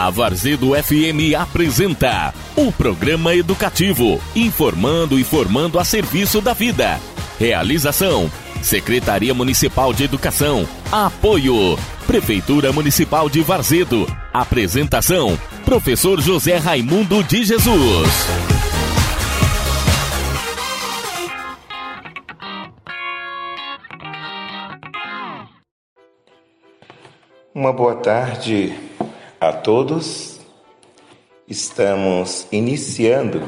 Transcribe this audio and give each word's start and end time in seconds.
A 0.00 0.08
Varzedo 0.08 0.70
FM 0.70 1.36
apresenta 1.38 2.32
o 2.56 2.72
programa 2.72 3.34
educativo, 3.34 4.18
informando 4.34 5.18
e 5.18 5.22
formando 5.22 5.78
a 5.78 5.84
serviço 5.84 6.40
da 6.40 6.54
vida. 6.54 6.98
Realização: 7.38 8.32
Secretaria 8.62 9.34
Municipal 9.34 9.92
de 9.92 10.04
Educação. 10.04 10.66
Apoio: 10.90 11.78
Prefeitura 12.06 12.72
Municipal 12.72 13.28
de 13.28 13.42
Varzedo. 13.42 14.06
Apresentação: 14.32 15.38
Professor 15.66 16.18
José 16.18 16.56
Raimundo 16.56 17.22
de 17.22 17.44
Jesus. 17.44 18.08
Uma 27.54 27.70
boa 27.70 27.96
tarde 27.96 28.88
a 29.40 29.52
todos. 29.52 30.38
Estamos 31.48 32.46
iniciando 32.52 33.42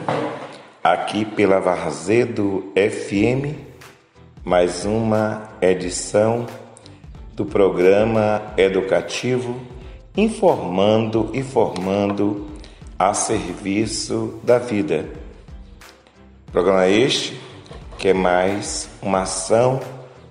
aqui 0.83 1.27
pela 1.27 1.61
Varzedo 1.61 2.73
FM 2.75 3.55
mais 4.43 4.87
uma 4.87 5.51
edição 5.61 6.47
do 7.35 7.45
programa 7.45 8.43
educativo 8.57 9.61
informando 10.17 11.31
e 11.35 11.43
formando 11.43 12.49
a 12.99 13.13
serviço 13.13 14.41
da 14.43 14.59
vida. 14.59 15.05
Programa 16.51 16.89
este 16.89 17.39
que 17.99 18.09
é 18.09 18.15
mais 18.15 18.89
uma 19.03 19.23
ação 19.23 19.79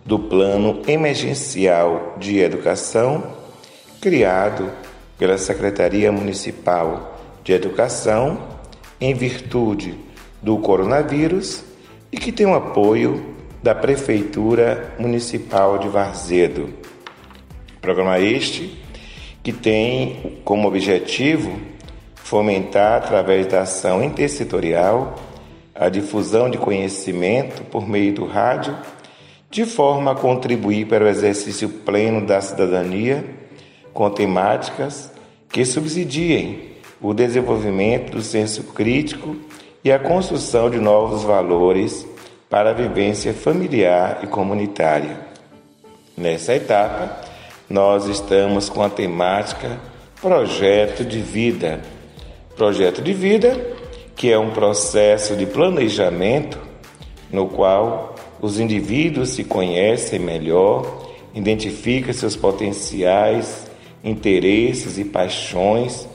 do 0.03 0.17
Plano 0.17 0.81
Emergencial 0.87 2.15
de 2.17 2.39
Educação 2.39 3.39
criado 4.01 4.80
pela 5.21 5.37
Secretaria 5.37 6.11
Municipal 6.11 7.15
de 7.43 7.53
Educação 7.53 8.39
em 8.99 9.13
virtude 9.13 9.95
do 10.41 10.57
coronavírus 10.57 11.63
e 12.11 12.17
que 12.17 12.31
tem 12.31 12.47
o 12.47 12.55
apoio 12.55 13.23
da 13.61 13.75
Prefeitura 13.75 14.95
Municipal 14.97 15.77
de 15.77 15.87
Varzedo. 15.87 16.73
Programa 17.79 18.19
este 18.19 18.81
que 19.43 19.53
tem 19.53 20.39
como 20.43 20.67
objetivo 20.67 21.55
fomentar, 22.15 22.97
através 23.03 23.45
da 23.45 23.61
ação 23.61 24.03
intersetorial, 24.03 25.19
a 25.75 25.87
difusão 25.87 26.49
de 26.49 26.57
conhecimento 26.57 27.61
por 27.65 27.87
meio 27.87 28.11
do 28.15 28.25
rádio, 28.25 28.75
de 29.51 29.65
forma 29.65 30.13
a 30.13 30.15
contribuir 30.15 30.87
para 30.87 31.05
o 31.05 31.07
exercício 31.07 31.69
pleno 31.69 32.25
da 32.25 32.41
cidadania 32.41 33.23
com 33.93 34.09
temáticas 34.09 35.10
que 35.51 35.65
subsidiem 35.65 36.71
o 37.01 37.13
desenvolvimento 37.13 38.11
do 38.11 38.21
senso 38.21 38.63
crítico 38.65 39.35
e 39.83 39.91
a 39.91 39.99
construção 39.99 40.69
de 40.69 40.79
novos 40.79 41.23
valores 41.23 42.05
para 42.49 42.69
a 42.69 42.73
vivência 42.73 43.33
familiar 43.33 44.19
e 44.23 44.27
comunitária. 44.27 45.19
Nessa 46.15 46.55
etapa, 46.55 47.19
nós 47.69 48.05
estamos 48.05 48.69
com 48.69 48.83
a 48.83 48.89
temática 48.89 49.79
Projeto 50.21 51.03
de 51.03 51.19
Vida. 51.19 51.81
Projeto 52.55 53.01
de 53.01 53.13
Vida, 53.13 53.59
que 54.15 54.31
é 54.31 54.37
um 54.37 54.51
processo 54.51 55.35
de 55.35 55.45
planejamento 55.45 56.59
no 57.31 57.47
qual 57.47 58.15
os 58.39 58.59
indivíduos 58.59 59.29
se 59.29 59.43
conhecem 59.43 60.19
melhor, 60.19 61.07
identificam 61.33 62.13
seus 62.13 62.35
potenciais 62.35 63.70
interesses 64.03 64.97
e 64.97 65.05
paixões, 65.05 66.07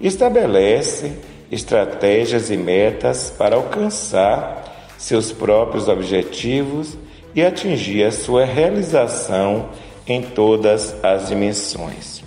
estabelece 0.00 1.12
estratégias 1.50 2.50
e 2.50 2.56
metas 2.56 3.32
para 3.36 3.56
alcançar 3.56 4.94
seus 4.96 5.32
próprios 5.32 5.88
objetivos 5.88 6.96
e 7.34 7.42
atingir 7.42 8.04
a 8.04 8.12
sua 8.12 8.44
realização 8.44 9.70
em 10.06 10.22
todas 10.22 10.94
as 11.04 11.28
dimensões. 11.28 12.22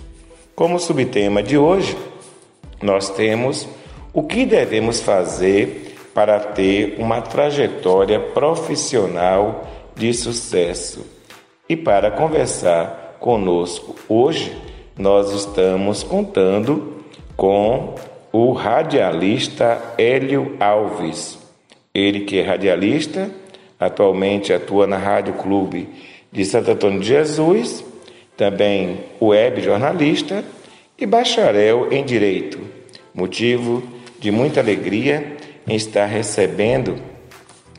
Como 0.54 0.78
subtema 0.78 1.42
de 1.42 1.58
hoje, 1.58 1.96
nós 2.82 3.10
temos 3.10 3.68
o 4.12 4.22
que 4.22 4.46
devemos 4.46 5.00
fazer 5.00 5.96
para 6.14 6.38
ter 6.38 6.96
uma 6.98 7.20
trajetória 7.20 8.20
profissional 8.20 9.68
de 9.96 10.14
sucesso. 10.14 11.04
E 11.68 11.76
para 11.76 12.10
conversar 12.10 13.16
conosco 13.18 13.96
hoje, 14.08 14.56
nós 14.96 15.32
estamos 15.32 16.02
contando 16.02 17.02
com 17.36 17.94
o 18.32 18.52
radialista 18.52 19.80
Hélio 19.98 20.56
Alves. 20.60 21.38
Ele 21.92 22.20
que 22.20 22.38
é 22.38 22.42
radialista, 22.42 23.30
atualmente 23.78 24.52
atua 24.52 24.86
na 24.86 24.96
Rádio 24.96 25.34
Clube 25.34 25.88
de 26.30 26.44
Santo 26.44 26.70
Antônio 26.70 27.00
de 27.00 27.06
Jesus, 27.06 27.84
também 28.36 29.00
web 29.20 29.60
jornalista 29.60 30.44
e 30.98 31.06
bacharel 31.06 31.92
em 31.92 32.04
Direito. 32.04 32.58
Motivo 33.12 33.82
de 34.18 34.30
muita 34.30 34.60
alegria 34.60 35.36
em 35.66 35.76
estar 35.76 36.06
recebendo 36.06 36.96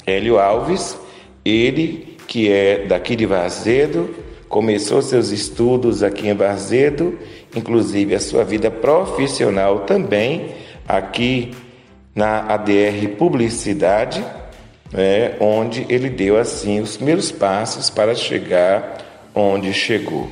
Hélio 0.06 0.40
Alves, 0.40 0.97
ele 1.44 2.18
que 2.28 2.52
é 2.52 2.86
daqui 2.86 3.16
de 3.16 3.26
Vazedo, 3.26 4.14
começou 4.56 5.02
seus 5.02 5.32
estudos 5.32 6.02
aqui 6.02 6.30
em 6.30 6.34
Barzedo, 6.34 7.20
inclusive 7.54 8.16
a 8.16 8.22
sua 8.22 8.46
vida 8.46 8.72
profissional 8.72 9.80
também 9.80 10.52
aqui 10.88 11.54
na 12.16 12.40
ADR 12.54 13.06
Publicidade, 13.18 14.24
né, 14.94 15.36
onde 15.42 15.86
ele 15.90 16.10
deu 16.10 16.38
assim 16.38 16.80
os 16.80 16.96
primeiros 16.96 17.34
passos 17.34 17.90
para 17.90 18.16
chegar 18.16 19.04
onde 19.36 19.74
chegou. 19.74 20.30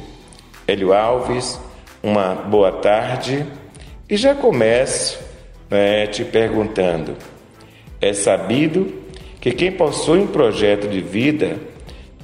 Hélio 0.65 0.93
Alves, 0.93 1.59
uma 2.01 2.33
boa 2.33 2.71
tarde 2.71 3.45
e 4.09 4.15
já 4.15 4.33
começo 4.33 5.19
né, 5.69 6.07
te 6.07 6.23
perguntando: 6.23 7.17
é 7.99 8.13
sabido 8.13 9.03
que 9.41 9.51
quem 9.51 9.73
possui 9.73 10.19
um 10.19 10.27
projeto 10.27 10.87
de 10.87 11.01
vida 11.01 11.72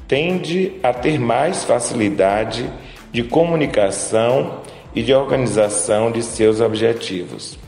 tende 0.10 0.74
a 0.82 0.92
ter 0.92 1.20
mais 1.20 1.64
facilidade 1.64 2.68
de 3.12 3.24
comunicação 3.24 4.62
e 4.96 5.04
de 5.04 5.14
organização 5.14 6.12
de 6.12 6.24
seus 6.24 6.60
objetivos. 6.60 7.60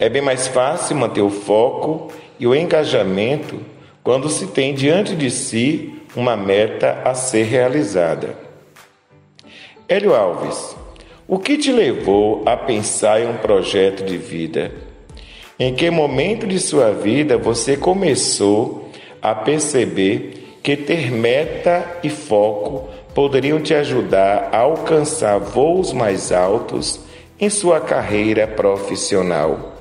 É 0.00 0.08
bem 0.08 0.20
mais 0.20 0.48
fácil 0.48 0.96
manter 0.96 1.20
o 1.20 1.30
foco 1.30 2.12
e 2.40 2.46
o 2.46 2.54
engajamento 2.54 3.60
quando 4.02 4.28
se 4.28 4.48
tem 4.48 4.74
diante 4.74 5.14
de 5.14 5.30
si 5.30 5.94
uma 6.16 6.36
meta 6.36 7.00
a 7.04 7.14
ser 7.14 7.44
realizada. 7.44 8.36
Hélio 9.88 10.16
Alves, 10.16 10.76
o 11.28 11.38
que 11.38 11.56
te 11.56 11.70
levou 11.70 12.42
a 12.44 12.56
pensar 12.56 13.20
em 13.20 13.28
um 13.28 13.36
projeto 13.36 14.04
de 14.04 14.18
vida? 14.18 14.72
Em 15.56 15.72
que 15.72 15.88
momento 15.88 16.48
de 16.48 16.58
sua 16.58 16.90
vida 16.90 17.38
você 17.38 17.76
começou 17.76 18.90
a 19.20 19.36
perceber 19.36 20.41
que 20.62 20.76
ter 20.76 21.10
meta 21.10 21.98
e 22.02 22.08
foco 22.08 22.88
poderiam 23.14 23.60
te 23.60 23.74
ajudar 23.74 24.50
a 24.52 24.58
alcançar 24.58 25.38
voos 25.38 25.92
mais 25.92 26.30
altos 26.30 27.00
em 27.38 27.50
sua 27.50 27.80
carreira 27.80 28.46
profissional. 28.46 29.72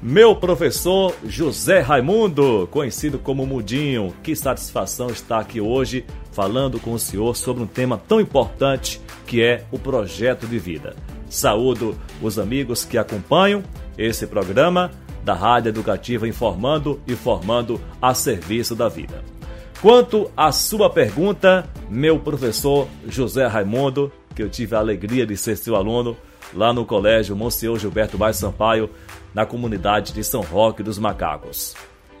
Meu 0.00 0.36
professor 0.36 1.14
José 1.24 1.80
Raimundo, 1.80 2.68
conhecido 2.70 3.18
como 3.18 3.46
Mudinho, 3.46 4.14
que 4.22 4.36
satisfação 4.36 5.08
estar 5.08 5.40
aqui 5.40 5.60
hoje 5.60 6.04
falando 6.30 6.78
com 6.78 6.92
o 6.92 6.98
senhor 6.98 7.34
sobre 7.34 7.62
um 7.62 7.66
tema 7.66 8.00
tão 8.06 8.20
importante 8.20 9.00
que 9.26 9.42
é 9.42 9.64
o 9.72 9.78
projeto 9.78 10.46
de 10.46 10.58
vida. 10.58 10.94
Saúdo 11.28 11.96
os 12.22 12.38
amigos 12.38 12.84
que 12.84 12.96
acompanham 12.96 13.62
esse 13.96 14.26
programa 14.26 14.92
da 15.24 15.34
Rádio 15.34 15.70
Educativa 15.70 16.28
informando 16.28 17.00
e 17.06 17.16
formando 17.16 17.80
a 18.00 18.14
serviço 18.14 18.76
da 18.76 18.88
vida. 18.88 19.37
Quanto 19.80 20.28
à 20.36 20.50
sua 20.50 20.90
pergunta, 20.90 21.64
meu 21.88 22.18
professor 22.18 22.88
José 23.06 23.46
Raimundo, 23.46 24.10
que 24.34 24.42
eu 24.42 24.48
tive 24.48 24.74
a 24.74 24.80
alegria 24.80 25.24
de 25.24 25.36
ser 25.36 25.56
seu 25.56 25.76
aluno 25.76 26.16
lá 26.52 26.72
no 26.72 26.84
Colégio 26.84 27.36
Monsenhor 27.36 27.78
Gilberto 27.78 28.18
Baixo 28.18 28.40
Sampaio, 28.40 28.90
na 29.32 29.46
comunidade 29.46 30.12
de 30.12 30.24
São 30.24 30.40
Roque 30.40 30.82
dos 30.82 30.98
Macacos. 30.98 31.76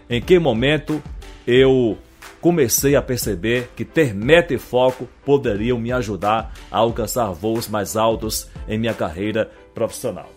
Em 0.08 0.22
que 0.22 0.38
momento 0.38 1.02
eu 1.44 1.98
comecei 2.40 2.94
a 2.94 3.02
perceber 3.02 3.68
que 3.74 3.84
ter 3.84 4.14
meta 4.14 4.54
e 4.54 4.58
foco 4.58 5.08
poderiam 5.24 5.80
me 5.80 5.90
ajudar 5.90 6.54
a 6.70 6.78
alcançar 6.78 7.32
voos 7.32 7.66
mais 7.66 7.96
altos 7.96 8.48
em 8.68 8.78
minha 8.78 8.94
carreira 8.94 9.50
profissional? 9.74 10.30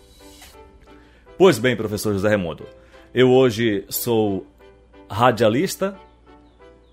Pois 1.38 1.56
bem, 1.56 1.76
professor 1.76 2.12
José 2.14 2.30
Raimundo, 2.30 2.66
eu 3.14 3.30
hoje 3.30 3.84
sou 3.88 4.44
radialista 5.08 5.96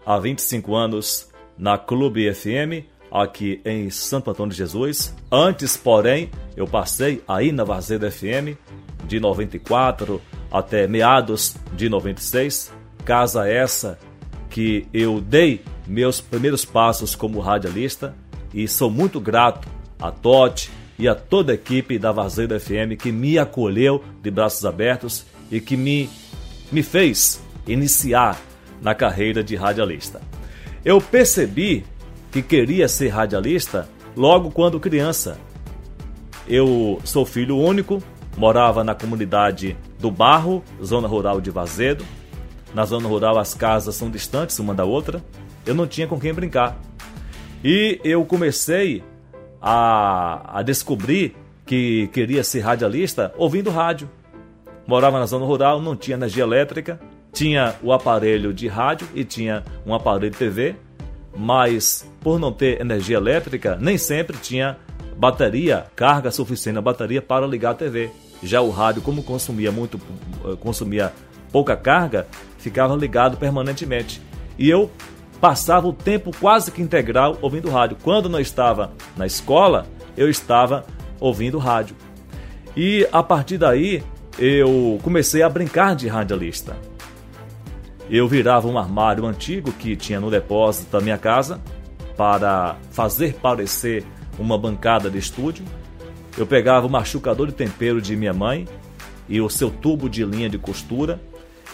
há 0.10 0.18
25 0.18 0.76
anos 0.76 1.30
na 1.56 1.78
Clube 1.78 2.34
FM, 2.34 2.84
aqui 3.12 3.62
em 3.64 3.92
Santo 3.92 4.32
Antônio 4.32 4.52
de 4.52 4.58
Jesus. 4.58 5.16
Antes, 5.32 5.78
porém, 5.78 6.32
eu 6.58 6.66
passei 6.66 7.22
aí 7.28 7.52
na 7.52 7.64
Vazeda 7.64 8.10
FM 8.10 8.58
de 9.06 9.20
94 9.20 10.20
até 10.52 10.88
meados 10.88 11.56
de 11.74 11.90
96. 11.90 12.74
Casa 13.06 13.48
essa 13.48 14.00
que 14.50 14.88
eu 14.92 15.22
dei 15.22 15.62
meus 15.86 16.20
primeiros 16.20 16.66
passos 16.66 17.14
como 17.14 17.40
radialista 17.40 18.16
e 18.52 18.68
sou 18.68 18.90
muito 18.90 19.20
grato 19.20 19.68
a 20.02 20.10
Totti 20.10 20.72
e 20.98 21.08
a 21.08 21.14
toda 21.14 21.52
a 21.52 21.56
equipe 21.56 22.00
da 22.00 22.12
Vazeda 22.12 22.60
FM 22.60 22.98
que 23.00 23.12
me 23.12 23.38
acolheu 23.38 24.04
de 24.24 24.32
braços 24.32 24.66
abertos 24.66 25.24
e 25.52 25.62
que 25.62 25.78
me, 25.78 26.10
me 26.72 26.82
fez 26.82 27.40
iniciar 27.68 28.49
na 28.82 28.96
carreira 28.96 29.44
de 29.44 29.56
radialista. 29.56 30.22
Eu 30.84 31.02
percebi 31.02 31.86
que 32.32 32.42
queria 32.42 32.88
ser 32.88 33.10
radialista 33.10 33.88
logo 34.16 34.52
quando 34.52 34.80
criança. 34.80 35.38
Eu 36.48 37.00
sou 37.04 37.26
filho 37.26 37.58
único, 37.58 38.02
morava 38.38 38.84
na 38.84 38.96
comunidade 38.96 39.78
do 40.00 40.10
Barro, 40.10 40.64
zona 40.84 41.08
rural 41.08 41.42
de 41.42 41.52
Vazedo. 41.52 42.06
Na 42.74 42.86
zona 42.86 43.08
rural 43.08 43.38
as 43.38 43.54
casas 43.54 43.96
são 43.96 44.10
distantes 44.10 44.58
uma 44.60 44.74
da 44.74 44.86
outra. 44.86 45.24
Eu 45.66 45.76
não 45.76 45.88
tinha 45.88 46.08
com 46.08 46.20
quem 46.20 46.34
brincar. 46.34 46.80
E 47.64 48.00
eu 48.04 48.24
comecei 48.26 49.04
a, 49.62 50.60
a 50.60 50.64
descobrir 50.64 51.36
que 51.66 52.08
queria 52.14 52.44
ser 52.44 52.62
radialista 52.62 53.34
ouvindo 53.38 53.70
rádio. 53.70 54.10
Morava 54.88 55.20
na 55.20 55.26
zona 55.26 55.46
rural, 55.46 55.82
não 55.82 55.96
tinha 55.96 56.16
energia 56.16 56.44
elétrica, 56.44 57.00
tinha 57.32 57.76
o 57.82 57.94
aparelho 57.94 58.54
de 58.54 58.68
rádio 58.68 59.08
e 59.14 59.24
tinha 59.24 59.64
um 59.86 59.94
aparelho 59.94 60.32
de 60.32 60.38
TV, 60.38 60.76
mas 61.36 62.10
por 62.22 62.40
não 62.40 62.52
ter 62.52 62.82
energia 62.82 63.18
elétrica, 63.18 63.78
nem 63.80 63.98
sempre 63.98 64.38
tinha 64.38 64.78
bateria, 65.16 65.86
carga 65.96 66.32
suficiente 66.32 66.76
na 66.76 66.82
bateria 66.82 67.22
para 67.22 67.46
ligar 67.46 67.72
a 67.72 67.76
TV. 67.76 68.10
Já 68.42 68.62
o 68.62 68.70
rádio, 68.70 69.02
como 69.02 69.22
consumia 69.22 69.72
muito, 69.72 70.00
consumia 70.62 71.12
pouca 71.52 71.76
carga, 71.76 72.26
ficava 72.58 72.96
ligado 72.96 73.38
permanentemente. 73.38 74.22
E 74.58 74.70
eu 74.70 74.90
passava 75.42 75.88
o 75.88 75.94
tempo 75.94 76.32
quase 76.40 76.72
que 76.72 76.82
integral 76.82 77.38
ouvindo 77.42 77.70
rádio. 77.70 77.98
Quando 78.02 78.30
não 78.30 78.40
estava 78.40 78.92
na 79.18 79.26
escola, 79.26 79.86
eu 80.16 80.30
estava 80.30 80.86
ouvindo 81.20 81.58
rádio. 81.58 81.96
E 82.76 83.08
a 83.12 83.22
partir 83.22 83.58
daí, 83.58 84.04
eu 84.38 85.00
comecei 85.04 85.42
a 85.42 85.50
brincar 85.50 85.96
de 85.96 86.08
radialista. 86.08 86.78
Eu 88.10 88.28
virava 88.28 88.68
um 88.68 88.78
armário 88.78 89.26
antigo 89.26 89.72
que 89.72 89.96
tinha 89.96 90.20
no 90.20 90.32
depósito 90.32 90.92
da 90.92 91.00
minha 91.00 91.18
casa 91.18 91.62
para 92.18 92.76
fazer 92.92 93.36
parecer 93.36 94.04
uma 94.38 94.58
bancada 94.58 95.10
de 95.10 95.18
estúdio. 95.18 95.64
Eu 96.38 96.48
pegava 96.48 96.88
o 96.88 96.90
machucador 96.90 97.48
de 97.48 97.54
tempero 97.54 98.02
de 98.02 98.16
minha 98.16 98.34
mãe 98.34 98.68
e 99.28 99.40
o 99.40 99.50
seu 99.50 99.70
tubo 99.70 100.10
de 100.10 100.26
linha 100.26 100.50
de 100.50 100.58
costura. 100.58 101.20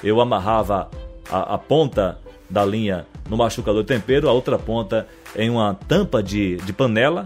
Eu 0.03 0.19
amarrava 0.19 0.89
a, 1.31 1.55
a 1.55 1.57
ponta 1.57 2.19
da 2.49 2.65
linha 2.65 3.07
no 3.29 3.37
machucador 3.37 3.81
de 3.81 3.87
tempero, 3.87 4.27
a 4.29 4.33
outra 4.33 4.59
ponta 4.59 5.07
em 5.35 5.49
uma 5.49 5.73
tampa 5.73 6.21
de, 6.21 6.57
de 6.57 6.73
panela, 6.73 7.23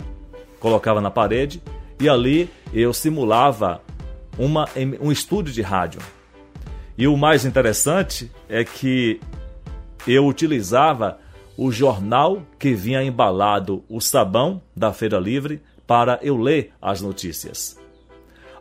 colocava 0.60 1.02
na 1.02 1.10
parede 1.10 1.62
e 2.00 2.08
ali 2.08 2.50
eu 2.72 2.94
simulava 2.94 3.82
uma, 4.38 4.68
um 5.02 5.12
estúdio 5.12 5.54
de 5.54 5.62
rádio. 5.62 6.00
E 7.00 7.08
o 7.08 7.16
mais 7.16 7.46
interessante 7.46 8.30
é 8.50 8.66
que 8.66 9.22
eu 10.06 10.28
utilizava 10.28 11.18
o 11.56 11.72
jornal 11.72 12.44
que 12.60 12.74
vinha 12.74 13.02
embalado 13.02 13.86
o 13.88 14.02
sabão 14.02 14.62
da 14.76 14.92
Feira 14.92 15.18
Livre 15.18 15.62
para 15.88 16.20
eu 16.22 16.36
ler 16.36 16.74
as 16.82 17.00
notícias. 17.00 17.80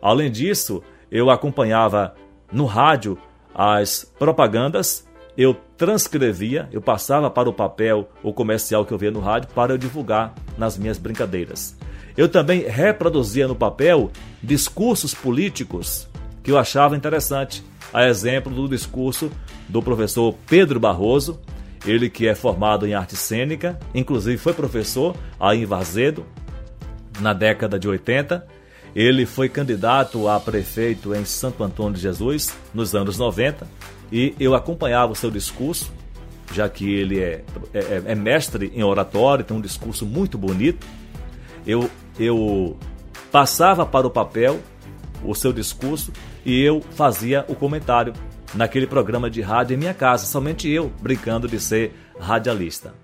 Além 0.01 0.31
disso, 0.31 0.85
eu 1.11 1.31
acompanhava 1.31 2.15
no 2.53 2.65
rádio 2.65 3.19
as 3.53 4.05
propagandas 4.17 5.09
eu 5.37 5.57
transcrevia, 5.77 6.69
eu 6.73 6.81
passava 6.81 7.29
para 7.31 7.49
o 7.49 7.53
papel 7.53 8.09
o 8.25 8.33
comercial 8.33 8.85
que 8.85 8.93
eu 8.93 8.99
via 8.99 9.11
no 9.11 9.21
rádio 9.21 9.49
para 9.55 9.73
eu 9.73 9.79
divulgar 9.79 10.35
nas 10.57 10.77
minhas 10.77 10.99
brincadeiras. 10.99 11.77
Eu 12.17 12.29
também 12.29 12.63
reproduzia 12.63 13.47
no 13.49 13.55
papel 13.55 14.11
discursos 14.43 15.13
políticos 15.15 16.09
que 16.49 16.53
eu 16.53 16.57
achava 16.57 16.97
interessante, 16.97 17.63
a 17.93 18.09
exemplo 18.09 18.51
do 18.51 18.67
discurso 18.67 19.31
do 19.69 19.83
professor 19.83 20.35
Pedro 20.49 20.81
Barroso, 20.81 21.39
ele 21.87 22.09
que 22.09 22.27
é 22.27 22.35
formado 22.35 22.87
em 22.87 22.95
arte 22.95 23.17
cênica, 23.17 23.79
inclusive 23.95 24.39
foi 24.39 24.55
professor 24.55 25.15
aí 25.39 25.61
em 25.61 25.67
Vazedo 25.67 26.25
na 27.21 27.35
década 27.35 27.79
de 27.79 27.87
80. 27.87 28.47
Ele 28.97 29.27
foi 29.27 29.51
candidato 29.51 30.27
a 30.27 30.41
prefeito 30.41 31.15
em 31.15 31.23
Santo 31.27 31.63
Antônio 31.63 31.93
de 31.93 32.01
Jesus 32.01 32.57
nos 32.73 32.95
anos 32.95 33.19
90 33.19 33.69
e 34.11 34.35
eu 34.41 34.55
acompanhava 34.55 35.13
o 35.13 35.15
seu 35.15 35.31
discurso, 35.31 35.93
já 36.55 36.67
que 36.67 36.91
ele 36.91 37.21
é, 37.21 37.45
é, 37.75 38.03
é 38.07 38.15
mestre 38.15 38.73
em 38.75 38.83
oratório, 38.83 39.45
tem 39.45 39.55
um 39.55 39.61
discurso 39.61 40.07
muito 40.07 40.39
bonito. 40.39 40.87
Eu, 41.67 41.91
eu 42.19 42.75
passava 43.31 43.85
para 43.85 44.07
o 44.07 44.11
papel 44.11 44.59
o 45.23 45.35
seu 45.35 45.53
discurso 45.53 46.11
e 46.45 46.63
eu 46.63 46.81
fazia 46.81 47.45
o 47.49 47.55
comentário 47.55 48.13
naquele 48.55 48.87
programa 48.87 49.29
de 49.29 49.41
rádio 49.41 49.75
em 49.75 49.79
minha 49.79 49.95
casa, 49.95 50.27
somente 50.27 50.69
eu 50.69 50.91
brincando 51.01 51.47
de 51.49 51.61
ser 51.61 51.93
radialista. 52.19 52.95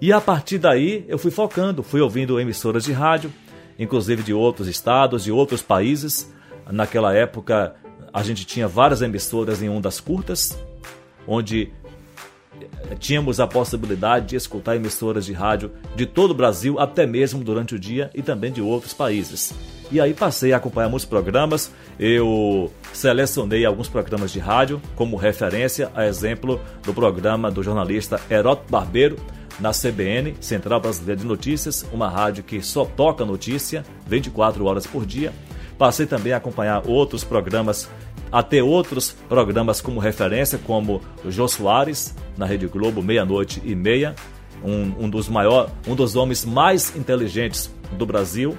E 0.00 0.12
a 0.12 0.20
partir 0.20 0.58
daí 0.58 1.04
eu 1.08 1.18
fui 1.18 1.30
focando, 1.30 1.82
fui 1.82 2.00
ouvindo 2.00 2.38
emissoras 2.38 2.84
de 2.84 2.92
rádio, 2.92 3.32
inclusive 3.78 4.22
de 4.22 4.34
outros 4.34 4.68
estados, 4.68 5.24
de 5.24 5.32
outros 5.32 5.62
países. 5.62 6.32
Naquela 6.70 7.14
época 7.14 7.74
a 8.12 8.22
gente 8.22 8.44
tinha 8.44 8.68
várias 8.68 9.02
emissoras 9.02 9.62
em 9.62 9.68
ondas 9.68 10.00
curtas, 10.00 10.58
onde 11.26 11.72
eh, 12.60 12.94
tínhamos 12.98 13.40
a 13.40 13.46
possibilidade 13.46 14.26
de 14.26 14.36
escutar 14.36 14.76
emissoras 14.76 15.24
de 15.24 15.32
rádio 15.32 15.72
de 15.96 16.06
todo 16.06 16.32
o 16.32 16.34
Brasil, 16.34 16.78
até 16.78 17.06
mesmo 17.06 17.42
durante 17.42 17.74
o 17.74 17.78
dia 17.78 18.10
e 18.14 18.22
também 18.22 18.52
de 18.52 18.60
outros 18.60 18.92
países. 18.92 19.54
E 19.90 20.00
aí 20.00 20.14
passei 20.14 20.52
a 20.52 20.56
acompanhar 20.56 20.88
muitos 20.88 21.04
programas, 21.04 21.70
eu 21.98 22.72
selecionei 22.92 23.64
alguns 23.64 23.88
programas 23.88 24.32
de 24.32 24.38
rádio 24.38 24.80
como 24.96 25.16
referência, 25.16 25.90
a 25.94 26.06
exemplo 26.06 26.60
do 26.82 26.94
programa 26.94 27.50
do 27.50 27.62
jornalista 27.62 28.20
Heródoto 28.30 28.70
Barbeiro, 28.70 29.16
na 29.60 29.70
CBN, 29.70 30.34
Central 30.40 30.80
Brasileira 30.80 31.20
de 31.20 31.26
Notícias, 31.26 31.86
uma 31.92 32.08
rádio 32.08 32.42
que 32.42 32.60
só 32.60 32.84
toca 32.84 33.24
notícia 33.24 33.84
24 34.06 34.64
horas 34.64 34.86
por 34.86 35.06
dia. 35.06 35.32
Passei 35.78 36.06
também 36.06 36.32
a 36.32 36.38
acompanhar 36.38 36.82
outros 36.86 37.24
programas, 37.24 37.88
até 38.32 38.62
outros 38.62 39.12
programas 39.28 39.80
como 39.80 40.00
referência, 40.00 40.58
como 40.58 41.00
o 41.24 41.30
Jô 41.30 41.46
Soares, 41.46 42.14
na 42.36 42.46
Rede 42.46 42.66
Globo, 42.66 43.02
meia-noite 43.02 43.62
e 43.64 43.74
meia, 43.74 44.14
um, 44.64 45.04
um, 45.04 45.10
dos 45.10 45.28
maior, 45.28 45.70
um 45.86 45.94
dos 45.94 46.16
homens 46.16 46.44
mais 46.44 46.96
inteligentes 46.96 47.72
do 47.92 48.06
Brasil, 48.06 48.56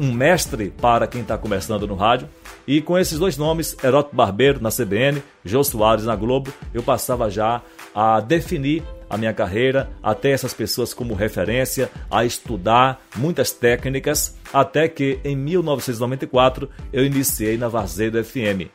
um 0.00 0.12
mestre 0.12 0.72
para 0.80 1.06
quem 1.06 1.22
está 1.22 1.36
começando 1.38 1.86
no 1.86 1.94
rádio. 1.94 2.28
E 2.66 2.80
com 2.80 2.98
esses 2.98 3.18
dois 3.18 3.36
nomes, 3.36 3.76
Heródoto 3.82 4.14
Barbeiro 4.14 4.60
na 4.62 4.70
CBN, 4.70 5.22
Jô 5.44 5.64
Soares 5.64 6.04
na 6.04 6.14
Globo, 6.14 6.52
eu 6.72 6.82
passava 6.82 7.30
já 7.30 7.60
a 7.94 8.20
definir 8.20 8.82
a 9.10 9.18
minha 9.18 9.34
carreira, 9.34 9.90
até 10.02 10.30
essas 10.30 10.54
pessoas 10.54 10.94
como 10.94 11.12
referência, 11.12 11.90
a 12.10 12.24
estudar 12.24 13.02
muitas 13.16 13.50
técnicas, 13.50 14.38
até 14.52 14.88
que 14.88 15.20
em 15.22 15.36
1994 15.36 16.70
eu 16.90 17.04
iniciei 17.04 17.58
na 17.58 17.68
Varzedo 17.68 18.22
FM. 18.24 18.70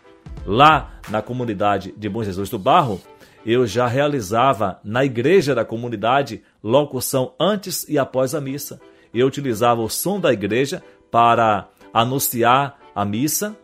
Lá 0.46 0.92
na 1.10 1.24
comunidade 1.24 1.94
de 1.98 2.08
Bom 2.08 2.24
Jesus 2.24 2.50
do 2.50 2.60
Barro, 2.60 3.02
eu 3.44 3.66
já 3.66 3.88
realizava 3.88 4.80
na 4.84 5.04
igreja 5.06 5.56
da 5.56 5.66
comunidade 5.66 6.44
locução 6.62 7.34
antes 7.40 7.88
e 7.88 7.98
após 7.98 8.36
a 8.36 8.42
missa. 8.42 8.80
Eu 9.14 9.28
utilizava 9.28 9.82
o 9.82 9.90
som 9.90 10.20
da 10.20 10.32
igreja 10.32 10.84
para 11.12 11.68
anunciar 11.94 12.80
a 12.94 13.06
missa. 13.06 13.56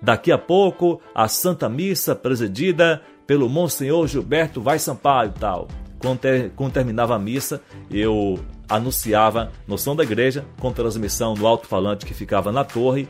Daqui 0.00 0.32
a 0.32 0.38
pouco, 0.38 1.00
a 1.14 1.28
Santa 1.28 1.68
Missa 1.68 2.14
presidida 2.14 3.02
pelo 3.26 3.48
Monsenhor 3.48 4.06
Gilberto 4.06 4.60
Vai 4.60 4.78
Sampaio 4.78 5.32
tal. 5.38 5.68
Quando, 5.98 6.18
ter, 6.18 6.50
quando 6.56 6.72
terminava 6.72 7.14
a 7.14 7.18
missa, 7.18 7.60
eu 7.90 8.38
anunciava 8.68 9.52
no 9.66 9.76
som 9.76 9.94
da 9.94 10.02
igreja, 10.02 10.46
com 10.58 10.72
transmissão 10.72 11.34
no 11.34 11.46
alto-falante 11.46 12.06
que 12.06 12.14
ficava 12.14 12.50
na 12.50 12.64
torre, 12.64 13.08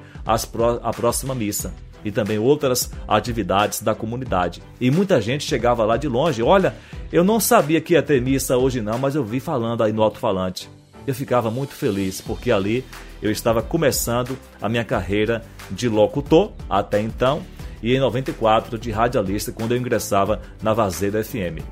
pro, 0.50 0.80
a 0.82 0.92
próxima 0.92 1.34
missa. 1.34 1.72
E 2.04 2.10
também 2.10 2.38
outras 2.38 2.90
atividades 3.06 3.82
da 3.82 3.94
comunidade. 3.94 4.62
E 4.80 4.90
muita 4.90 5.20
gente 5.20 5.44
chegava 5.44 5.84
lá 5.84 5.96
de 5.96 6.08
longe. 6.08 6.42
Olha, 6.42 6.74
eu 7.12 7.22
não 7.22 7.38
sabia 7.38 7.80
que 7.80 7.92
ia 7.92 8.02
ter 8.02 8.20
missa 8.22 8.56
hoje, 8.56 8.80
não, 8.80 8.98
mas 8.98 9.14
eu 9.14 9.22
vi 9.22 9.38
falando 9.38 9.82
aí 9.82 9.92
no 9.92 10.02
alto-falante. 10.02 10.68
Eu 11.06 11.14
ficava 11.14 11.50
muito 11.50 11.74
feliz, 11.74 12.20
porque 12.20 12.50
ali 12.50 12.84
eu 13.22 13.30
estava 13.30 13.62
começando 13.62 14.36
a 14.60 14.68
minha 14.68 14.84
carreira 14.84 15.42
de 15.70 15.88
locutor 15.88 16.52
até 16.68 17.00
então 17.00 17.42
e 17.82 17.94
em 17.94 18.00
94 18.00 18.78
de 18.78 18.90
radialista 18.90 19.52
quando 19.52 19.72
eu 19.72 19.78
ingressava 19.78 20.40
na 20.62 20.72
Vazeda 20.72 21.22
FM. 21.22 21.64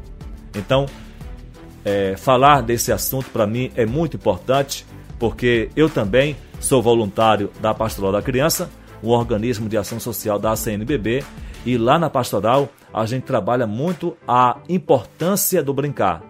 Então, 0.56 0.86
é, 1.84 2.16
falar 2.16 2.62
desse 2.62 2.92
assunto 2.92 3.30
para 3.30 3.46
mim 3.46 3.70
é 3.76 3.86
muito 3.86 4.16
importante, 4.16 4.84
porque 5.18 5.70
eu 5.76 5.88
também 5.88 6.36
sou 6.60 6.82
voluntário 6.82 7.50
da 7.60 7.74
Pastoral 7.74 8.12
da 8.12 8.22
Criança, 8.22 8.70
um 9.02 9.10
organismo 9.10 9.68
de 9.68 9.76
ação 9.76 10.00
social 10.00 10.38
da 10.38 10.56
CNBB, 10.56 11.24
e 11.64 11.76
lá 11.76 11.98
na 11.98 12.10
Pastoral 12.10 12.68
a 12.92 13.04
gente 13.06 13.24
trabalha 13.24 13.66
muito 13.66 14.16
a 14.26 14.58
importância 14.68 15.62
do 15.62 15.72
brincar. 15.72 16.22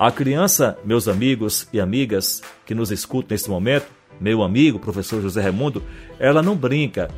A 0.00 0.10
criança, 0.10 0.78
meus 0.82 1.06
amigos 1.08 1.68
e 1.74 1.78
amigas 1.78 2.40
que 2.64 2.74
nos 2.74 2.90
escutam 2.90 3.34
nesse 3.34 3.50
momento, 3.50 3.84
meu 4.18 4.42
amigo, 4.42 4.78
professor 4.78 5.20
José 5.20 5.42
Raimundo, 5.42 5.82
ela 6.18 6.40
não 6.40 6.56
brinca 6.56 7.10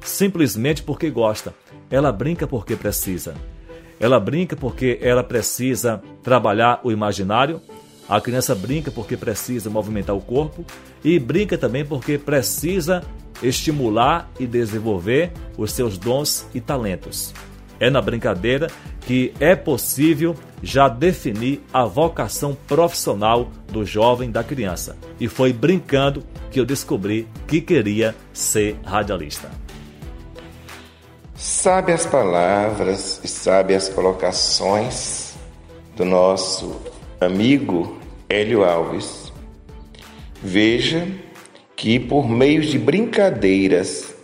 simplesmente 0.00 0.82
porque 0.82 1.08
gosta. 1.08 1.54
Ela 1.88 2.10
brinca 2.10 2.44
porque 2.44 2.74
precisa. 2.74 3.32
Ela 4.00 4.18
brinca 4.18 4.56
porque 4.56 4.98
ela 5.00 5.22
precisa 5.22 6.02
trabalhar 6.20 6.80
o 6.82 6.90
imaginário. 6.90 7.62
A 8.08 8.20
criança 8.20 8.56
brinca 8.56 8.90
porque 8.90 9.16
precisa 9.16 9.70
movimentar 9.70 10.16
o 10.16 10.20
corpo 10.20 10.64
e 11.04 11.20
brinca 11.20 11.56
também 11.56 11.84
porque 11.84 12.18
precisa 12.18 13.04
estimular 13.40 14.28
e 14.40 14.48
desenvolver 14.48 15.30
os 15.56 15.70
seus 15.70 15.96
dons 15.96 16.44
e 16.52 16.60
talentos. 16.60 17.32
É 17.78 17.90
na 17.90 18.00
brincadeira 18.00 18.68
que 19.00 19.32
é 19.38 19.54
possível 19.54 20.34
já 20.62 20.88
definir 20.88 21.62
a 21.72 21.84
vocação 21.84 22.56
profissional 22.66 23.50
do 23.70 23.84
jovem 23.84 24.30
da 24.30 24.42
criança. 24.42 24.96
E 25.20 25.28
foi 25.28 25.52
brincando 25.52 26.24
que 26.50 26.58
eu 26.58 26.64
descobri 26.64 27.28
que 27.46 27.60
queria 27.60 28.14
ser 28.32 28.76
radialista. 28.84 29.50
Sabe 31.34 31.92
as 31.92 32.06
palavras 32.06 33.20
e 33.22 33.28
sabe 33.28 33.74
as 33.74 33.88
colocações 33.88 35.34
do 35.94 36.04
nosso 36.04 36.80
amigo 37.20 37.98
Hélio 38.28 38.64
Alves. 38.64 39.32
Veja 40.42 41.06
que 41.76 42.00
por 42.00 42.28
meio 42.28 42.62
de 42.62 42.78
brincadeiras 42.78 44.14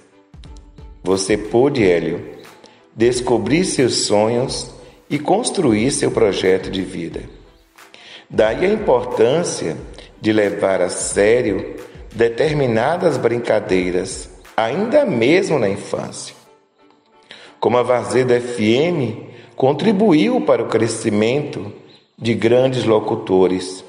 você 1.04 1.36
pôde, 1.36 1.84
Hélio, 1.84 2.31
descobrir 2.94 3.64
seus 3.64 4.06
sonhos 4.06 4.70
e 5.08 5.18
construir 5.18 5.90
seu 5.90 6.10
projeto 6.10 6.70
de 6.70 6.82
vida. 6.82 7.22
Daí 8.28 8.64
a 8.64 8.72
importância 8.72 9.76
de 10.20 10.32
levar 10.32 10.80
a 10.80 10.88
sério 10.88 11.76
determinadas 12.14 13.16
brincadeiras, 13.16 14.30
ainda 14.56 15.04
mesmo 15.04 15.58
na 15.58 15.68
infância. 15.68 16.34
Como 17.58 17.76
a 17.78 17.82
Vazeda 17.82 18.40
FM 18.40 19.30
contribuiu 19.56 20.40
para 20.40 20.62
o 20.62 20.68
crescimento 20.68 21.72
de 22.18 22.34
grandes 22.34 22.84
locutores. 22.84 23.84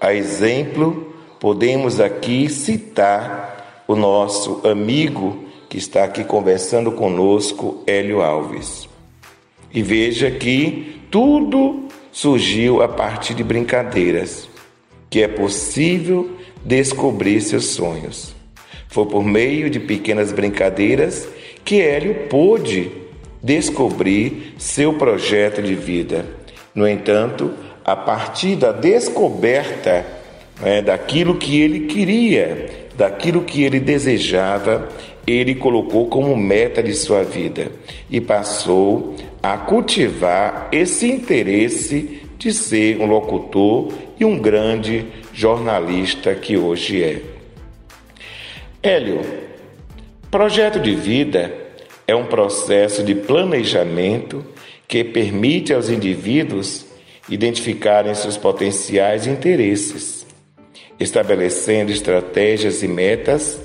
A 0.00 0.12
exemplo, 0.12 1.14
podemos 1.38 2.00
aqui 2.00 2.48
citar 2.48 3.84
o 3.86 3.94
nosso 3.94 4.60
amigo 4.66 5.45
que 5.68 5.78
está 5.78 6.04
aqui 6.04 6.24
conversando 6.24 6.92
conosco, 6.92 7.82
Hélio 7.86 8.22
Alves. 8.22 8.88
E 9.72 9.82
veja 9.82 10.30
que 10.30 11.00
tudo 11.10 11.88
surgiu 12.12 12.82
a 12.82 12.88
partir 12.88 13.34
de 13.34 13.44
brincadeiras, 13.44 14.48
que 15.10 15.22
é 15.22 15.28
possível 15.28 16.30
descobrir 16.64 17.40
seus 17.40 17.66
sonhos. 17.66 18.34
Foi 18.88 19.06
por 19.06 19.22
meio 19.22 19.68
de 19.68 19.78
pequenas 19.78 20.32
brincadeiras 20.32 21.28
que 21.64 21.80
Hélio 21.80 22.28
pôde 22.28 22.90
descobrir 23.42 24.54
seu 24.58 24.94
projeto 24.94 25.60
de 25.62 25.74
vida. 25.74 26.24
No 26.74 26.86
entanto, 26.86 27.52
a 27.84 27.94
partir 27.94 28.56
da 28.56 28.72
descoberta 28.72 30.04
né, 30.60 30.82
daquilo 30.82 31.36
que 31.36 31.60
ele 31.60 31.80
queria, 31.86 32.88
daquilo 32.96 33.42
que 33.42 33.62
ele 33.62 33.80
desejava, 33.80 34.88
ele 35.26 35.54
colocou 35.54 36.06
como 36.06 36.36
meta 36.36 36.82
de 36.82 36.94
sua 36.94 37.24
vida 37.24 37.70
e 38.08 38.20
passou 38.20 39.14
a 39.42 39.56
cultivar 39.58 40.68
esse 40.70 41.10
interesse 41.10 42.22
de 42.38 42.52
ser 42.52 43.00
um 43.00 43.06
locutor 43.06 43.92
e 44.18 44.24
um 44.24 44.38
grande 44.38 45.06
jornalista 45.32 46.34
que 46.34 46.56
hoje 46.56 47.02
é. 47.02 47.22
Hélio, 48.82 49.20
projeto 50.30 50.78
de 50.78 50.94
vida 50.94 51.52
é 52.06 52.14
um 52.14 52.26
processo 52.26 53.02
de 53.02 53.14
planejamento 53.14 54.44
que 54.86 55.02
permite 55.02 55.72
aos 55.74 55.90
indivíduos 55.90 56.86
identificarem 57.28 58.14
seus 58.14 58.36
potenciais 58.36 59.26
interesses, 59.26 60.15
estabelecendo 60.98 61.92
estratégias 61.92 62.82
e 62.82 62.88
metas 62.88 63.60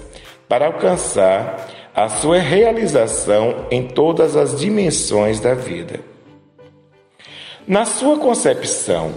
para 0.48 0.68
alcançar 0.68 1.70
a 1.94 2.10
sua 2.10 2.40
realização 2.40 3.66
em 3.70 3.88
todas 3.88 4.36
as 4.36 4.60
dimensões 4.60 5.40
da 5.40 5.54
vida. 5.54 6.00
Na 7.68 7.86
sua 7.86 8.18
concepção, 8.18 9.14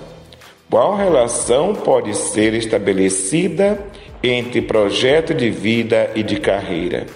qual 0.71 0.97
relação 0.97 1.75
pode 1.75 2.15
ser 2.17 2.53
estabelecida 2.55 3.79
entre 4.23 4.63
projeto 4.63 5.33
de 5.33 5.51
vida 5.51 6.11
e 6.15 6.23
de 6.23 6.41
carreira? 6.41 7.07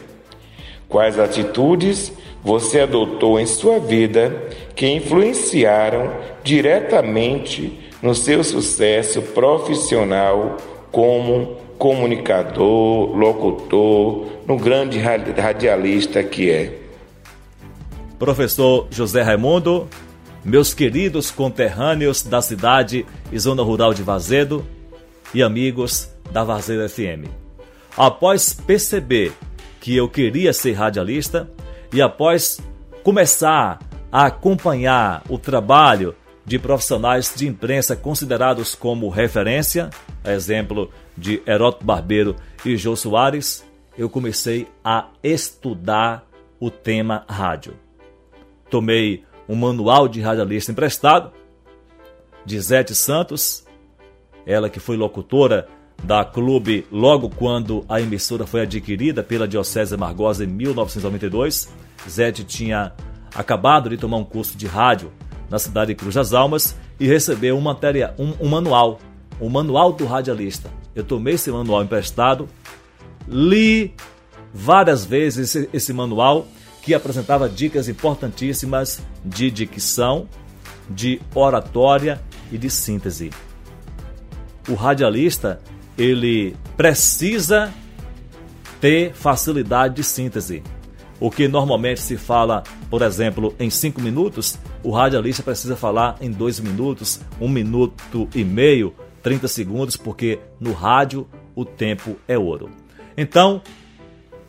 Quais 0.88 1.19
atitudes 1.19 2.12
você 2.43 2.81
adotou 2.81 3.38
em 3.38 3.47
sua 3.47 3.78
vida 3.78 4.49
que 4.75 4.87
influenciaram 4.87 6.12
diretamente 6.43 7.78
no 8.00 8.14
seu 8.14 8.45
sucesso 8.45 9.21
profissional 9.21 10.57
como 10.90 11.57
comunicador, 11.78 13.16
locutor, 13.16 14.26
no 14.47 14.57
grande 14.57 14.99
radialista 14.99 16.23
que 16.23 16.50
é. 16.50 16.78
Professor 18.18 18.88
José 18.90 19.23
Raimundo, 19.23 19.88
meus 20.45 20.75
queridos 20.75 21.30
conterrâneos 21.30 22.23
da 22.23 22.42
cidade 22.42 23.07
e 23.30 23.38
zona 23.38 23.62
rural 23.62 23.95
de 23.95 24.02
Vazedo 24.02 24.66
e 25.33 25.42
amigos 25.42 26.11
da 26.33 26.42
Vazedo 26.42 26.88
FM. 26.88 27.28
Após 27.97 28.52
perceber 28.52 29.33
que 29.80 29.97
eu 29.97 30.09
queria 30.09 30.52
ser 30.52 30.73
radialista 30.73 31.49
e 31.92 32.02
após 32.02 32.61
começar 33.02 33.78
a 34.11 34.26
acompanhar 34.26 35.23
o 35.28 35.38
trabalho 35.38 36.14
de 36.45 36.59
profissionais 36.59 37.33
de 37.37 37.47
imprensa 37.47 37.95
considerados 37.95 38.75
como 38.75 39.09
referência, 39.09 39.90
exemplo 40.32 40.90
de 41.16 41.42
Heródoto 41.47 41.85
Barbeiro 41.85 42.37
e 42.64 42.76
Jô 42.76 42.94
Soares, 42.97 43.64
eu 43.97 44.08
comecei 44.08 44.68
a 44.85 45.08
estudar 45.23 46.26
o 46.61 46.70
tema 46.70 47.25
rádio. 47.28 47.75
Tomei 48.70 49.25
um 49.49 49.54
manual 49.54 50.08
de 50.08 50.20
radialista 50.20 50.73
emprestado 50.73 51.32
de 52.44 52.61
Zete 52.61 52.94
Santos, 52.94 53.66
ela 54.47 54.70
que 54.70 54.80
foi 54.80 54.97
locutora 54.97 55.68
da 56.02 56.25
Clube 56.25 56.87
logo 56.90 57.28
quando 57.28 57.85
a 57.88 58.00
emissora 58.00 58.47
foi 58.47 58.62
adquirida 58.62 59.23
pela 59.23 59.49
Diocese 59.49 59.97
Margosa 59.97 60.44
em 60.44 60.47
1992. 60.47 61.73
Zete 62.08 62.44
tinha 62.44 62.92
acabado 63.35 63.90
de 63.90 63.97
tomar 63.97 64.16
um 64.18 64.25
curso 64.25 64.56
de 64.56 64.66
rádio 64.66 65.12
na 65.50 65.58
cidade 65.58 65.88
de 65.88 65.94
Cruz 65.97 66.14
das 66.14 66.32
Almas 66.32 66.76
e 67.00 67.06
recebeu 67.06 67.56
um, 67.56 67.61
matéria, 67.61 68.14
um, 68.18 68.32
um 68.40 68.49
manual, 68.49 68.99
o 69.40 69.49
manual 69.49 69.92
do 69.92 70.04
radialista. 70.04 70.71
Eu 70.95 71.04
tomei 71.04 71.35
esse 71.35 71.50
manual 71.50 71.83
emprestado, 71.83 72.49
li 73.26 73.95
várias 74.52 75.04
vezes 75.04 75.54
esse, 75.54 75.71
esse 75.73 75.92
manual 75.92 76.47
que 76.83 76.95
apresentava 76.95 77.49
dicas 77.49 77.88
importantíssimas 77.88 79.02
de 79.25 79.50
dicção, 79.50 80.28
de 80.88 81.21
oratória 81.35 82.21
e 82.50 82.57
de 82.57 82.71
síntese. 82.71 83.30
O 84.68 84.75
radialista, 84.75 85.61
ele 85.97 86.57
precisa 86.76 87.73
ter 88.80 89.12
facilidade 89.12 89.97
de 89.97 90.04
síntese. 90.04 90.62
O 91.21 91.30
que 91.30 91.49
normalmente 91.49 92.00
se 92.00 92.16
fala, 92.16 92.62
por 92.88 93.02
exemplo, 93.02 93.54
em 93.59 93.68
cinco 93.71 94.00
minutos, 94.00 94.57
o 94.85 94.90
radialista 94.90 95.42
precisa 95.42 95.75
falar 95.75 96.16
em 96.21 96.30
dois 96.30 96.61
minutos, 96.61 97.21
um 97.40 97.49
minuto 97.49 98.28
e 98.35 98.45
meio, 98.45 98.95
30 99.22 99.48
segundos, 99.48 99.96
porque 99.96 100.38
no 100.60 100.72
rádio 100.72 101.26
o 101.54 101.64
tempo 101.64 102.16
é 102.26 102.38
ouro. 102.38 102.70
Então, 103.16 103.60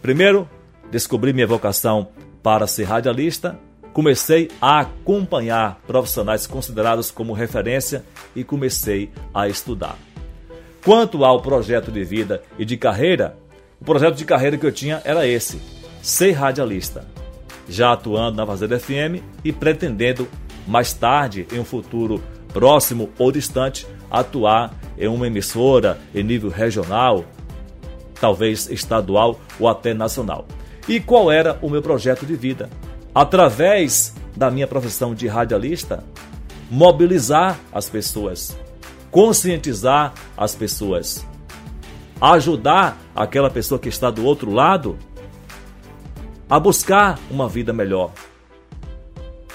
primeiro, 0.02 0.48
descobri 0.92 1.34
minha 1.34 1.48
vocação 1.48 2.10
para 2.44 2.68
ser 2.68 2.84
radialista, 2.84 3.60
comecei 3.94 4.50
a 4.62 4.82
acompanhar 4.82 5.80
profissionais 5.88 6.48
considerados 6.48 7.12
como 7.12 7.34
referência 7.34 8.04
e 8.36 8.44
comecei 8.44 9.12
a 9.34 9.48
estudar. 9.48 9.98
Quanto 10.84 11.26
ao 11.26 11.42
projeto 11.42 11.92
de 11.92 12.04
vida 12.04 12.42
e 12.58 12.64
de 12.64 12.78
carreira, 12.78 13.36
o 13.82 13.86
projeto 13.86 14.16
de 14.16 14.26
carreira 14.26 14.58
que 14.58 14.66
eu 14.66 14.72
tinha 14.72 15.02
era 15.04 15.28
esse: 15.28 15.60
ser 16.02 16.32
radialista, 16.32 17.06
já 17.68 17.92
atuando 17.94 18.38
na 18.38 18.46
Fazenda 18.46 18.80
FM 18.80 19.22
e 19.44 19.52
pretendendo 19.52 20.28
mais 20.68 20.94
tarde, 20.94 21.48
em 21.52 21.60
um 21.60 21.66
futuro 21.66 22.22
próximo 22.54 23.10
ou 23.18 23.32
distante, 23.32 23.86
atuar 24.10 24.74
em 24.98 25.08
uma 25.08 25.28
emissora 25.28 26.00
em 26.14 26.24
nível 26.24 26.50
regional, 26.50 27.26
talvez 28.20 28.70
estadual 28.70 29.40
ou 29.60 29.68
até 29.68 29.94
nacional. 29.94 30.46
E 30.88 31.00
qual 31.00 31.32
era 31.32 31.58
o 31.62 31.70
meu 31.70 31.82
projeto 31.82 32.26
de 32.26 32.36
vida? 32.36 32.70
Através 33.14 34.14
da 34.36 34.50
minha 34.50 34.68
profissão 34.68 35.14
de 35.14 35.28
radialista, 35.28 36.04
mobilizar 36.70 37.60
as 37.72 37.90
pessoas, 37.90 38.58
conscientizar 39.12 40.14
as 40.38 40.56
pessoas, 40.56 41.26
ajudar 42.22 42.98
aquela 43.16 43.50
pessoa 43.50 43.80
que 43.80 43.90
está 43.90 44.10
do 44.10 44.26
outro 44.26 44.52
lado 44.52 44.98
a 46.50 46.60
buscar 46.60 47.20
uma 47.30 47.48
vida 47.48 47.72
melhor. 47.72 48.12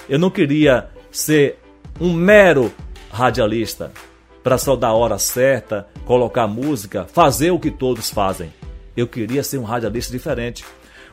Eu 0.07 0.19
não 0.19 0.29
queria 0.29 0.89
ser 1.11 1.59
um 1.99 2.13
mero 2.13 2.71
radialista 3.11 3.91
para 4.45 4.59
só 4.59 4.75
dar 4.75 4.89
a 4.89 4.93
hora 4.93 5.17
certa, 5.17 5.87
colocar 6.05 6.45
música, 6.45 7.05
fazer 7.05 7.49
o 7.49 7.57
que 7.57 7.71
todos 7.71 8.11
fazem. 8.11 8.53
Eu 8.95 9.07
queria 9.07 9.41
ser 9.41 9.57
um 9.57 9.63
radialista 9.63 10.11
diferente. 10.11 10.63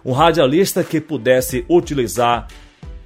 Um 0.05 0.13
radialista 0.13 0.85
que 0.85 1.01
pudesse 1.01 1.65
utilizar 1.67 2.47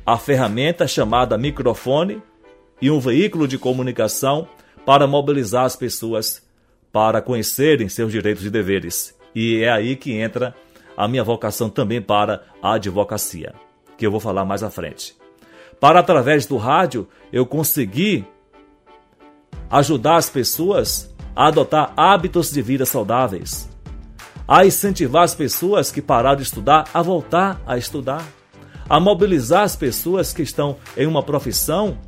a 0.05 0.19
ferramenta 0.19 0.85
chamada 0.89 1.39
microfone 1.39 2.21
e 2.83 2.91
um 2.91 2.99
veículo 2.99 3.47
de 3.47 3.57
comunicação 3.57 4.49
para 4.85 5.07
mobilizar 5.07 5.65
as 5.65 5.77
pessoas 5.77 6.43
para 6.91 7.23
conhecerem 7.23 7.89
seus 7.89 8.11
direitos 8.11 8.45
e 8.45 8.51
deveres. 8.51 9.17
E 9.33 9.63
é 9.63 9.71
aí 9.71 9.95
que 9.95 10.11
entra 10.13 10.57
a 10.97 11.07
minha 11.07 11.23
vocação 11.23 11.71
também 11.71 12.03
para 12.03 12.43
a 12.61 12.73
advocacia, 12.73 13.55
que 13.97 14.05
eu 14.05 14.11
vou 14.11 14.19
falar 14.19 14.45
mais 14.45 14.65
à 14.65 14.71
frente. 14.71 15.17
Para 15.79 16.01
através 16.01 16.47
do 16.47 16.57
rádio 16.57 17.07
eu 17.33 17.47
conseguir 17.47 18.27
ajudar 19.71 20.17
as 20.17 20.29
pessoas 20.31 21.15
a 21.35 21.49
adotar 21.49 21.93
hábitos 21.97 22.51
de 22.51 22.63
vida 22.63 22.87
saudáveis, 22.87 23.69
a 24.49 24.65
incentivar 24.65 25.25
as 25.25 25.35
pessoas 25.35 25.91
que 25.91 26.01
pararam 26.01 26.37
de 26.37 26.43
estudar 26.45 26.89
a 26.95 27.03
voltar 27.03 27.61
a 27.67 27.77
estudar, 27.77 28.25
a 28.89 29.01
mobilizar 29.01 29.63
as 29.63 29.77
pessoas 29.77 30.33
que 30.33 30.43
estão 30.43 30.77
em 30.97 31.07
uma 31.07 31.23
profissão 31.23 31.99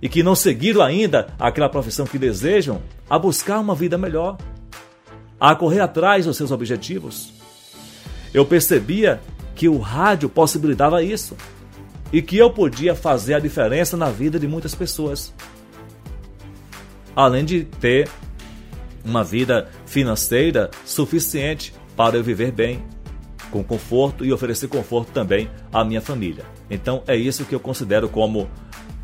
e 0.00 0.08
que 0.08 0.22
não 0.22 0.34
seguiram 0.34 0.82
ainda 0.82 1.28
aquela 1.38 1.68
profissão 1.68 2.06
que 2.06 2.18
desejam 2.18 2.80
a 3.08 3.18
buscar 3.18 3.58
uma 3.58 3.74
vida 3.74 3.98
melhor, 3.98 4.36
a 5.40 5.54
correr 5.54 5.80
atrás 5.80 6.26
dos 6.26 6.36
seus 6.36 6.50
objetivos. 6.50 7.32
Eu 8.32 8.44
percebia 8.44 9.20
que 9.54 9.68
o 9.68 9.78
rádio 9.78 10.28
possibilitava 10.28 11.02
isso 11.02 11.36
e 12.12 12.22
que 12.22 12.36
eu 12.36 12.50
podia 12.50 12.94
fazer 12.94 13.34
a 13.34 13.40
diferença 13.40 13.96
na 13.96 14.10
vida 14.10 14.38
de 14.38 14.46
muitas 14.46 14.74
pessoas. 14.74 15.32
Além 17.16 17.44
de 17.44 17.64
ter 17.64 18.08
uma 19.02 19.24
vida 19.24 19.70
financeira 19.86 20.70
suficiente 20.84 21.72
para 21.96 22.16
eu 22.18 22.22
viver 22.22 22.52
bem, 22.52 22.84
com 23.50 23.64
conforto 23.64 24.24
e 24.24 24.32
oferecer 24.32 24.68
conforto 24.68 25.12
também 25.12 25.48
à 25.72 25.82
minha 25.82 26.00
família. 26.00 26.44
Então 26.68 27.02
é 27.06 27.16
isso 27.16 27.44
que 27.44 27.54
eu 27.54 27.60
considero 27.60 28.08
como 28.08 28.50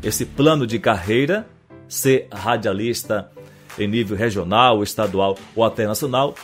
esse 0.03 0.25
plano 0.25 0.67
de 0.67 0.77
carreira, 0.77 1.47
ser 1.87 2.27
radialista 2.31 3.31
em 3.79 3.87
nível 3.87 4.15
regional, 4.15 4.83
estadual 4.83 5.37
ou 5.55 5.63
até 5.63 5.87
nacional, 5.87 6.35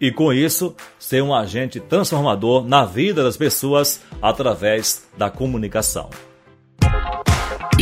e 0.00 0.10
com 0.10 0.32
isso 0.32 0.74
ser 0.98 1.22
um 1.22 1.32
agente 1.32 1.78
transformador 1.78 2.66
na 2.66 2.84
vida 2.84 3.22
das 3.22 3.36
pessoas 3.36 4.00
através 4.20 5.06
da 5.16 5.30
comunicação. 5.30 6.10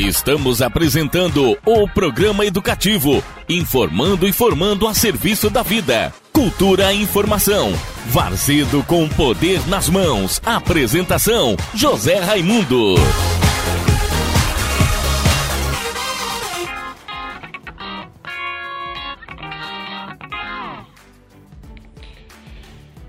Estamos 0.01 0.63
apresentando 0.63 1.59
o 1.63 1.87
programa 1.87 2.47
educativo, 2.47 3.23
informando 3.47 4.27
e 4.27 4.33
formando 4.33 4.89
a 4.89 4.95
serviço 4.95 5.51
da 5.51 5.63
vida. 5.63 6.11
Cultura 6.33 6.91
e 6.91 7.03
informação. 7.03 7.75
Varzedo 8.07 8.83
com 8.85 9.07
poder 9.11 9.61
nas 9.69 9.91
mãos. 9.91 10.41
Apresentação: 10.43 11.55
José 11.75 12.19
Raimundo. 12.19 12.95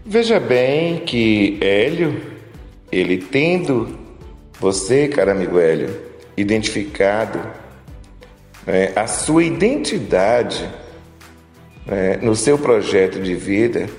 Veja 0.06 0.42
bem 0.42 0.98
que 1.06 1.58
Hélio, 1.62 2.22
ele 2.92 3.18
tendo 3.18 3.98
você, 4.60 5.08
caro 5.08 5.32
amigo 5.32 5.58
Hélio, 5.58 6.11
identificado 6.36 7.40
né, 8.66 8.92
a 8.96 9.08
sua 9.08 9.44
identidade 9.44 10.70
né, 11.86 12.18
no 12.22 12.36
seu 12.36 12.58
projeto 12.58 13.20
de 13.20 13.36
vida, 13.36 13.90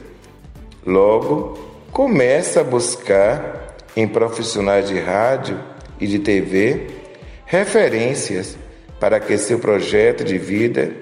logo 0.87 1.59
começa 1.91 2.61
a 2.61 2.65
buscar 2.65 3.77
em 3.97 4.09
profissionais 4.09 4.89
de 4.89 4.99
rádio 4.99 5.61
e 6.01 6.07
de 6.07 6.19
TV 6.19 6.87
referências 7.45 8.57
para 8.99 9.21
que 9.21 9.37
seu 9.37 9.59
projeto 9.59 10.25
de 10.25 10.39
vida 10.39 10.93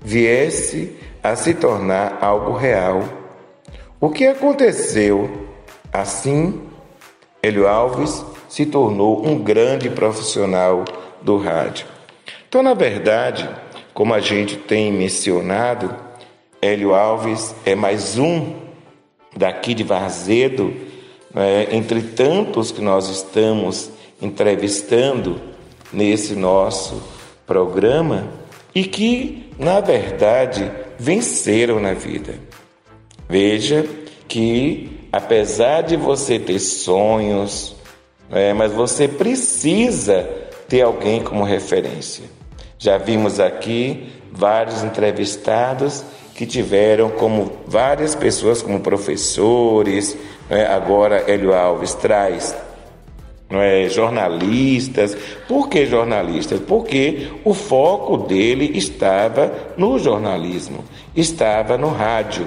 viesse 0.00 0.96
a 1.22 1.34
se 1.34 1.54
tornar 1.54 2.18
algo 2.20 2.52
real 2.56 3.18
o 4.00 4.10
que 4.10 4.24
aconteceu? 4.28 5.48
Assim, 5.92 6.62
Hélio 7.42 7.66
Alves 7.66 8.24
se 8.48 8.66
tornou 8.66 9.26
um 9.26 9.38
grande 9.38 9.90
profissional 9.90 10.84
do 11.22 11.36
rádio. 11.36 11.86
Então, 12.48 12.62
na 12.62 12.74
verdade, 12.74 13.48
como 13.92 14.14
a 14.14 14.20
gente 14.20 14.56
tem 14.56 14.92
mencionado, 14.92 15.94
Hélio 16.60 16.94
Alves 16.94 17.54
é 17.64 17.74
mais 17.74 18.18
um 18.18 18.54
daqui 19.36 19.74
de 19.74 19.84
Varzedo, 19.84 20.74
né, 21.32 21.68
entre 21.72 22.00
tantos 22.02 22.72
que 22.72 22.80
nós 22.80 23.08
estamos 23.08 23.90
entrevistando 24.20 25.40
nesse 25.92 26.34
nosso 26.34 27.02
programa 27.46 28.28
e 28.74 28.84
que, 28.84 29.50
na 29.58 29.80
verdade, 29.80 30.70
venceram 30.98 31.78
na 31.78 31.92
vida. 31.94 32.34
Veja 33.28 33.86
que, 34.26 34.90
apesar 35.12 35.82
de 35.82 35.96
você 35.96 36.38
ter 36.38 36.58
sonhos, 36.58 37.76
é, 38.30 38.52
mas 38.52 38.72
você 38.72 39.08
precisa 39.08 40.28
ter 40.68 40.82
alguém 40.82 41.22
como 41.22 41.44
referência. 41.44 42.24
Já 42.78 42.98
vimos 42.98 43.40
aqui 43.40 44.12
vários 44.30 44.82
entrevistados 44.84 46.04
que 46.34 46.46
tiveram 46.46 47.10
como 47.10 47.50
várias 47.66 48.14
pessoas 48.14 48.62
como 48.62 48.80
professores, 48.80 50.16
é? 50.48 50.66
agora 50.66 51.24
Hélio 51.26 51.52
Alves 51.52 51.94
traz 51.94 52.54
é, 53.50 53.88
jornalistas. 53.88 55.16
Por 55.48 55.68
que 55.68 55.86
jornalistas? 55.86 56.60
Porque 56.60 57.28
o 57.44 57.54
foco 57.54 58.18
dele 58.18 58.72
estava 58.74 59.52
no 59.76 59.98
jornalismo, 59.98 60.84
estava 61.16 61.76
no 61.76 61.88
rádio. 61.88 62.46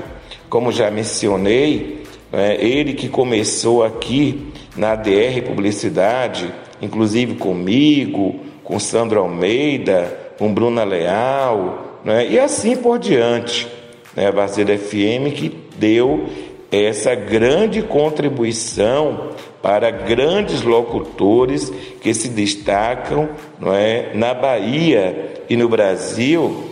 Como 0.50 0.72
já 0.72 0.91
mencionei, 0.91 2.04
é, 2.32 2.63
ele 2.63 2.94
que 2.94 3.10
começou 3.10 3.84
aqui 3.84 4.50
na 4.75 4.95
DR 4.95 5.41
Publicidade, 5.45 6.53
inclusive 6.81 7.36
comigo, 7.36 8.39
com 8.63 8.79
Sandro 8.79 9.19
Almeida, 9.19 10.34
com 10.38 10.53
Bruna 10.53 10.84
Leal, 10.84 11.99
né, 12.03 12.27
e 12.27 12.39
assim 12.39 12.75
por 12.75 12.97
diante. 12.97 13.67
Né, 14.15 14.27
a 14.27 14.31
Varzedo 14.31 14.77
FM 14.77 15.34
que 15.36 15.55
deu 15.77 16.25
essa 16.71 17.13
grande 17.13 17.81
contribuição 17.81 19.31
para 19.62 19.91
grandes 19.91 20.62
locutores 20.62 21.71
que 22.01 22.13
se 22.13 22.29
destacam 22.29 23.29
não 23.60 23.73
é, 23.73 24.12
na 24.13 24.34
Bahia 24.34 25.43
e 25.49 25.55
no 25.55 25.69
Brasil. 25.69 26.63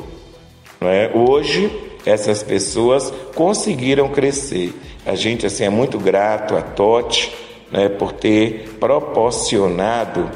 Não 0.80 0.88
é? 0.88 1.12
Hoje, 1.14 1.70
essas 2.06 2.42
pessoas 2.42 3.14
conseguiram 3.36 4.08
crescer. 4.10 4.74
A 5.06 5.16
gente 5.16 5.46
assim 5.46 5.66
é 5.66 5.70
muito 5.70 6.00
grato 6.00 6.56
a 6.56 6.62
Tote 6.62 7.32
né, 7.72 7.90
por 7.90 8.12
ter 8.12 8.76
proporcionado 8.80 10.30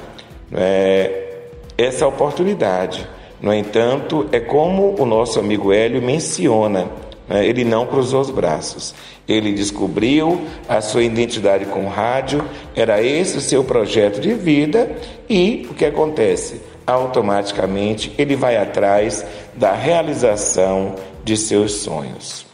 né, 0.50 1.10
essa 1.78 2.08
oportunidade. 2.08 3.08
No 3.42 3.54
entanto, 3.54 4.28
é 4.32 4.40
como 4.40 4.96
o 4.98 5.06
nosso 5.06 5.40
amigo 5.40 5.74
Hélio 5.74 6.02
menciona, 6.02 6.88
né, 7.28 7.46
ele 7.46 7.64
não 7.64 7.86
cruzou 7.86 8.22
os 8.22 8.30
braços. 8.30 8.94
Ele 9.28 9.54
descobriu 9.54 10.42
a 10.68 10.82
sua 10.82 11.04
identidade 11.04 11.66
com 11.66 11.86
o 11.86 11.90
rádio, 11.90 12.44
era 12.76 13.02
esse 13.02 13.38
o 13.38 13.42
seu 13.42 13.64
projeto 13.64 14.20
de 14.20 14.34
vida 14.34 14.96
e 15.30 15.68
o 15.70 15.74
que 15.74 15.86
acontece? 15.86 16.62
Automaticamente 16.86 18.14
ele 18.18 18.36
vai 18.36 18.58
atrás 18.58 19.26
da 19.56 19.74
realização 19.74 20.96
de 21.24 21.38
seus 21.38 21.76
sonhos. 21.76 22.46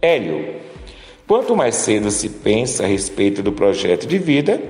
Hélio, 0.00 0.54
quanto 1.28 1.54
mais 1.54 1.76
cedo 1.76 2.10
se 2.10 2.28
pensa 2.28 2.82
a 2.82 2.86
respeito 2.86 3.42
do 3.42 3.52
projeto 3.52 4.06
de 4.06 4.18
vida, 4.18 4.60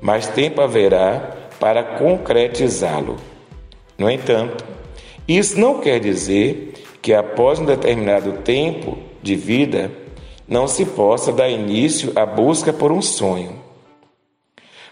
mais 0.00 0.28
tempo 0.28 0.60
haverá 0.60 1.48
para 1.58 1.82
concretizá-lo. 1.82 3.16
No 3.98 4.10
entanto, 4.10 4.64
Isso 5.26 5.58
não 5.58 5.80
quer 5.80 5.98
dizer 6.00 6.74
que 7.00 7.14
após 7.14 7.58
um 7.58 7.64
determinado 7.64 8.32
tempo 8.44 8.98
de 9.22 9.34
vida 9.34 9.90
não 10.46 10.68
se 10.68 10.84
possa 10.84 11.32
dar 11.32 11.48
início 11.48 12.12
à 12.14 12.26
busca 12.26 12.72
por 12.72 12.92
um 12.92 13.00
sonho. 13.00 13.58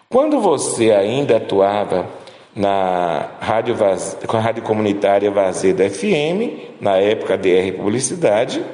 Quando 0.08 0.40
você 0.40 0.90
ainda 0.90 1.36
atuava 1.36 2.08
na 2.56 3.28
rádio, 3.40 3.76
a 3.76 4.38
rádio 4.40 4.62
comunitária 4.62 5.30
Vazeda 5.30 5.88
FM, 5.88 6.80
na 6.80 6.96
época 6.96 7.36
DR 7.36 7.72
Publicidade, 7.76 8.64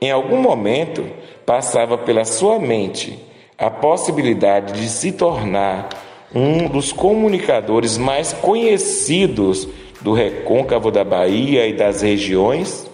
em 0.00 0.10
algum 0.10 0.40
momento 0.40 1.06
passava 1.44 1.98
pela 1.98 2.24
sua 2.24 2.58
mente 2.58 3.18
a 3.58 3.68
possibilidade 3.68 4.80
de 4.80 4.88
se 4.88 5.12
tornar 5.12 5.88
um 6.34 6.68
dos 6.68 6.92
comunicadores 6.92 7.98
mais 7.98 8.32
conhecidos 8.32 9.68
do 10.00 10.12
recôncavo 10.12 10.90
da 10.90 11.04
Bahia 11.04 11.66
e 11.66 11.74
das 11.74 12.02
regiões? 12.02 12.88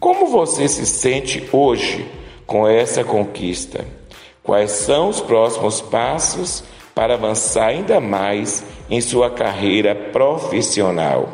Como 0.00 0.26
você 0.26 0.66
se 0.66 0.86
sente 0.86 1.48
hoje 1.52 2.06
com 2.46 2.66
essa 2.66 3.04
conquista? 3.04 3.84
Quais 4.42 4.70
são 4.70 5.08
os 5.08 5.20
próximos 5.20 5.80
passos 5.80 6.64
para 6.94 7.14
avançar 7.14 7.66
ainda 7.66 8.00
mais 8.00 8.64
em 8.90 9.00
sua 9.00 9.30
carreira 9.30 9.94
profissional? 9.94 11.28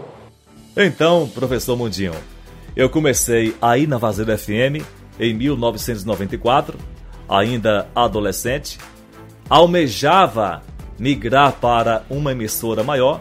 Então, 0.77 1.31
professor 1.33 1.77
Mundinho, 1.77 2.13
eu 2.77 2.89
comecei 2.89 3.55
aí 3.63 3.87
na 3.87 3.99
Vazela 3.99 4.37
FM 4.37 4.85
em 5.19 5.33
1994, 5.33 6.77
ainda 7.29 7.89
adolescente, 7.95 8.79
almejava 9.49 10.63
migrar 10.99 11.53
para 11.53 12.05
uma 12.11 12.33
emissora 12.33 12.83
maior, 12.83 13.21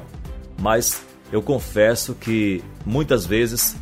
mas 0.60 1.06
eu 1.32 1.42
confesso 1.42 2.16
que 2.16 2.64
muitas 2.86 3.26
vezes 3.26 3.76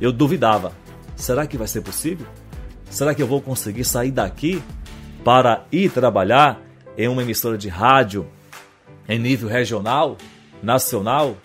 eu 0.00 0.12
duvidava: 0.12 0.72
será 1.14 1.46
que 1.46 1.56
vai 1.56 1.68
ser 1.68 1.82
possível? 1.82 2.26
Será 2.90 3.14
que 3.14 3.22
eu 3.22 3.26
vou 3.26 3.40
conseguir 3.40 3.84
sair 3.84 4.10
daqui 4.10 4.62
para 5.24 5.64
ir 5.70 5.90
trabalhar 5.90 6.60
em 6.96 7.08
uma 7.08 7.22
emissora 7.22 7.58
de 7.58 7.68
rádio 7.68 8.26
em 9.08 9.18
nível 9.18 9.48
regional, 9.48 10.16
nacional? 10.62 11.36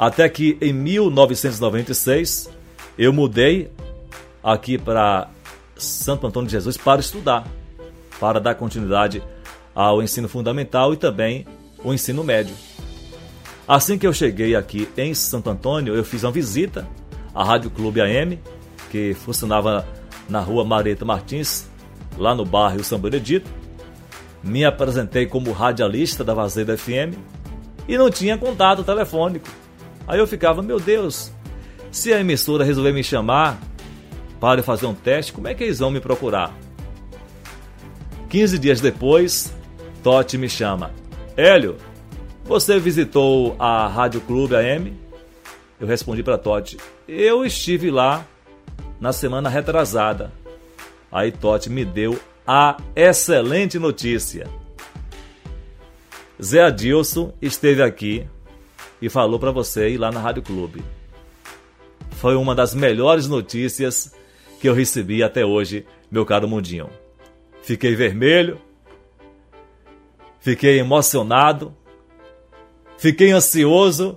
Até 0.00 0.26
que 0.30 0.56
em 0.62 0.72
1996 0.72 2.48
eu 2.96 3.12
mudei 3.12 3.70
aqui 4.42 4.78
para 4.78 5.28
Santo 5.76 6.26
Antônio 6.26 6.46
de 6.46 6.52
Jesus 6.52 6.78
para 6.78 7.02
estudar, 7.02 7.46
para 8.18 8.40
dar 8.40 8.54
continuidade 8.54 9.22
ao 9.74 10.02
ensino 10.02 10.26
fundamental 10.26 10.94
e 10.94 10.96
também 10.96 11.46
o 11.84 11.92
ensino 11.92 12.24
médio. 12.24 12.56
Assim 13.68 13.98
que 13.98 14.06
eu 14.06 14.12
cheguei 14.14 14.56
aqui 14.56 14.88
em 14.96 15.12
Santo 15.12 15.50
Antônio, 15.50 15.94
eu 15.94 16.02
fiz 16.02 16.22
uma 16.24 16.32
visita 16.32 16.88
à 17.34 17.44
Rádio 17.44 17.70
Clube 17.70 18.00
AM, 18.00 18.40
que 18.90 19.12
funcionava 19.12 19.86
na 20.30 20.40
rua 20.40 20.64
Mareta 20.64 21.04
Martins, 21.04 21.68
lá 22.16 22.34
no 22.34 22.46
bairro 22.46 22.82
São 22.82 22.98
Benedito. 22.98 23.50
Me 24.42 24.64
apresentei 24.64 25.26
como 25.26 25.52
radialista 25.52 26.24
da 26.24 26.32
Vazeda 26.32 26.74
FM 26.74 27.18
e 27.86 27.98
não 27.98 28.10
tinha 28.10 28.38
contato 28.38 28.82
telefônico. 28.82 29.59
Aí 30.06 30.18
eu 30.18 30.26
ficava, 30.26 30.62
meu 30.62 30.80
Deus, 30.80 31.32
se 31.90 32.12
a 32.12 32.20
emissora 32.20 32.64
resolver 32.64 32.92
me 32.92 33.04
chamar 33.04 33.58
para 34.40 34.62
fazer 34.62 34.86
um 34.86 34.94
teste, 34.94 35.32
como 35.32 35.48
é 35.48 35.54
que 35.54 35.64
eles 35.64 35.78
vão 35.78 35.90
me 35.90 36.00
procurar? 36.00 36.52
15 38.28 38.58
dias 38.58 38.80
depois, 38.80 39.52
Totti 40.02 40.38
me 40.38 40.48
chama. 40.48 40.92
Hélio, 41.36 41.76
você 42.44 42.78
visitou 42.78 43.56
a 43.58 43.86
Rádio 43.86 44.20
Clube 44.20 44.54
AM? 44.54 44.96
Eu 45.80 45.86
respondi 45.86 46.22
para 46.22 46.38
Totti. 46.38 46.76
Eu 47.08 47.44
estive 47.44 47.90
lá 47.90 48.24
na 49.00 49.12
semana 49.12 49.48
retrasada. 49.48 50.32
Aí 51.10 51.32
Totti 51.32 51.70
me 51.70 51.84
deu 51.84 52.20
a 52.46 52.76
excelente 52.94 53.78
notícia. 53.78 54.46
Zé 56.42 56.62
Adilson 56.62 57.32
esteve 57.40 57.82
aqui 57.82 58.26
e 59.00 59.08
falou 59.08 59.38
para 59.38 59.50
você 59.50 59.90
ir 59.90 59.98
lá 59.98 60.10
na 60.10 60.20
Rádio 60.20 60.42
Clube. 60.42 60.82
Foi 62.12 62.36
uma 62.36 62.54
das 62.54 62.74
melhores 62.74 63.26
notícias 63.26 64.14
que 64.60 64.68
eu 64.68 64.74
recebi 64.74 65.22
até 65.22 65.44
hoje, 65.44 65.86
meu 66.10 66.26
caro 66.26 66.48
Mundinho. 66.48 66.90
Fiquei 67.62 67.94
vermelho, 67.94 68.58
Fiquei 70.40 70.78
emocionado, 70.78 71.76
fiquei 72.96 73.30
ansioso 73.30 74.16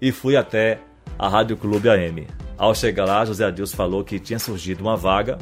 e 0.00 0.10
fui 0.10 0.36
até 0.36 0.80
a 1.18 1.28
Rádio 1.28 1.54
Clube 1.54 1.90
AM. 1.90 2.26
Ao 2.56 2.74
chegar 2.74 3.04
lá, 3.04 3.26
José 3.26 3.44
Adilson 3.44 3.76
falou 3.76 4.02
que 4.02 4.18
tinha 4.18 4.38
surgido 4.38 4.80
uma 4.80 4.96
vaga 4.96 5.36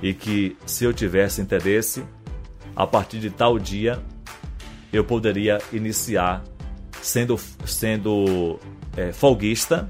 e 0.00 0.14
que 0.14 0.56
se 0.64 0.82
eu 0.82 0.94
tivesse 0.94 1.42
interesse, 1.42 2.02
a 2.74 2.86
partir 2.86 3.18
de 3.18 3.28
tal 3.28 3.58
dia 3.58 4.02
eu 4.90 5.04
poderia 5.04 5.58
iniciar 5.70 6.42
sendo, 7.02 7.38
sendo 7.64 8.58
é, 8.96 9.12
folguista 9.12 9.88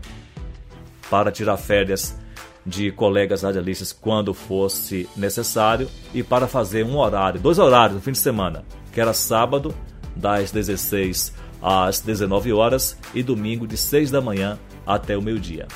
para 1.11 1.33
tirar 1.33 1.57
férias 1.57 2.17
de 2.65 2.93
colegas 2.93 3.43
radialistas 3.43 3.93
quando 3.93 4.35
fosse 4.35 5.09
necessário 5.17 5.89
e 6.13 6.23
para 6.23 6.47
fazer 6.47 6.85
um 6.85 6.99
horário, 6.99 7.41
dois 7.41 7.59
horários 7.59 7.97
no 7.97 8.03
fim 8.03 8.13
de 8.13 8.19
semana, 8.19 8.65
que 8.93 9.01
era 9.01 9.15
sábado 9.15 9.75
das 10.15 10.51
16 10.51 11.33
às 11.63 12.01
19 12.01 12.53
horas 12.53 12.99
e 13.15 13.23
domingo 13.23 13.67
de 13.67 13.77
6 13.77 14.11
da 14.11 14.21
manhã 14.21 14.59
até 14.87 15.17
o 15.17 15.23
meio-dia. 15.23 15.67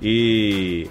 E 0.00 0.88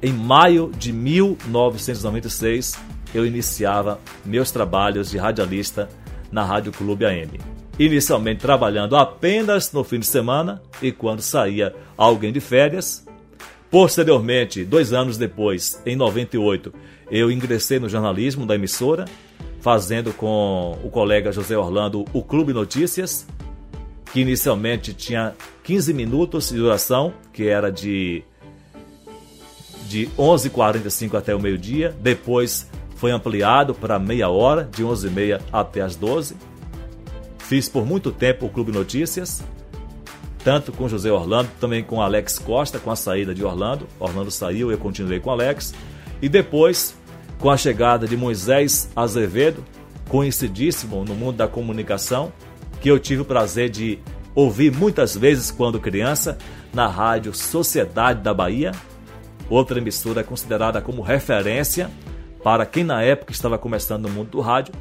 em 0.00 0.12
maio 0.12 0.70
de 0.76 0.92
1996 0.92 2.78
eu 3.14 3.26
iniciava 3.26 3.98
meus 4.24 4.50
trabalhos 4.50 5.10
de 5.10 5.18
radialista 5.18 5.88
na 6.30 6.44
Rádio 6.44 6.72
Clube 6.72 7.04
AM. 7.04 7.57
Inicialmente 7.78 8.40
trabalhando 8.40 8.96
apenas 8.96 9.72
no 9.72 9.84
fim 9.84 10.00
de 10.00 10.06
semana 10.06 10.60
e 10.82 10.90
quando 10.90 11.20
saía 11.20 11.74
alguém 11.96 12.32
de 12.32 12.40
férias, 12.40 13.06
Posteriormente, 13.70 14.64
dois 14.64 14.94
anos 14.94 15.18
depois, 15.18 15.80
em 15.84 15.94
98, 15.94 16.72
eu 17.10 17.30
ingressei 17.30 17.78
no 17.78 17.88
jornalismo 17.88 18.46
da 18.46 18.54
emissora, 18.54 19.04
fazendo 19.60 20.12
com 20.12 20.78
o 20.82 20.88
colega 20.88 21.32
José 21.32 21.56
Orlando 21.56 22.04
o 22.14 22.22
Clube 22.22 22.54
Notícias, 22.54 23.26
que 24.10 24.20
inicialmente 24.20 24.94
tinha 24.94 25.34
15 25.64 25.92
minutos 25.92 26.48
de 26.48 26.56
duração, 26.56 27.12
que 27.30 27.46
era 27.46 27.70
de, 27.70 28.22
de 29.86 30.06
11h45 30.16 31.14
até 31.18 31.34
o 31.34 31.40
meio-dia. 31.40 31.94
Depois 32.00 32.70
foi 32.96 33.10
ampliado 33.10 33.74
para 33.74 33.98
meia 33.98 34.30
hora, 34.30 34.64
de 34.64 34.82
11h30 34.82 35.42
até 35.52 35.82
as 35.82 35.94
12 35.94 36.34
Fiz 37.48 37.66
por 37.66 37.86
muito 37.86 38.12
tempo 38.12 38.44
o 38.44 38.50
Clube 38.50 38.70
Notícias, 38.70 39.42
tanto 40.44 40.70
com 40.70 40.86
José 40.86 41.10
Orlando, 41.10 41.48
também 41.58 41.82
com 41.82 42.02
Alex 42.02 42.38
Costa, 42.38 42.78
com 42.78 42.90
a 42.90 42.94
saída 42.94 43.34
de 43.34 43.42
Orlando. 43.42 43.88
Orlando 43.98 44.30
saiu, 44.30 44.70
eu 44.70 44.76
continuei 44.76 45.18
com 45.18 45.30
Alex. 45.30 45.72
E 46.20 46.28
depois, 46.28 46.94
com 47.38 47.48
a 47.48 47.56
chegada 47.56 48.06
de 48.06 48.18
Moisés 48.18 48.90
Azevedo, 48.94 49.64
conhecidíssimo 50.10 51.06
no 51.06 51.14
mundo 51.14 51.38
da 51.38 51.48
comunicação, 51.48 52.30
que 52.82 52.90
eu 52.90 52.98
tive 52.98 53.22
o 53.22 53.24
prazer 53.24 53.70
de 53.70 53.98
ouvir 54.34 54.70
muitas 54.70 55.16
vezes 55.16 55.50
quando 55.50 55.80
criança, 55.80 56.36
na 56.74 56.86
rádio 56.86 57.32
Sociedade 57.32 58.20
da 58.20 58.34
Bahia, 58.34 58.72
outra 59.48 59.78
emissora 59.78 60.22
considerada 60.22 60.82
como 60.82 61.00
referência 61.00 61.90
para 62.44 62.66
quem 62.66 62.84
na 62.84 63.02
época 63.02 63.32
estava 63.32 63.56
começando 63.56 64.06
no 64.06 64.10
mundo 64.10 64.32
do 64.32 64.40
rádio. 64.42 64.74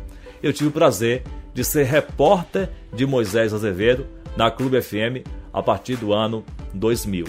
Eu 0.44 0.52
tive 0.52 0.68
o 0.68 0.74
prazer 0.74 1.24
de 1.58 1.64
ser 1.64 1.86
repórter 1.86 2.70
de 2.94 3.04
Moisés 3.04 3.52
Azevedo 3.52 4.06
na 4.38 4.52
Clube 4.52 4.80
FM 4.80 5.26
a 5.52 5.64
partir 5.64 5.96
do 5.96 6.14
ano 6.14 6.46
2000. 6.72 7.26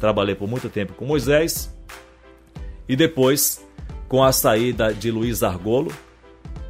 Trabalhei 0.00 0.34
por 0.34 0.48
muito 0.48 0.68
tempo 0.68 0.92
com 0.94 1.04
Moisés 1.04 1.72
e 2.88 2.96
depois 2.96 3.64
com 4.08 4.24
a 4.24 4.32
saída 4.32 4.92
de 4.92 5.08
Luiz 5.08 5.44
Argolo, 5.44 5.92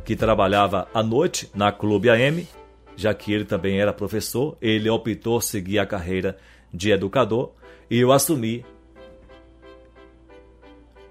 que 0.05 0.15
trabalhava 0.15 0.87
à 0.93 1.03
noite 1.03 1.51
na 1.55 1.73
Clube 1.73 2.11
AM, 2.11 2.47
já 2.95 3.15
que 3.15 3.33
ele 3.33 3.47
também 3.47 3.81
era 3.81 3.91
professor, 3.91 4.55
ele 4.61 4.91
optou 4.91 5.41
seguir 5.41 5.79
a 5.79 5.87
carreira 5.87 6.37
de 6.71 6.91
educador 6.91 7.53
e 7.91 7.99
eu 7.99 8.13
assumi 8.13 8.63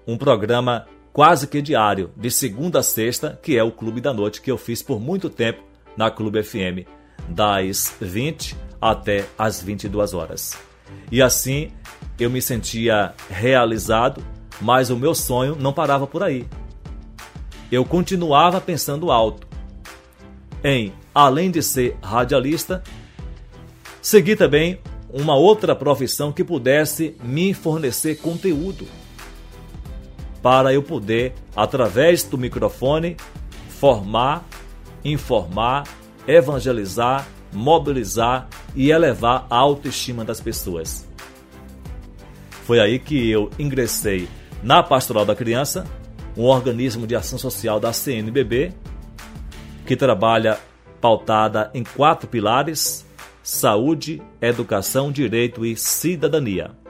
um 0.06 0.16
programa 0.16 0.86
quase 1.14 1.46
que 1.46 1.62
diário, 1.62 2.10
de 2.16 2.28
segunda 2.28 2.80
a 2.80 2.82
sexta, 2.82 3.38
que 3.40 3.56
é 3.56 3.62
o 3.62 3.70
Clube 3.70 4.00
da 4.00 4.12
Noite, 4.12 4.40
que 4.40 4.50
eu 4.50 4.58
fiz 4.58 4.82
por 4.82 5.00
muito 5.00 5.30
tempo 5.30 5.62
na 5.96 6.10
Clube 6.10 6.42
FM, 6.42 6.86
das 7.28 7.94
20 8.00 8.56
até 8.80 9.24
as 9.38 9.62
22 9.62 10.12
horas. 10.12 10.58
E 11.10 11.22
assim 11.22 11.70
eu 12.18 12.28
me 12.28 12.42
sentia 12.42 13.14
realizado, 13.30 14.22
mas 14.60 14.90
o 14.90 14.96
meu 14.96 15.14
sonho 15.14 15.56
não 15.56 15.72
parava 15.72 16.06
por 16.06 16.22
aí. 16.22 16.46
Eu 17.70 17.84
continuava 17.84 18.60
pensando 18.60 19.10
alto 19.10 19.46
em, 20.62 20.92
além 21.14 21.50
de 21.50 21.62
ser 21.62 21.96
radialista, 22.02 22.82
Segui 24.04 24.36
também 24.36 24.78
uma 25.08 25.34
outra 25.34 25.74
profissão 25.74 26.30
que 26.30 26.44
pudesse 26.44 27.16
me 27.22 27.54
fornecer 27.54 28.16
conteúdo 28.16 28.86
para 30.44 30.74
eu 30.74 30.82
poder, 30.82 31.32
através 31.56 32.22
do 32.22 32.36
microfone, 32.36 33.16
formar, 33.66 34.44
informar, 35.02 35.84
evangelizar, 36.28 37.26
mobilizar 37.50 38.46
e 38.76 38.90
elevar 38.90 39.46
a 39.48 39.56
autoestima 39.56 40.22
das 40.22 40.42
pessoas. 40.42 41.08
Foi 42.66 42.78
aí 42.78 42.98
que 42.98 43.30
eu 43.30 43.48
ingressei 43.58 44.28
na 44.62 44.82
Pastoral 44.82 45.24
da 45.24 45.34
Criança, 45.34 45.86
um 46.36 46.42
organismo 46.44 47.06
de 47.06 47.16
ação 47.16 47.38
social 47.38 47.80
da 47.80 47.94
CNBB, 47.94 48.74
que 49.86 49.96
trabalha 49.96 50.58
pautada 51.00 51.70
em 51.72 51.82
quatro 51.84 52.28
pilares: 52.28 53.06
saúde, 53.42 54.20
educação, 54.42 55.10
direito 55.10 55.64
e 55.64 55.74
cidadania. 55.74 56.83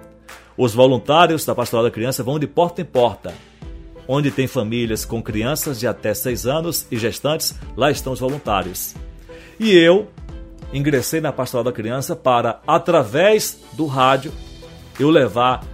Os 0.57 0.73
voluntários 0.73 1.45
da 1.45 1.55
Pastoral 1.55 1.85
da 1.85 1.91
Criança 1.91 2.23
vão 2.23 2.39
de 2.39 2.47
porta 2.47 2.81
em 2.81 2.85
porta. 2.85 3.35
Onde 4.07 4.31
tem 4.31 4.47
famílias 4.47 5.05
com 5.05 5.23
crianças 5.23 5.81
de 5.81 5.87
até 5.87 6.15
6 6.15 6.47
anos 6.47 6.87
e 6.91 6.97
gestantes, 6.97 7.55
lá 7.77 7.91
estão 7.91 8.13
os 8.13 8.21
voluntários. 8.21 8.95
E 9.59 9.73
eu 9.73 10.09
ingressei 10.73 11.21
na 11.21 11.33
Pastoral 11.33 11.65
da 11.65 11.73
Criança 11.73 12.15
para, 12.15 12.61
através 12.67 13.61
do 13.73 13.87
rádio, 13.87 14.33
eu 14.99 15.11
levar 15.11 15.65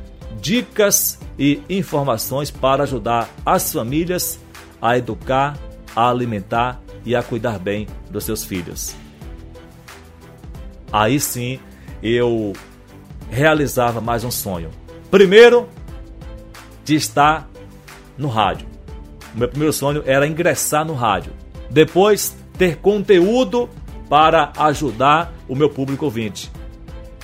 dicas 0.41 1.19
e 1.39 1.61
informações 1.69 2.51
para 2.51 2.85
ajudar 2.85 3.29
as 3.45 3.73
famílias 3.73 4.39
a 4.81 4.97
educar, 4.97 5.59
a 5.95 6.09
alimentar 6.09 6.81
e 7.05 7.17
a 7.17 7.23
cuidar 7.23 7.59
bem 7.59 7.87
dos 8.11 8.25
seus 8.25 8.45
filhos. 8.45 8.95
Aí 10.93 11.19
sim 11.21 11.59
eu 12.03 12.53
realizava 13.31 14.01
mais 14.01 14.25
um 14.25 14.31
sonho. 14.31 14.71
Primeiro, 15.11 15.69
de 16.85 16.95
estar 16.97 17.49
no 18.19 18.29
rádio. 18.29 18.67
O 19.35 19.39
meu 19.39 19.49
primeiro 19.49 19.73
sonho 19.73 20.03
era 20.05 20.27
ingressar 20.27 20.85
no 20.85 20.95
rádio. 20.95 21.33
Depois, 21.71 22.37
ter 22.59 22.77
conteúdo 22.77 23.71
para 24.09 24.53
ajudar 24.59 25.33
o 25.49 25.55
meu 25.55 25.71
público 25.71 26.05
ouvinte. 26.05 26.51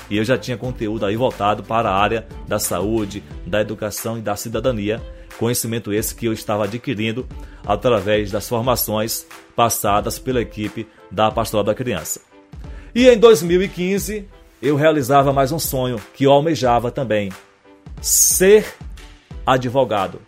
E 0.09 0.17
eu 0.17 0.25
já 0.25 0.39
tinha 0.39 0.57
conteúdo 0.57 1.05
aí 1.05 1.17
voltado 1.17 1.65
para 1.65 1.91
a 1.91 1.97
área 1.97 2.27
da 2.47 2.61
saúde, 2.61 3.25
da 3.45 3.61
educação 3.61 4.17
e 4.17 4.23
da 4.23 4.37
cidadania. 4.37 5.03
Conhecimento 5.37 5.93
esse 5.93 6.15
que 6.15 6.27
eu 6.27 6.33
estava 6.33 6.65
adquirindo 6.65 7.27
através 7.67 8.31
das 8.31 8.49
formações 8.49 9.27
passadas 9.57 10.19
pela 10.19 10.41
equipe 10.41 10.87
da 11.11 11.31
Pastoral 11.31 11.65
da 11.65 11.75
Criança. 11.75 12.21
E 12.95 13.09
em 13.09 13.19
2015, 13.19 14.29
eu 14.61 14.77
realizava 14.77 15.33
mais 15.33 15.53
um 15.53 15.59
sonho 15.59 16.01
que 16.15 16.25
eu 16.25 16.33
almejava 16.33 16.91
também: 16.91 17.31
ser 18.01 18.75
advogado. 19.45 20.21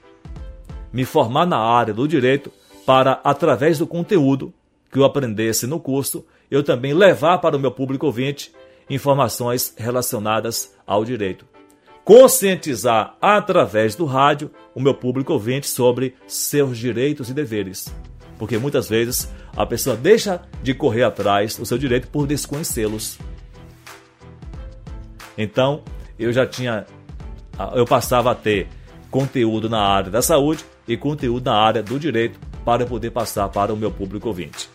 Me 0.93 1.05
formar 1.05 1.47
na 1.47 1.59
área 1.59 1.93
do 1.93 2.09
direito 2.09 2.51
para, 2.87 3.21
através 3.23 3.79
do 3.79 3.87
conteúdo 3.87 4.53
que 4.91 4.99
eu 4.99 5.05
aprendesse 5.05 5.67
no 5.67 5.79
curso, 5.79 6.25
eu 6.51 6.63
também 6.63 6.95
levar 6.95 7.39
para 7.39 7.57
o 7.57 7.61
meu 7.61 7.71
público 7.71 8.07
ouvinte 8.07 8.53
informações 8.89 9.75
relacionadas 9.77 10.75
ao 10.87 11.05
direito. 11.05 11.45
Conscientizar 12.05 13.17
através 13.21 13.95
do 13.95 14.07
rádio 14.07 14.51
o 14.75 14.81
meu 14.81 14.95
público 14.95 15.35
ouvinte 15.35 15.69
sobre 15.69 16.15
seus 16.27 16.79
direitos 16.79 17.29
e 17.29 17.35
deveres. 17.35 17.95
Porque 18.39 18.57
muitas 18.57 18.89
vezes 18.89 19.31
a 19.55 19.67
pessoa 19.67 19.95
deixa 19.95 20.41
de 20.63 20.73
correr 20.73 21.03
atrás 21.03 21.57
do 21.57 21.67
seu 21.67 21.77
direito 21.77 22.09
por 22.09 22.27
desconhecê-los. 22.27 23.19
Então, 25.39 25.83
eu 26.19 26.33
já 26.33 26.45
tinha 26.45 26.85
eu 27.75 27.85
passava 27.85 28.33
a 28.33 28.35
ter 28.35 28.69
conteúdo 29.11 29.69
na 29.69 29.81
área 29.81 30.11
da 30.11 30.23
saúde 30.23 30.65
e 30.87 30.97
conteúdo 30.97 31.47
na 31.47 31.55
área 31.57 31.83
do 31.83 31.99
direito 31.99 32.39
para 32.65 32.85
poder 32.85 33.11
passar 33.11 33.49
para 33.49 33.73
o 33.73 33.77
meu 33.77 33.91
público 33.91 34.29
ouvinte. 34.29 34.69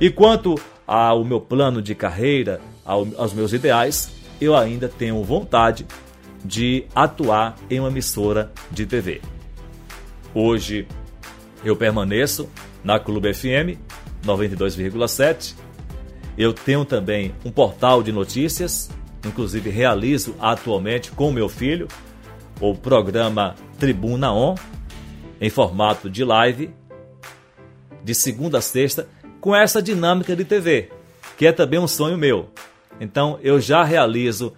E 0.00 0.10
quanto 0.10 0.56
ao 0.86 1.24
meu 1.24 1.40
plano 1.40 1.80
de 1.80 1.94
carreira, 1.94 2.60
aos 2.84 3.32
meus 3.32 3.52
ideais, 3.52 4.10
eu 4.40 4.56
ainda 4.56 4.88
tenho 4.88 5.22
vontade 5.22 5.86
de 6.44 6.84
atuar 6.94 7.56
em 7.68 7.80
uma 7.80 7.88
emissora 7.88 8.52
de 8.70 8.86
TV. 8.86 9.20
Hoje 10.34 10.86
eu 11.64 11.74
permaneço 11.74 12.48
na 12.84 12.98
Clube 12.98 13.32
FM 13.34 13.78
92,7. 14.24 15.54
Eu 16.36 16.52
tenho 16.52 16.84
também 16.84 17.34
um 17.44 17.50
portal 17.50 18.02
de 18.02 18.12
notícias, 18.12 18.90
inclusive 19.24 19.70
realizo 19.70 20.34
atualmente 20.40 21.10
com 21.10 21.32
meu 21.32 21.48
filho 21.48 21.88
o 22.60 22.74
programa 22.74 23.54
Tribuna 23.78 24.32
On 24.32 24.54
em 25.40 25.50
formato 25.50 26.10
de 26.10 26.24
live 26.24 26.70
de 28.02 28.14
segunda 28.14 28.58
a 28.58 28.60
sexta 28.60 29.08
com 29.40 29.54
essa 29.54 29.82
dinâmica 29.82 30.34
de 30.34 30.44
TV, 30.44 30.90
que 31.36 31.46
é 31.46 31.52
também 31.52 31.78
um 31.78 31.86
sonho 31.86 32.18
meu. 32.18 32.48
Então 33.00 33.38
eu 33.42 33.60
já 33.60 33.84
realizo 33.84 34.52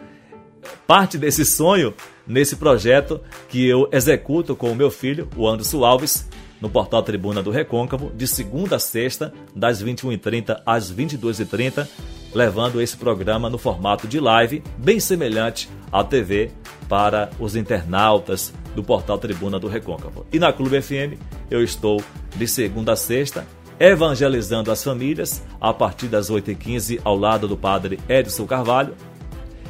parte 0.86 1.18
desse 1.18 1.44
sonho 1.44 1.94
nesse 2.26 2.56
projeto 2.56 3.20
que 3.48 3.66
eu 3.66 3.88
executo 3.92 4.54
com 4.54 4.70
o 4.70 4.74
meu 4.74 4.90
filho, 4.90 5.28
o 5.36 5.48
Anderson 5.48 5.84
Alves, 5.84 6.28
no 6.60 6.68
portal 6.68 7.02
Tribuna 7.02 7.42
do 7.42 7.50
Recôncavo, 7.50 8.12
de 8.14 8.26
segunda 8.26 8.76
a 8.76 8.78
sexta, 8.78 9.32
das 9.54 9.82
21h30 9.82 10.60
às 10.64 10.92
22h30, 10.92 11.88
levando 12.34 12.80
esse 12.80 12.96
programa 12.96 13.50
no 13.50 13.58
formato 13.58 14.06
de 14.06 14.20
live, 14.20 14.62
bem 14.78 15.00
semelhante 15.00 15.68
à 15.92 16.04
TV, 16.04 16.50
para 16.88 17.30
os 17.38 17.54
internautas 17.54 18.52
do 18.74 18.82
portal 18.82 19.18
Tribuna 19.18 19.58
do 19.58 19.68
Recôncavo. 19.68 20.26
E 20.32 20.38
na 20.38 20.52
Clube 20.52 20.80
FM, 20.80 21.18
eu 21.50 21.62
estou 21.62 22.02
de 22.34 22.46
segunda 22.46 22.92
a 22.92 22.96
sexta, 22.96 23.46
evangelizando 23.78 24.70
as 24.70 24.82
famílias 24.82 25.42
a 25.60 25.72
partir 25.72 26.06
das 26.06 26.30
8h15 26.30 27.00
ao 27.04 27.16
lado 27.16 27.48
do 27.48 27.56
padre 27.56 27.98
Edson 28.08 28.46
Carvalho. 28.46 28.94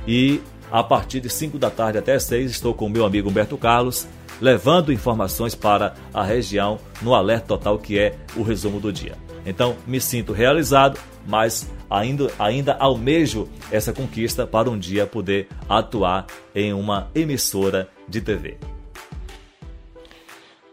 E 0.07 0.41
a 0.71 0.83
partir 0.83 1.21
de 1.21 1.29
5 1.29 1.59
da 1.59 1.71
tarde 1.71 1.99
até 1.99 2.19
6 2.19 2.51
estou 2.51 2.73
com 2.73 2.87
o 2.87 2.91
meu 2.91 3.05
amigo 3.05 3.29
Humberto 3.29 3.59
Carlos, 3.59 4.09
levando 4.41 4.93
informações 4.93 5.55
para 5.55 5.95
a 6.13 6.25
região 6.25 6.79
no 7.03 7.15
Alerta 7.15 7.49
Total, 7.49 7.79
que 7.79 7.99
é 7.99 8.15
o 8.37 8.43
resumo 8.43 8.81
do 8.81 8.93
dia. 8.93 9.30
Então, 9.45 9.77
me 9.87 10.01
sinto 10.01 10.33
realizado, 10.33 10.99
mas 11.27 11.71
ainda, 11.89 12.31
ainda 12.39 12.75
almejo 12.75 13.49
essa 13.71 13.93
conquista 13.93 14.47
para 14.47 14.71
um 14.71 14.79
dia 14.79 15.07
poder 15.07 15.49
atuar 15.69 16.27
em 16.55 16.73
uma 16.73 17.11
emissora 17.15 17.89
de 18.09 18.21
TV. 18.21 18.57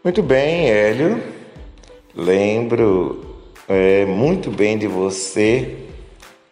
Muito 0.03 0.21
bem, 0.23 0.69
Hélio. 0.69 1.21
Lembro 2.15 3.35
é, 3.67 4.05
muito 4.05 4.49
bem 4.49 4.77
de 4.77 4.87
você 4.87 5.75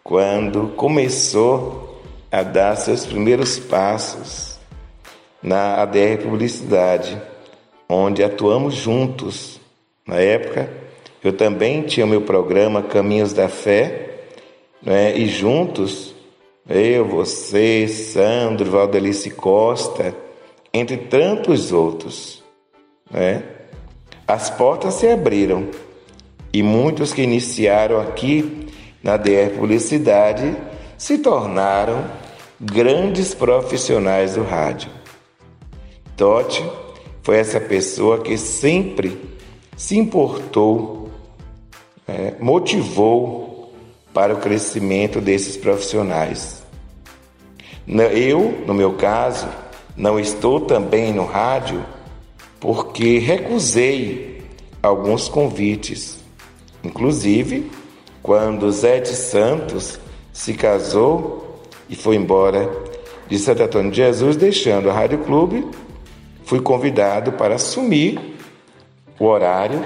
quando 0.04 0.68
começou 0.76 2.02
a 2.30 2.42
dar 2.42 2.76
seus 2.76 3.06
primeiros 3.06 3.58
passos 3.58 4.58
na 5.42 5.82
ADR 5.82 6.22
Publicidade, 6.22 7.20
onde 7.88 8.22
atuamos 8.22 8.74
juntos. 8.74 9.60
Na 10.06 10.16
época, 10.16 10.70
eu 11.22 11.32
também 11.32 11.82
tinha 11.82 12.06
o 12.06 12.08
meu 12.08 12.22
programa 12.22 12.82
Caminhos 12.82 13.32
da 13.32 13.48
Fé, 13.48 14.10
né? 14.82 15.16
e 15.16 15.26
juntos, 15.26 16.14
eu, 16.68 17.04
você, 17.04 17.88
Sandro, 17.88 18.70
Valdelice 18.70 19.30
Costa, 19.30 20.14
entre 20.72 20.96
tantos 20.96 21.72
outros, 21.72 22.42
né? 23.10 23.42
as 24.26 24.50
portas 24.50 24.94
se 24.94 25.08
abriram 25.08 25.68
e 26.52 26.62
muitos 26.62 27.12
que 27.12 27.22
iniciaram 27.22 28.00
aqui 28.00 28.66
na 29.02 29.16
DR 29.16 29.50
Publicidade 29.56 30.56
se 30.98 31.18
tornaram 31.18 32.04
grandes 32.60 33.34
profissionais 33.34 34.34
do 34.34 34.42
rádio. 34.42 34.90
Totti 36.16 36.64
foi 37.22 37.36
essa 37.36 37.60
pessoa 37.60 38.20
que 38.20 38.36
sempre 38.38 39.20
se 39.76 39.98
importou, 39.98 41.05
é, 42.06 42.34
motivou 42.40 43.72
para 44.12 44.34
o 44.34 44.38
crescimento 44.38 45.20
desses 45.20 45.56
profissionais. 45.56 46.62
Eu, 47.86 48.64
no 48.66 48.74
meu 48.74 48.94
caso, 48.94 49.48
não 49.96 50.18
estou 50.18 50.60
também 50.60 51.12
no 51.12 51.24
rádio 51.24 51.84
porque 52.58 53.18
recusei 53.18 54.42
alguns 54.82 55.28
convites 55.28 56.16
Inclusive, 56.86 57.68
quando 58.22 58.70
Zé 58.70 59.00
de 59.00 59.08
Santos 59.08 59.98
se 60.32 60.54
casou 60.54 61.60
e 61.88 61.96
foi 61.96 62.14
embora 62.14 62.70
de 63.26 63.38
Santo 63.38 63.64
Antônio 63.64 63.90
de 63.90 63.96
Jesus, 63.96 64.36
deixando 64.36 64.88
a 64.88 64.92
Rádio 64.92 65.18
Clube, 65.18 65.66
fui 66.44 66.60
convidado 66.60 67.32
para 67.32 67.56
assumir 67.56 68.36
o 69.18 69.24
horário 69.24 69.84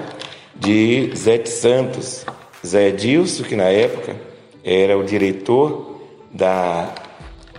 de 0.55 1.11
Zé 1.15 1.39
de 1.39 1.49
Santos. 1.49 2.27
Zé 2.67 2.89
Edilson, 2.89 3.45
que 3.45 3.57
na 3.57 3.65
época 3.65 4.17
era 4.63 4.97
o 4.97 5.05
diretor 5.05 6.01
da 6.31 6.95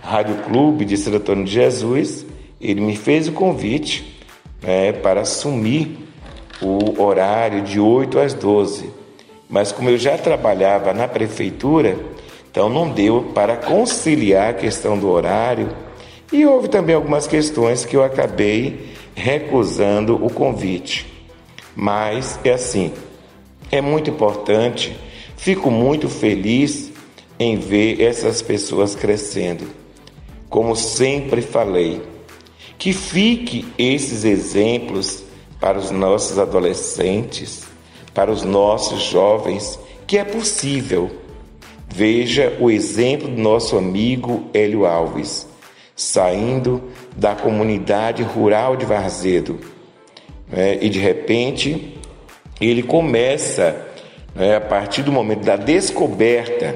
Rádio 0.00 0.36
Clube 0.44 0.84
de 0.84 0.96
Santo 0.96 1.16
Antônio 1.16 1.44
de 1.44 1.52
Jesus, 1.52 2.24
ele 2.60 2.80
me 2.80 2.96
fez 2.96 3.28
o 3.28 3.32
convite 3.32 4.20
né, 4.62 4.92
para 4.92 5.22
assumir 5.22 5.98
o 6.60 7.02
horário 7.02 7.62
de 7.62 7.80
8 7.80 8.18
às 8.18 8.34
12. 8.34 8.90
Mas 9.48 9.72
como 9.72 9.90
eu 9.90 9.98
já 9.98 10.16
trabalhava 10.16 10.92
na 10.92 11.06
prefeitura, 11.06 11.98
então 12.50 12.68
não 12.68 12.88
deu 12.88 13.30
para 13.34 13.56
conciliar 13.56 14.50
a 14.50 14.54
questão 14.54 14.98
do 14.98 15.08
horário 15.10 15.68
e 16.32 16.46
houve 16.46 16.68
também 16.68 16.94
algumas 16.94 17.26
questões 17.26 17.84
que 17.84 17.96
eu 17.96 18.02
acabei 18.02 18.92
recusando 19.14 20.14
o 20.24 20.30
convite. 20.30 21.11
Mas 21.74 22.38
é 22.44 22.52
assim, 22.52 22.92
é 23.70 23.80
muito 23.80 24.10
importante, 24.10 24.96
fico 25.36 25.70
muito 25.70 26.08
feliz 26.08 26.92
em 27.38 27.56
ver 27.56 28.00
essas 28.00 28.42
pessoas 28.42 28.94
crescendo. 28.94 29.66
Como 30.48 30.76
sempre 30.76 31.40
falei, 31.40 32.02
que 32.78 32.92
fique 32.92 33.66
esses 33.78 34.24
exemplos 34.24 35.24
para 35.58 35.78
os 35.78 35.90
nossos 35.90 36.38
adolescentes, 36.38 37.62
para 38.12 38.30
os 38.30 38.42
nossos 38.42 39.02
jovens, 39.02 39.78
que 40.06 40.18
é 40.18 40.24
possível. 40.24 41.10
Veja 41.88 42.56
o 42.60 42.70
exemplo 42.70 43.28
do 43.28 43.40
nosso 43.40 43.76
amigo 43.76 44.50
Hélio 44.52 44.84
Alves, 44.84 45.46
saindo 45.94 46.82
da 47.16 47.34
comunidade 47.34 48.22
rural 48.22 48.76
de 48.76 48.84
Varzedo. 48.84 49.58
Né? 50.50 50.78
E 50.80 50.88
de 50.88 50.98
repente 50.98 51.98
ele 52.60 52.82
começa, 52.82 53.76
né, 54.34 54.56
a 54.56 54.60
partir 54.60 55.02
do 55.02 55.12
momento 55.12 55.44
da 55.44 55.56
descoberta 55.56 56.74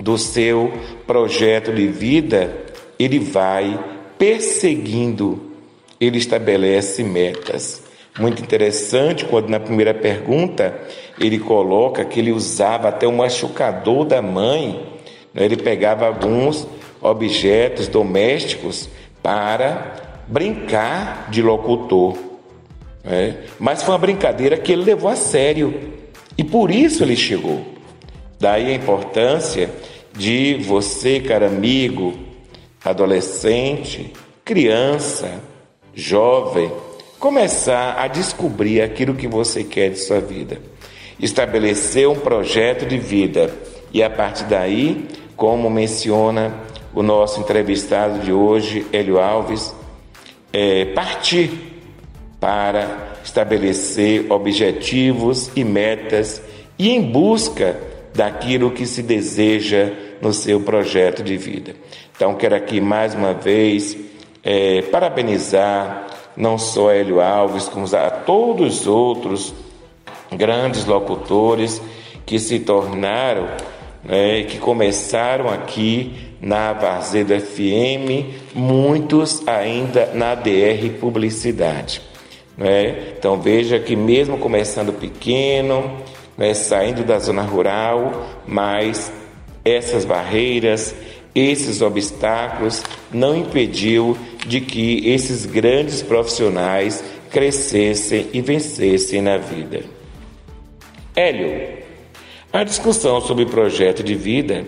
do 0.00 0.16
seu 0.16 0.72
projeto 1.06 1.72
de 1.72 1.86
vida, 1.88 2.54
ele 2.98 3.18
vai 3.18 3.78
perseguindo, 4.18 5.52
ele 6.00 6.18
estabelece 6.18 7.02
metas. 7.02 7.82
Muito 8.18 8.42
interessante 8.42 9.24
quando 9.24 9.48
na 9.48 9.60
primeira 9.60 9.94
pergunta 9.94 10.76
ele 11.20 11.38
coloca 11.38 12.04
que 12.04 12.18
ele 12.18 12.32
usava 12.32 12.88
até 12.88 13.06
o 13.06 13.12
machucador 13.12 14.04
da 14.04 14.20
mãe, 14.20 14.84
né? 15.32 15.44
ele 15.44 15.56
pegava 15.56 16.06
alguns 16.06 16.66
objetos 17.00 17.86
domésticos 17.86 18.88
para 19.22 20.24
brincar 20.26 21.28
de 21.30 21.42
locutor. 21.42 22.27
Né? 23.08 23.38
Mas 23.58 23.82
foi 23.82 23.92
uma 23.94 23.98
brincadeira 23.98 24.58
que 24.58 24.70
ele 24.70 24.84
levou 24.84 25.10
a 25.10 25.16
sério 25.16 25.74
e 26.36 26.44
por 26.44 26.70
isso 26.70 27.02
ele 27.02 27.16
chegou. 27.16 27.64
Daí 28.38 28.66
a 28.66 28.74
importância 28.74 29.70
de 30.16 30.56
você, 30.56 31.18
caro 31.18 31.46
amigo, 31.46 32.14
adolescente, 32.84 34.12
criança, 34.44 35.40
jovem, 35.94 36.70
começar 37.18 37.96
a 37.98 38.06
descobrir 38.06 38.82
aquilo 38.82 39.14
que 39.14 39.26
você 39.26 39.64
quer 39.64 39.90
de 39.90 39.98
sua 39.98 40.20
vida. 40.20 40.60
Estabelecer 41.18 42.08
um 42.08 42.14
projeto 42.14 42.86
de 42.86 42.98
vida 42.98 43.50
e 43.92 44.02
a 44.02 44.10
partir 44.10 44.44
daí, 44.44 45.08
como 45.34 45.70
menciona 45.70 46.54
o 46.94 47.02
nosso 47.02 47.40
entrevistado 47.40 48.20
de 48.20 48.32
hoje, 48.32 48.86
Hélio 48.92 49.18
Alves, 49.18 49.74
é, 50.52 50.84
partir 50.86 51.77
para 52.40 53.14
estabelecer 53.24 54.30
objetivos 54.30 55.50
e 55.56 55.64
metas 55.64 56.40
e 56.78 56.90
em 56.90 57.02
busca 57.02 57.76
daquilo 58.14 58.70
que 58.70 58.86
se 58.86 59.02
deseja 59.02 59.92
no 60.20 60.32
seu 60.32 60.60
projeto 60.60 61.22
de 61.22 61.36
vida. 61.36 61.74
Então, 62.16 62.34
quero 62.34 62.54
aqui 62.54 62.80
mais 62.80 63.14
uma 63.14 63.32
vez 63.32 63.96
é, 64.42 64.82
parabenizar 64.82 66.06
não 66.36 66.56
só 66.56 66.92
Hélio 66.92 67.20
Alves, 67.20 67.68
como 67.68 67.84
a 67.96 68.10
todos 68.10 68.80
os 68.80 68.86
outros 68.86 69.54
grandes 70.30 70.84
locutores 70.84 71.82
que 72.24 72.38
se 72.38 72.60
tornaram, 72.60 73.48
né, 74.04 74.44
que 74.44 74.58
começaram 74.58 75.48
aqui 75.48 76.12
na 76.40 76.72
Varzedo 76.72 77.38
FM, 77.38 78.54
muitos 78.54 79.46
ainda 79.48 80.12
na 80.14 80.34
DR 80.34 80.88
Publicidade. 81.00 82.07
Né? 82.58 83.14
Então 83.16 83.40
veja 83.40 83.78
que 83.78 83.94
mesmo 83.94 84.36
começando 84.36 84.92
pequeno, 84.92 85.96
né, 86.36 86.52
saindo 86.54 87.04
da 87.04 87.18
zona 87.20 87.42
rural, 87.42 88.26
mas 88.46 89.12
essas 89.64 90.04
barreiras, 90.04 90.94
esses 91.34 91.80
obstáculos 91.80 92.82
não 93.12 93.36
impediu 93.36 94.18
de 94.44 94.60
que 94.60 95.08
esses 95.08 95.46
grandes 95.46 96.02
profissionais 96.02 97.04
crescessem 97.30 98.28
e 98.32 98.40
vencessem 98.40 99.22
na 99.22 99.36
vida. 99.36 99.82
Hélio, 101.14 101.78
a 102.52 102.64
discussão 102.64 103.20
sobre 103.20 103.46
projeto 103.46 104.02
de 104.02 104.14
vida 104.14 104.64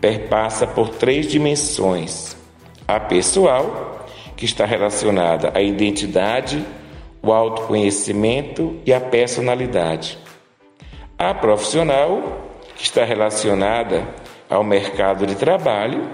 perpassa 0.00 0.66
por 0.66 0.90
três 0.90 1.26
dimensões: 1.26 2.36
a 2.86 3.00
pessoal, 3.00 4.06
que 4.36 4.44
está 4.44 4.64
relacionada 4.64 5.50
à 5.54 5.60
identidade, 5.60 6.64
o 7.26 7.32
autoconhecimento 7.32 8.76
e 8.86 8.94
a 8.94 9.00
personalidade. 9.00 10.16
A 11.18 11.34
profissional, 11.34 12.44
que 12.76 12.84
está 12.84 13.04
relacionada 13.04 14.06
ao 14.48 14.62
mercado 14.62 15.26
de 15.26 15.34
trabalho, 15.34 16.08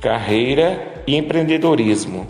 carreira 0.00 1.02
e 1.04 1.16
empreendedorismo. 1.16 2.28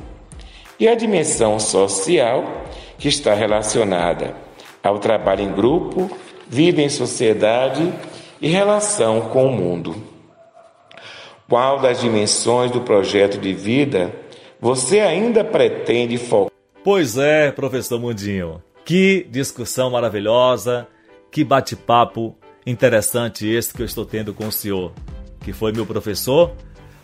E 0.81 0.88
a 0.88 0.95
dimensão 0.95 1.61
social, 1.61 2.64
que 2.99 3.09
está 3.09 3.35
relacionada 3.35 4.35
ao 4.83 4.99
trabalho 4.99 5.42
em 5.42 5.53
grupo, 5.53 6.11
vida 6.49 6.81
em 6.81 6.88
sociedade 6.88 7.92
e 8.40 8.49
relação 8.49 9.21
com 9.29 9.47
o 9.47 9.53
mundo. 9.53 9.95
Qual 11.49 11.81
das 11.81 12.01
dimensões 12.01 12.71
do 12.71 12.81
projeto 12.81 13.38
de 13.38 13.53
vida 13.53 14.11
você 14.59 15.01
ainda 15.01 15.45
pretende 15.45 16.16
focar? 16.16 16.51
Pois 16.85 17.16
é, 17.16 17.53
professor 17.53 18.01
Mundinho. 18.01 18.61
Que 18.85 19.25
discussão 19.31 19.88
maravilhosa, 19.88 20.88
que 21.31 21.45
bate-papo 21.45 22.37
interessante 22.66 23.47
esse 23.47 23.73
que 23.73 23.83
eu 23.83 23.87
estou 23.87 24.05
tendo 24.05 24.35
com 24.35 24.49
o 24.49 24.53
senhor, 24.53 24.92
que 25.40 25.53
foi 25.53 25.71
meu 25.71 25.87
professor 25.87 26.53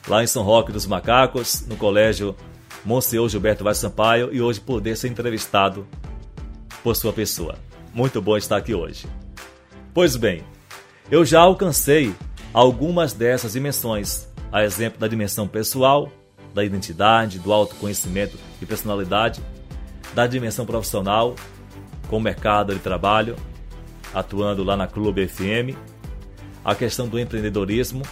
lá 0.09 0.21
em 0.21 0.27
São 0.27 0.43
Roque 0.43 0.73
dos 0.73 0.85
Macacos, 0.85 1.64
no 1.69 1.77
colégio 1.77 2.35
Monsenhor 2.85 3.29
Gilberto 3.29 3.62
Vaz 3.62 3.79
Sampaio, 3.79 4.35
e 4.35 4.43
hoje 4.43 4.61
poder 4.61 4.97
ser 4.97 5.09
entrevistado 5.09 5.87
por 6.83 6.97
sua 6.97 7.12
pessoa. 7.12 7.55
Muito 7.95 8.21
bom 8.21 8.37
estar 8.37 8.57
aqui 8.57 8.75
hoje. 8.75 9.07
Pois 9.95 10.17
bem, 10.17 10.43
eu 11.09 11.25
já 11.25 11.41
alcancei 11.41 12.12
algumas 12.53 13.12
dessas 13.12 13.53
dimensões, 13.53 14.27
a 14.51 14.64
exemplo 14.64 14.99
da 14.99 15.07
dimensão 15.07 15.47
pessoal, 15.47 16.11
da 16.53 16.64
identidade, 16.64 17.38
do 17.38 17.53
autoconhecimento 17.53 18.37
e 18.61 18.67
personalidade, 18.67 19.41
da 20.14 20.27
dimensão 20.27 20.66
profissional, 20.66 21.35
com 22.09 22.16
o 22.16 22.21
mercado 22.21 22.75
de 22.75 22.81
trabalho, 22.81 23.37
atuando 24.14 24.64
lá 24.64 24.77
na 24.77 24.87
Clube 24.87 25.27
FM, 25.29 25.77
a 26.64 26.75
questão 26.75 27.09
do 27.09 27.18
empreendedorismo, 27.18 28.03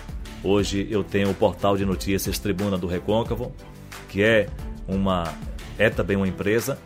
Hoje 0.48 0.86
eu 0.88 1.02
tenho 1.02 1.30
o 1.30 1.34
portal 1.34 1.76
de 1.76 1.84
notícias 1.84 2.38
Tribuna 2.38 2.78
do 2.78 2.86
Recôncavo, 2.86 3.52
que 4.08 4.22
é 4.22 4.48
uma 4.86 5.24
é 5.76 5.90
também 5.90 6.16
uma 6.16 6.28
empresa. 6.28 6.78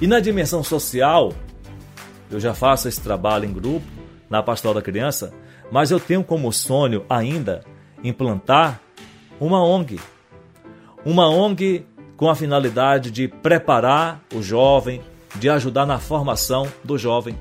E 0.00 0.06
na 0.06 0.20
dimensão 0.20 0.62
social, 0.62 1.32
eu 2.30 2.38
já 2.38 2.54
faço 2.54 2.86
esse 2.86 3.00
trabalho 3.00 3.44
em 3.44 3.52
grupo 3.52 3.84
na 4.30 4.40
Pastoral 4.40 4.74
da 4.74 4.82
Criança, 4.82 5.34
mas 5.68 5.90
eu 5.90 5.98
tenho 5.98 6.22
como 6.22 6.52
sonho 6.52 7.04
ainda 7.10 7.64
implantar 8.04 8.80
uma 9.40 9.64
ONG. 9.64 9.98
Uma 11.04 11.28
ONG 11.28 11.84
com 12.18 12.28
a 12.28 12.34
finalidade 12.34 13.10
de 13.10 13.28
preparar 13.28 14.20
o 14.34 14.42
jovem, 14.42 15.00
de 15.36 15.48
ajudar 15.48 15.86
na 15.86 15.98
formação 15.98 16.68
do 16.84 16.98
jovem, 16.98 17.34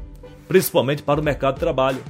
principalmente 0.47 1.03
para 1.03 1.19
o 1.19 1.23
mercado 1.23 1.55
de 1.55 1.59
trabalho. 1.59 2.01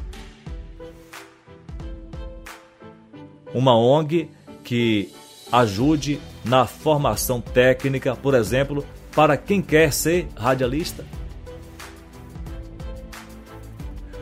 uma 3.53 3.75
ONG 3.75 4.29
que 4.63 5.11
ajude 5.51 6.19
na 6.43 6.65
formação 6.65 7.41
técnica, 7.41 8.15
por 8.15 8.35
exemplo, 8.35 8.85
para 9.15 9.35
quem 9.35 9.61
quer 9.61 9.91
ser 9.91 10.27
radialista. 10.35 11.03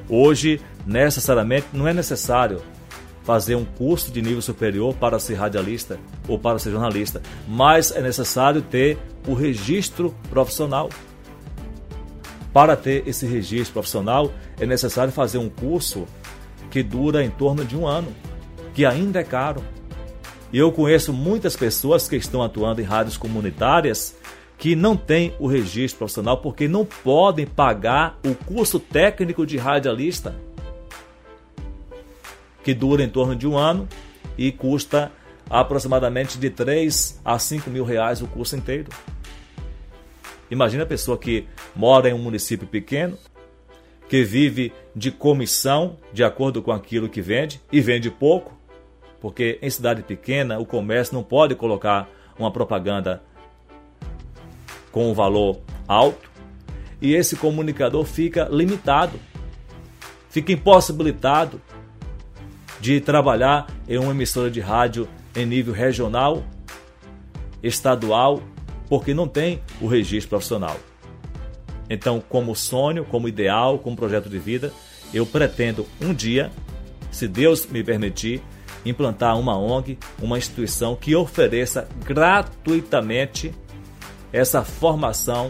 Hoje, 0.07 0.61
necessariamente, 0.85 1.67
não 1.73 1.87
é 1.87 1.93
necessário 1.93 2.61
fazer 3.25 3.55
um 3.55 3.65
curso 3.65 4.11
de 4.11 4.21
nível 4.21 4.41
superior 4.41 4.93
para 4.93 5.19
ser 5.19 5.33
radialista 5.33 5.99
ou 6.27 6.37
para 6.37 6.59
ser 6.59 6.69
jornalista, 6.69 7.21
mas 7.47 7.91
é 7.91 7.99
necessário 7.99 8.61
ter 8.61 8.99
o 9.27 9.33
registro 9.33 10.13
profissional. 10.29 10.89
Para 12.53 12.75
ter 12.77 13.05
esse 13.07 13.25
registro 13.25 13.73
profissional, 13.73 14.31
é 14.59 14.65
necessário 14.65 15.11
fazer 15.11 15.39
um 15.39 15.49
curso 15.49 16.05
que 16.69 16.83
dura 16.83 17.23
em 17.23 17.29
torno 17.31 17.65
de 17.65 17.75
um 17.75 17.87
ano 17.87 18.13
que 18.75 18.85
ainda 18.85 19.19
é 19.19 19.23
caro. 19.23 19.63
E 20.53 20.59
eu 20.59 20.71
conheço 20.71 21.11
muitas 21.11 21.55
pessoas 21.55 22.07
que 22.07 22.15
estão 22.15 22.43
atuando 22.43 22.79
em 22.79 22.85
rádios 22.85 23.17
comunitárias 23.17 24.15
que 24.57 24.75
não 24.75 24.95
têm 24.95 25.33
o 25.39 25.47
registro 25.47 25.97
profissional 25.97 26.37
porque 26.37 26.67
não 26.67 26.85
podem 26.85 27.45
pagar 27.45 28.19
o 28.23 28.35
curso 28.35 28.79
técnico 28.79 29.45
de 29.45 29.57
radialista, 29.57 30.35
que 32.65 32.73
dura 32.73 33.03
em 33.03 33.09
torno 33.09 33.35
de 33.35 33.47
um 33.47 33.55
ano 33.55 33.87
e 34.35 34.51
custa 34.51 35.11
aproximadamente 35.47 36.39
de 36.39 36.49
3 36.49 37.21
a 37.23 37.37
5 37.37 37.69
mil 37.69 37.85
reais 37.85 38.23
o 38.23 38.27
curso 38.27 38.55
inteiro. 38.55 38.89
Imagina 40.49 40.81
a 40.81 40.87
pessoa 40.87 41.15
que 41.15 41.47
mora 41.75 42.09
em 42.09 42.13
um 42.13 42.17
município 42.17 42.67
pequeno, 42.67 43.19
que 44.09 44.23
vive 44.23 44.73
de 44.95 45.11
comissão 45.11 45.97
de 46.11 46.23
acordo 46.23 46.59
com 46.63 46.71
aquilo 46.71 47.07
que 47.07 47.21
vende 47.21 47.61
e 47.71 47.79
vende 47.81 48.09
pouco, 48.09 48.57
porque 49.21 49.59
em 49.61 49.69
cidade 49.69 50.01
pequena 50.01 50.57
o 50.57 50.65
comércio 50.65 51.13
não 51.13 51.21
pode 51.21 51.53
colocar 51.53 52.09
uma 52.37 52.49
propaganda 52.49 53.21
com 54.91 55.11
um 55.11 55.13
valor 55.13 55.59
alto 55.87 56.31
e 56.99 57.13
esse 57.13 57.35
comunicador 57.35 58.05
fica 58.05 58.47
limitado, 58.51 59.19
fica 60.29 60.51
impossibilitado 60.51 61.61
de 62.85 63.01
trabalhar 63.01 63.65
em 63.89 63.97
uma 63.97 64.11
emissora 64.11 64.51
de 64.51 64.59
rádio 64.59 65.09
em 65.35 65.43
nível 65.43 65.73
regional, 65.73 66.43
estadual, 67.63 68.43
porque 68.87 69.11
não 69.11 69.27
tem 69.27 69.59
o 69.81 69.87
registro 69.87 70.29
profissional. 70.29 70.77
Então, 71.89 72.23
como 72.29 72.55
sonho, 72.55 73.03
como 73.03 73.27
ideal, 73.27 73.79
como 73.79 73.95
projeto 73.95 74.29
de 74.29 74.37
vida, 74.37 74.71
eu 75.11 75.25
pretendo 75.25 75.87
um 75.99 76.13
dia, 76.13 76.51
se 77.09 77.27
Deus 77.27 77.65
me 77.65 77.83
permitir, 77.83 78.39
implantar 78.85 79.35
uma 79.39 79.57
ONG, 79.57 79.97
uma 80.21 80.37
instituição 80.37 80.95
que 80.95 81.15
ofereça 81.15 81.87
gratuitamente 82.05 83.51
essa 84.31 84.63
formação 84.63 85.49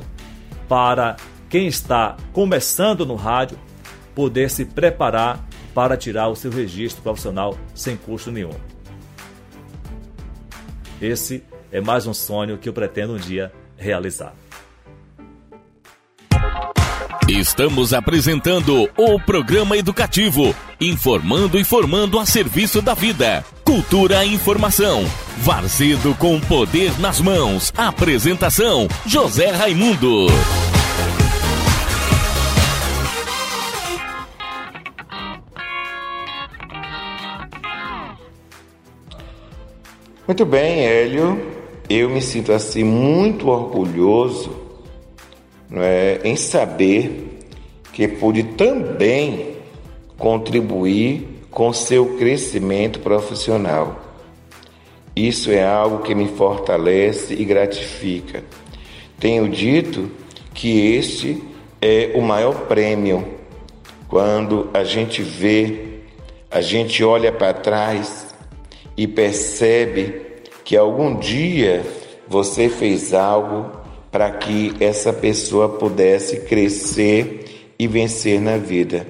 para 0.69 1.17
quem 1.49 1.67
está 1.67 2.15
começando 2.31 3.05
no 3.05 3.15
rádio 3.15 3.59
poder 4.15 4.49
se 4.49 4.63
preparar 4.63 5.45
para 5.75 5.97
tirar 5.97 6.29
o 6.29 6.35
seu 6.35 6.49
registro 6.49 7.03
profissional 7.03 7.57
sem 7.75 7.97
custo 7.97 8.31
nenhum. 8.31 8.53
Esse 11.01 11.43
é 11.69 11.81
mais 11.81 12.07
um 12.07 12.13
sonho 12.13 12.57
que 12.57 12.69
eu 12.69 12.73
pretendo 12.73 13.13
um 13.13 13.17
dia 13.17 13.51
realizar. 13.75 14.33
Estamos 17.27 17.91
apresentando 17.93 18.89
o 18.95 19.19
programa 19.19 19.75
educativo, 19.75 20.55
informando 20.79 21.59
e 21.59 21.63
formando 21.63 22.19
a 22.19 22.25
serviço 22.25 22.81
da 22.81 22.93
vida. 22.93 23.43
Cultura 23.65 24.23
e 24.23 24.33
informação. 24.33 25.03
Varzedo 25.39 26.15
com 26.15 26.39
poder 26.39 26.97
nas 26.99 27.19
mãos. 27.19 27.73
Apresentação: 27.75 28.87
José 29.07 29.49
Raimundo. 29.49 30.27
Muito 40.27 40.43
bem, 40.43 40.87
Hélio. 40.87 41.39
Eu 41.87 42.09
me 42.09 42.19
sinto 42.19 42.51
assim 42.51 42.83
muito 42.83 43.47
orgulhoso 43.47 44.49
não 45.69 45.83
é, 45.83 46.19
em 46.23 46.35
saber 46.35 47.41
que 47.93 48.07
pude 48.07 48.41
também 48.41 49.57
contribuir 50.17 51.43
com 51.51 51.71
seu 51.71 52.17
crescimento 52.17 53.01
profissional. 53.01 54.01
Isso 55.15 55.51
é 55.51 55.63
algo 55.63 55.99
que 55.99 56.15
me 56.15 56.27
fortalece 56.29 57.35
e 57.35 57.45
gratifica. 57.45 58.43
Tenho 59.19 59.47
dito 59.47 60.09
que 60.55 60.95
este 60.95 61.43
é 61.79 62.13
o 62.15 62.21
maior 62.21 62.61
prêmio 62.61 63.27
quando 64.07 64.71
a 64.73 64.83
gente 64.83 65.21
vê, 65.21 65.99
a 66.49 66.61
gente 66.61 67.03
olha 67.03 67.31
para 67.31 67.53
trás 67.53 68.24
e 68.97 69.07
percebe 69.07 70.21
que 70.63 70.75
algum 70.75 71.15
dia 71.17 71.85
você 72.27 72.69
fez 72.69 73.13
algo 73.13 73.71
para 74.11 74.31
que 74.31 74.73
essa 74.79 75.11
pessoa 75.11 75.69
pudesse 75.69 76.41
crescer 76.41 77.71
e 77.77 77.87
vencer 77.87 78.39
na 78.39 78.57
vida. 78.57 79.05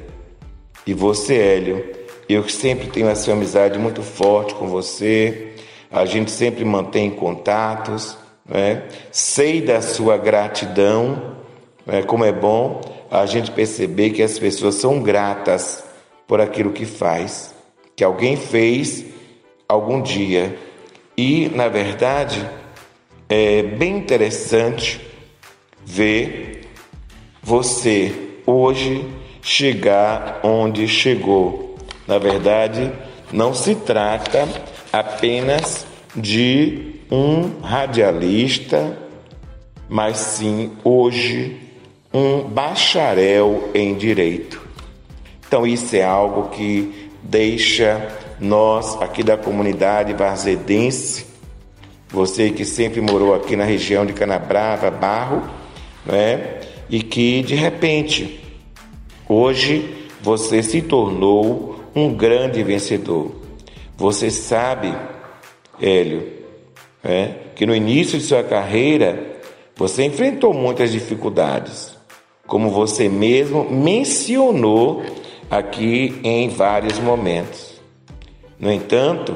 E 0.85 0.93
você, 0.93 1.35
Hélio, 1.35 1.85
eu 2.27 2.47
sempre 2.49 2.87
tenho 2.87 3.07
essa 3.07 3.31
amizade 3.31 3.77
muito 3.77 4.01
forte 4.01 4.55
com 4.55 4.67
você, 4.67 5.53
a 5.91 6.05
gente 6.05 6.31
sempre 6.31 6.65
mantém 6.65 7.11
contatos, 7.11 8.17
né? 8.45 8.83
sei 9.11 9.61
da 9.61 9.81
sua 9.81 10.17
gratidão, 10.17 11.37
né? 11.85 12.01
como 12.01 12.25
é 12.25 12.31
bom 12.31 12.81
a 13.09 13.25
gente 13.25 13.51
perceber 13.51 14.09
que 14.09 14.23
as 14.23 14.37
pessoas 14.37 14.75
são 14.75 15.01
gratas 15.01 15.83
por 16.27 16.41
aquilo 16.41 16.71
que 16.71 16.85
faz, 16.85 17.53
que 17.95 18.03
alguém 18.03 18.35
fez 18.35 19.05
algum 19.67 20.01
dia. 20.01 20.57
E, 21.17 21.49
na 21.49 21.67
verdade, 21.67 22.47
é 23.29 23.63
bem 23.63 23.97
interessante 23.97 24.99
ver 25.85 26.67
você 27.41 28.13
hoje 28.45 29.05
chegar 29.41 30.39
onde 30.43 30.87
chegou. 30.87 31.75
Na 32.07 32.17
verdade, 32.17 32.91
não 33.31 33.53
se 33.53 33.75
trata 33.75 34.47
apenas 34.91 35.85
de 36.15 36.95
um 37.11 37.61
radialista, 37.61 38.97
mas 39.87 40.17
sim 40.17 40.71
hoje 40.83 41.57
um 42.13 42.41
bacharel 42.41 43.69
em 43.73 43.95
direito. 43.95 44.61
Então, 45.47 45.65
isso 45.65 45.95
é 45.95 46.03
algo 46.03 46.49
que 46.49 47.09
deixa 47.21 48.24
nós 48.39 49.01
aqui 49.01 49.23
da 49.23 49.37
comunidade 49.37 50.13
varzedense, 50.13 51.25
você 52.09 52.49
que 52.49 52.65
sempre 52.65 53.01
morou 53.01 53.33
aqui 53.33 53.55
na 53.55 53.63
região 53.65 54.05
de 54.05 54.13
Canabrava, 54.13 54.89
Barro, 54.91 55.43
né? 56.05 56.59
e 56.89 57.01
que 57.01 57.41
de 57.41 57.55
repente 57.55 58.39
hoje 59.27 60.07
você 60.21 60.61
se 60.61 60.81
tornou 60.81 61.79
um 61.95 62.13
grande 62.13 62.61
vencedor. 62.63 63.31
Você 63.97 64.29
sabe, 64.29 64.93
Hélio, 65.81 66.31
né? 67.03 67.35
que 67.55 67.65
no 67.65 67.75
início 67.75 68.17
de 68.17 68.25
sua 68.25 68.43
carreira 68.43 69.35
você 69.75 70.03
enfrentou 70.03 70.53
muitas 70.53 70.91
dificuldades, 70.91 71.95
como 72.47 72.69
você 72.69 73.09
mesmo 73.09 73.69
mencionou 73.69 75.03
aqui 75.49 76.19
em 76.23 76.49
vários 76.49 76.99
momentos. 76.99 77.74
No 78.59 78.71
entanto, 78.71 79.35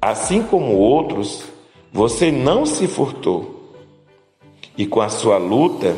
assim 0.00 0.42
como 0.42 0.76
outros, 0.76 1.44
você 1.92 2.30
não 2.30 2.66
se 2.66 2.86
furtou 2.86 3.74
e 4.76 4.86
com 4.86 5.00
a 5.00 5.08
sua 5.08 5.36
luta 5.36 5.94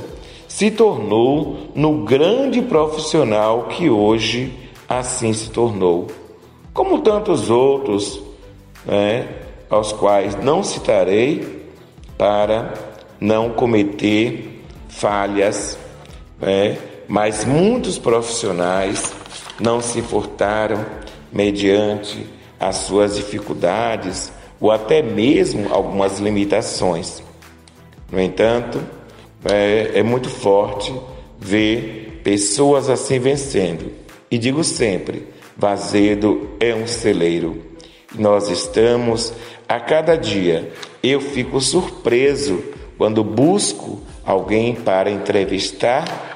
se 0.49 0.71
tornou 0.71 1.71
no 1.75 2.05
grande 2.05 2.63
profissional 2.63 3.65
que 3.65 3.89
hoje 3.89 4.53
assim 4.89 5.33
se 5.33 5.51
tornou, 5.51 6.09
como 6.73 7.01
tantos 7.01 7.51
outros, 7.51 8.21
né, 8.85 9.29
aos 9.71 9.93
quais 9.93 10.37
não 10.43 10.63
citarei 10.63 11.65
para 12.19 12.75
não 13.21 13.51
cometer 13.51 14.63
falhas, 14.89 15.79
né, 16.41 16.79
mas 17.09 17.45
muitos 17.45 17.99
profissionais 17.99 19.13
não 19.61 19.81
se 19.81 20.03
furtaram 20.03 20.85
mediante 21.33 22.27
as 22.69 22.77
suas 22.77 23.17
dificuldades 23.17 24.33
ou 24.61 24.71
até 24.71 25.03
mesmo 25.03 25.73
algumas 25.73 26.19
limitações. 26.19 27.23
No 28.11 28.21
entanto, 28.21 28.81
é, 29.45 29.93
é 29.95 30.03
muito 30.03 30.29
forte 30.29 30.95
ver 31.39 32.21
pessoas 32.25 32.89
assim 32.89 33.19
vencendo. 33.19 33.93
E 34.31 34.39
digo 34.39 34.65
sempre: 34.65 35.29
Vazedo 35.57 36.51
é 36.59 36.75
um 36.75 36.87
celeiro. 36.87 37.63
Nós 38.15 38.49
estamos 38.49 39.33
a 39.69 39.79
cada 39.81 40.17
dia. 40.17 40.73
Eu 41.03 41.21
fico 41.21 41.61
surpreso 41.61 42.63
quando 42.97 43.23
busco 43.23 44.01
alguém 44.25 44.75
para 44.75 45.11
entrevistar 45.11 46.35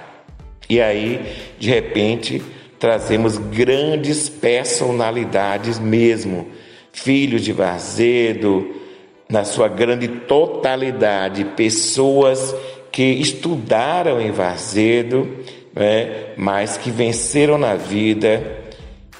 e 0.68 0.82
aí, 0.82 1.34
de 1.58 1.70
repente, 1.70 2.42
trazemos 2.78 3.38
grandes 3.38 4.28
personalidades 4.28 5.78
mesmo, 5.78 6.48
filhos 6.92 7.42
de 7.42 7.52
Varzedo, 7.52 8.74
na 9.28 9.44
sua 9.44 9.68
grande 9.68 10.08
totalidade, 10.08 11.44
pessoas 11.44 12.54
que 12.90 13.02
estudaram 13.02 14.20
em 14.20 14.30
Varzedo, 14.30 15.28
né, 15.74 16.32
mas 16.36 16.76
que 16.76 16.90
venceram 16.90 17.58
na 17.58 17.74
vida 17.74 18.58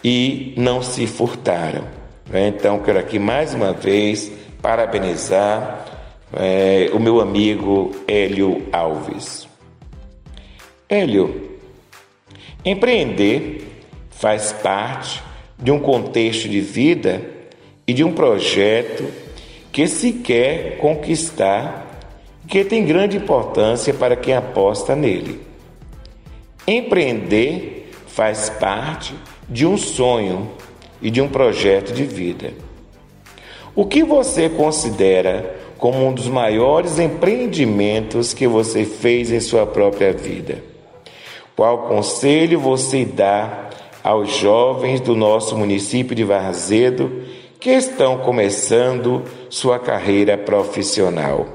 e 0.03 0.55
não 0.57 0.83
se 0.83 1.07
furtaram. 1.07 1.85
Né? 2.31 2.49
Então, 2.49 2.79
quero 2.81 2.99
aqui 2.99 3.19
mais 3.19 3.53
uma 3.55 3.73
vez 3.73 4.33
parabenizar 4.63 5.85
é, 6.33 6.91
o 6.93 6.99
meu 6.99 7.21
amigo 7.21 7.95
Hélio 8.07 8.67
Alves. 8.73 9.47
Hélio, 10.89 11.48
empreender 12.65 13.67
faz 14.11 14.53
parte 14.53 15.23
de 15.59 15.71
um 15.71 15.79
contexto 15.79 16.49
de 16.49 16.61
vida 16.61 17.23
e 17.87 17.93
de 17.93 18.05
um 18.05 18.13
projeto 18.13 19.05
que 19.73 19.87
se 19.87 20.13
quer 20.13 20.77
conquistar, 20.79 21.87
que 22.47 22.65
tem 22.65 22.85
grande 22.85 23.17
importância 23.17 23.95
para 23.95 24.17
quem 24.17 24.35
aposta 24.35 24.97
nele. 24.97 25.41
Empreender 26.67 27.91
faz 28.07 28.51
parte 28.51 29.15
de 29.49 29.65
um 29.65 29.77
sonho 29.77 30.51
e 31.01 31.11
de 31.11 31.21
um 31.21 31.29
projeto 31.29 31.93
de 31.93 32.05
vida. 32.05 32.53
O 33.75 33.87
que 33.87 34.03
você 34.03 34.49
considera 34.49 35.57
como 35.79 36.05
um 36.05 36.13
dos 36.13 36.27
maiores 36.27 36.99
empreendimentos 36.99 38.35
que 38.35 38.49
você 38.49 38.85
fez 38.85 39.31
em 39.31 39.41
sua 39.41 39.65
própria 39.65 40.13
vida? 40.13 40.63
Qual 41.59 41.89
conselho 41.89 42.61
você 42.61 43.05
dá 43.05 43.69
aos 44.05 44.37
jovens 44.37 45.01
do 45.01 45.17
nosso 45.17 45.57
município 45.57 46.15
de 46.15 46.23
Varzedo 46.23 47.25
que 47.59 47.71
estão 47.71 48.19
começando 48.19 49.25
sua 49.51 49.77
carreira 49.77 50.39
profissional? 50.39 51.49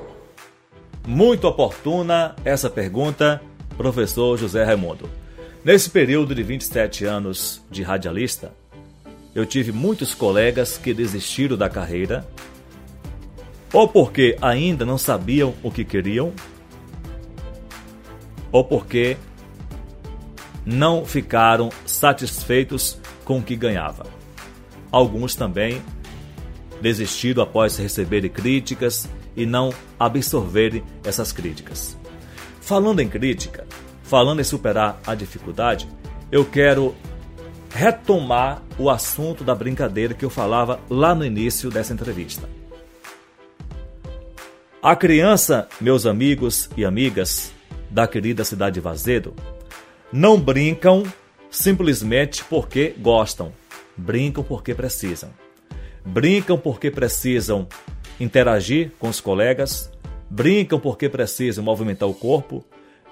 Muito 1.08 1.48
oportuna 1.48 2.36
essa 2.44 2.70
pergunta, 2.70 3.42
professor 3.78 4.38
José 4.38 4.66
Raimundo. 4.66 5.10
Nesse 5.64 5.90
período 5.90 6.36
de 6.36 6.44
27 6.44 7.06
anos 7.06 7.62
de 7.72 7.82
radialista, 7.82 8.54
eu 9.34 9.46
tive 9.46 9.72
muitos 9.72 10.14
colegas 10.14 10.78
que 10.78 10.94
desistiram 10.94 11.56
da 11.56 11.70
carreira, 11.70 12.28
ou 13.72 13.88
porque 13.88 14.38
ainda 14.42 14.86
não 14.86 14.98
sabiam 14.98 15.54
o 15.64 15.72
que 15.72 15.86
queriam, 15.86 16.34
ou 18.52 18.66
porque 18.66 19.16
não 20.66 21.06
ficaram 21.06 21.70
satisfeitos 21.86 23.00
com 23.26 23.40
o 23.40 23.44
que 23.44 23.56
ganhava. 23.56 24.06
Alguns 24.92 25.36
também 25.36 25.82
desistiram 26.82 27.44
após 27.44 27.78
receberem 27.78 28.30
críticas 28.30 29.10
e 29.36 29.46
não 29.46 29.74
absorverem 30.00 30.84
essas 31.04 31.32
críticas. 31.32 31.98
Falando 32.62 33.00
em 33.00 33.08
crítica, 33.08 33.66
falando 34.04 34.40
em 34.40 34.44
superar 34.44 35.00
a 35.06 35.16
dificuldade, 35.16 35.88
eu 36.32 36.46
quero 36.46 36.96
retomar 37.74 38.62
o 38.78 38.90
assunto 38.90 39.44
da 39.44 39.56
brincadeira 39.56 40.14
que 40.14 40.24
eu 40.24 40.30
falava 40.30 40.80
lá 40.90 41.16
no 41.16 41.26
início 41.26 41.70
dessa 41.70 41.94
entrevista. 41.94 42.48
A 44.82 44.96
criança, 44.96 45.68
meus 45.80 46.06
amigos 46.06 46.70
e 46.76 46.84
amigas 46.86 47.52
da 47.90 48.06
querida 48.06 48.44
cidade 48.44 48.76
de 48.76 48.80
Vazedo, 48.82 49.34
não 50.14 50.40
brincam 50.40 51.02
simplesmente 51.50 52.44
porque 52.44 52.94
gostam, 53.00 53.52
brincam 53.98 54.44
porque 54.44 54.76
precisam. 54.76 55.32
Brincam 56.06 56.56
porque 56.56 56.92
precisam 56.92 57.68
interagir 58.20 58.92
com 59.00 59.10
os 59.10 59.20
colegas, 59.20 59.92
brincam 60.30 60.80
porque 60.80 61.10
precisam 61.10 61.64
movimentar 61.64 62.08
o 62.08 62.14
corpo, 62.14 62.64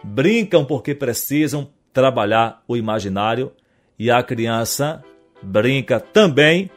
brincam 0.03 0.63
porque 0.63 0.93
precisam 0.93 1.71
trabalhar 1.91 2.63
o 2.67 2.77
imaginário 2.77 3.51
e 3.97 4.11
a 4.11 4.21
criança 4.21 5.03
brinca 5.41 5.99
também 5.99 6.69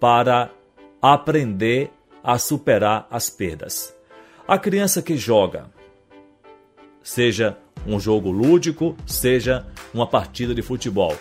para 0.00 0.50
aprender 1.02 1.90
a 2.24 2.38
superar 2.38 3.06
as 3.10 3.28
perdas. 3.28 3.94
A 4.48 4.58
criança 4.58 5.02
que 5.02 5.18
joga, 5.18 5.66
seja 7.02 7.58
um 7.86 7.98
jogo 7.98 8.30
lúdico, 8.30 8.96
seja 9.06 9.66
uma 9.92 10.06
partida 10.06 10.54
de 10.54 10.62
futebol, 10.62 11.16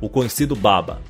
o 0.00 0.08
conhecido 0.08 0.56
baba. 0.56 1.00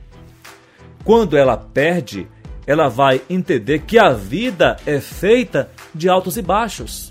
Quando 1.05 1.37
ela 1.37 1.57
perde, 1.57 2.27
ela 2.67 2.89
vai 2.89 3.21
entender 3.29 3.81
que 3.81 3.99
a 3.99 4.11
vida 4.11 4.77
é 4.87 5.01
feita 5.01 5.71
de 5.95 6.09
altos 6.09 6.37
e 6.37 6.43
baixos. 6.43 7.11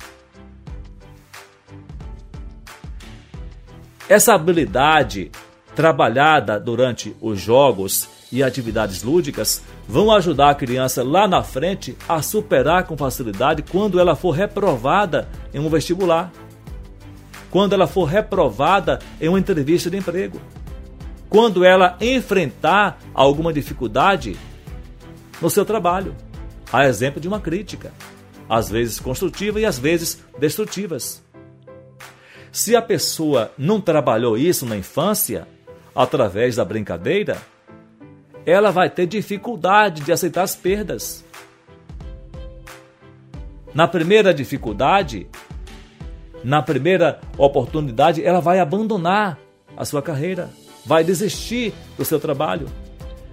Essa 4.10 4.34
habilidade 4.34 5.32
trabalhada 5.76 6.60
durante 6.60 7.16
os 7.22 7.40
jogos 7.40 8.10
e 8.32 8.44
atividades 8.44 9.04
lúdicas 9.04 9.64
vão 9.88 10.12
ajudar 10.12 10.50
a 10.50 10.56
criança 10.56 11.04
lá 11.04 11.28
na 11.28 11.44
frente 11.44 11.96
a 12.08 12.22
superar 12.22 12.86
com 12.86 12.98
facilidade 12.98 13.62
quando 13.62 14.00
ela 14.00 14.16
for 14.16 14.32
reprovada 14.32 15.28
em 15.54 15.60
um 15.60 15.70
vestibular, 15.70 16.32
quando 17.54 17.74
ela 17.74 17.86
for 17.86 18.06
reprovada 18.06 18.98
em 19.22 19.30
uma 19.30 19.38
entrevista 19.38 19.88
de 19.88 19.96
emprego, 19.96 20.42
quando 21.30 21.64
ela 21.64 21.96
enfrentar 22.02 22.98
alguma 23.14 23.54
dificuldade 23.54 24.36
no 25.40 25.52
seu 25.52 25.64
trabalho, 25.64 26.16
a 26.72 26.88
exemplo 26.88 27.22
de 27.22 27.28
uma 27.28 27.40
crítica, 27.40 27.94
às 28.50 28.72
vezes 28.72 29.00
construtiva 29.00 29.60
e 29.60 29.66
às 29.68 29.78
vezes 29.78 30.24
destrutivas. 30.40 31.24
Se 32.52 32.76
a 32.76 32.82
pessoa 32.82 33.52
não 33.56 33.80
trabalhou 33.80 34.36
isso 34.36 34.66
na 34.66 34.76
infância, 34.76 35.48
através 35.96 36.56
da 36.56 36.66
brincadeira, 36.66 37.38
ela 38.48 38.72
vai 38.72 38.90
ter 38.90 39.06
dificuldade 39.06 40.02
de 40.02 40.12
aceitar 40.12 40.42
as 40.42 40.56
perdas. 40.56 41.24
Na 43.76 43.88
primeira 43.88 44.34
dificuldade, 44.34 45.28
na 46.44 46.62
primeira 46.62 47.20
oportunidade, 47.38 48.24
ela 48.24 48.40
vai 48.40 48.60
abandonar 48.60 49.38
a 49.78 49.86
sua 49.86 50.02
carreira, 50.02 50.50
vai 50.86 51.04
desistir 51.04 51.74
do 51.98 52.04
seu 52.04 52.20
trabalho, 52.20 52.68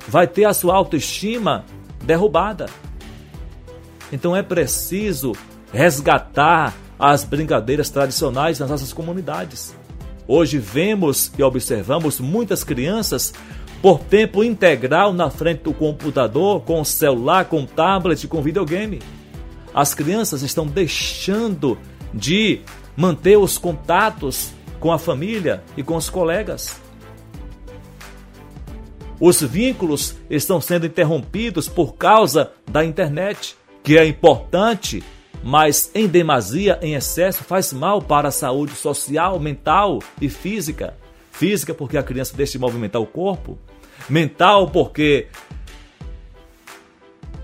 vai 0.06 0.26
ter 0.26 0.44
a 0.44 0.54
sua 0.54 0.74
autoestima 0.74 1.64
derrubada. 2.04 2.66
Então 4.12 4.34
é 4.34 4.42
preciso 4.42 5.32
resgatar 5.72 6.74
as 6.98 7.24
brincadeiras 7.24 7.90
tradicionais 7.90 8.58
nas 8.58 8.70
nossas 8.70 8.92
comunidades. 8.92 9.74
Hoje 10.26 10.58
vemos 10.58 11.32
e 11.36 11.42
observamos 11.42 12.20
muitas 12.20 12.62
crianças 12.62 13.32
por 13.82 13.98
tempo 13.98 14.44
integral 14.44 15.12
na 15.12 15.30
frente 15.30 15.62
do 15.62 15.72
computador, 15.72 16.60
com 16.60 16.84
celular, 16.84 17.46
com 17.46 17.64
tablet, 17.64 18.28
com 18.28 18.42
videogame. 18.42 19.00
As 19.74 19.94
crianças 19.94 20.42
estão 20.42 20.66
deixando 20.66 21.78
de 22.12 22.60
manter 23.00 23.38
os 23.38 23.56
contatos 23.56 24.52
com 24.78 24.92
a 24.92 24.98
família 24.98 25.64
e 25.74 25.82
com 25.82 25.96
os 25.96 26.10
colegas. 26.10 26.78
Os 29.18 29.40
vínculos 29.40 30.16
estão 30.28 30.60
sendo 30.60 30.84
interrompidos 30.84 31.66
por 31.66 31.94
causa 31.94 32.52
da 32.70 32.84
internet, 32.84 33.56
que 33.82 33.96
é 33.96 34.04
importante 34.04 35.02
mas 35.42 35.90
em 35.94 36.06
demasia, 36.06 36.78
em 36.82 36.92
excesso, 36.92 37.42
faz 37.42 37.72
mal 37.72 38.02
para 38.02 38.28
a 38.28 38.30
saúde 38.30 38.74
social, 38.74 39.40
mental 39.40 40.00
e 40.20 40.28
física. 40.28 40.94
Física, 41.32 41.72
porque 41.72 41.96
a 41.96 42.02
criança 42.02 42.36
deixa 42.36 42.52
de 42.52 42.58
movimentar 42.58 43.00
o 43.00 43.06
corpo. 43.06 43.58
Mental, 44.06 44.68
porque 44.68 45.28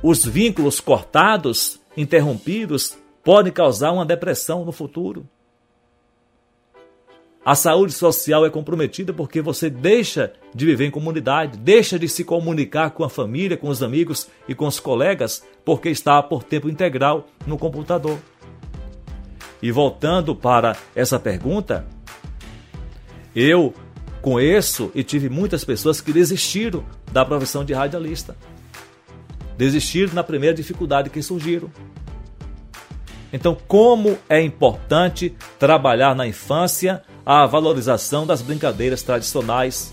os 0.03 0.27
vínculos 0.27 0.79
cortados, 0.79 1.81
interrompidos, 1.97 2.99
podem 3.25 3.51
causar 3.51 3.93
uma 3.93 4.05
depressão 4.05 4.63
no 4.63 4.73
futuro. 4.73 5.27
A 7.47 7.55
saúde 7.55 7.93
social 7.93 8.45
é 8.45 8.51
comprometida 8.51 9.13
porque 9.13 9.41
você 9.41 9.71
deixa 9.71 10.33
de 10.53 10.67
viver 10.67 10.87
em 10.87 10.91
comunidade, 10.91 11.57
deixa 11.57 11.97
de 11.97 12.09
se 12.09 12.25
comunicar 12.25 12.91
com 12.91 13.05
a 13.05 13.09
família, 13.09 13.57
com 13.57 13.69
os 13.69 13.85
amigos 13.85 14.27
e 14.49 14.55
com 14.55 14.67
os 14.67 14.81
colegas, 14.81 15.47
porque 15.65 15.89
está 15.89 16.21
por 16.21 16.43
tempo 16.43 16.69
integral 16.69 17.29
no 17.47 17.57
computador. 17.57 18.19
E 19.63 19.71
voltando 19.71 20.35
para 20.35 20.77
essa 20.93 21.21
pergunta, 21.21 21.87
eu 23.33 23.73
conheço 24.21 24.91
e 24.93 25.05
tive 25.05 25.29
muitas 25.29 25.65
pessoas 25.65 26.01
que 26.01 26.13
desistiram 26.13 26.85
da 27.13 27.25
profissão 27.25 27.65
de 27.65 27.73
radialista. 27.73 28.37
Desistiram 29.57 30.15
na 30.15 30.25
primeira 30.25 30.57
dificuldade 30.57 31.11
que 31.11 31.23
surgiram. 31.23 31.71
Então, 33.33 33.57
como 33.69 34.19
é 34.29 34.43
importante 34.43 35.33
trabalhar 35.61 36.13
na 36.17 36.27
infância 36.27 37.05
a 37.27 37.45
valorização 37.45 38.25
das 38.25 38.41
brincadeiras 38.41 39.03
tradicionais 39.03 39.93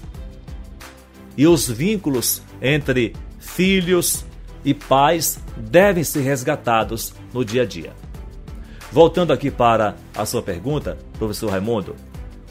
e 1.36 1.48
os 1.48 1.68
vínculos 1.68 2.44
entre 2.62 3.16
filhos 3.40 4.24
e 4.64 4.72
pais 4.72 5.40
devem 5.58 6.04
ser 6.04 6.22
resgatados 6.22 7.12
no 7.34 7.44
dia 7.44 7.64
a 7.64 7.66
dia. 7.66 7.92
Voltando 8.92 9.34
aqui 9.34 9.50
para 9.50 9.96
a 10.16 10.28
sua 10.28 10.44
pergunta, 10.44 11.00
professor 11.18 11.50
Raimundo, 11.50 11.96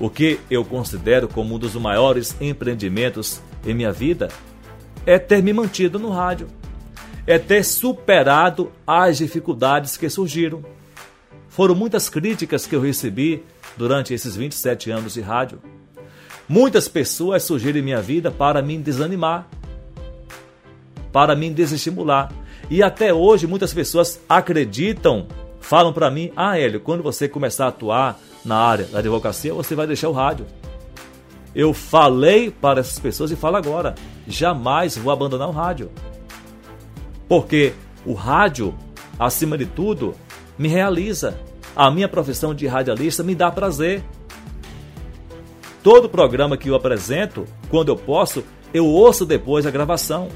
o 0.00 0.10
que 0.10 0.40
eu 0.50 0.64
considero 0.64 1.28
como 1.28 1.54
um 1.54 1.58
dos 1.60 1.76
maiores 1.76 2.34
empreendimentos 2.40 3.40
em 3.64 3.72
minha 3.72 3.92
vida 3.92 4.28
é 5.06 5.16
ter 5.16 5.40
me 5.44 5.52
mantido 5.52 6.00
no 6.00 6.10
rádio, 6.10 6.48
é 7.24 7.38
ter 7.38 7.64
superado 7.64 8.72
as 8.84 9.18
dificuldades 9.18 9.96
que 9.96 10.10
surgiram. 10.10 10.64
Foram 11.48 11.76
muitas 11.76 12.08
críticas 12.08 12.66
que 12.66 12.74
eu 12.74 12.80
recebi 12.80 13.44
durante 13.76 14.12
esses 14.14 14.36
27 14.36 14.90
anos 14.90 15.14
de 15.14 15.20
rádio. 15.20 15.60
Muitas 16.48 16.88
pessoas 16.88 17.42
surgiram 17.42 17.78
em 17.78 17.82
minha 17.82 18.02
vida 18.02 18.30
para 18.30 18.60
me 18.60 18.76
desanimar, 18.78 19.48
para 21.12 21.34
me 21.36 21.50
desestimular. 21.50 22.32
E 22.70 22.82
até 22.82 23.12
hoje 23.12 23.46
muitas 23.46 23.72
pessoas 23.72 24.20
acreditam, 24.28 25.26
falam 25.60 25.92
para 25.92 26.10
mim: 26.10 26.32
"Ah, 26.36 26.58
Hélio, 26.58 26.80
quando 26.80 27.02
você 27.02 27.28
começar 27.28 27.66
a 27.66 27.68
atuar 27.68 28.18
na 28.44 28.56
área 28.56 28.86
da 28.86 28.98
advocacia, 28.98 29.54
você 29.54 29.74
vai 29.74 29.86
deixar 29.86 30.08
o 30.08 30.12
rádio". 30.12 30.46
Eu 31.54 31.74
falei 31.74 32.50
para 32.50 32.80
essas 32.80 32.98
pessoas 32.98 33.30
e 33.30 33.36
falo 33.36 33.56
agora: 33.56 33.94
jamais 34.26 34.96
vou 34.96 35.12
abandonar 35.12 35.48
o 35.48 35.52
rádio. 35.52 35.90
Porque 37.28 37.72
o 38.04 38.14
rádio, 38.14 38.74
acima 39.18 39.56
de 39.56 39.66
tudo, 39.66 40.14
me 40.58 40.68
realiza. 40.68 41.38
A 41.74 41.90
minha 41.90 42.08
profissão 42.08 42.54
de 42.54 42.66
radialista 42.66 43.22
me 43.22 43.34
dá 43.34 43.50
prazer. 43.50 44.02
Todo 45.82 46.08
programa 46.08 46.56
que 46.56 46.68
eu 46.68 46.74
apresento, 46.74 47.44
quando 47.68 47.88
eu 47.88 47.96
posso, 47.96 48.44
eu 48.72 48.86
ouço 48.86 49.26
depois 49.26 49.66
a 49.66 49.70
gravação 49.70 50.28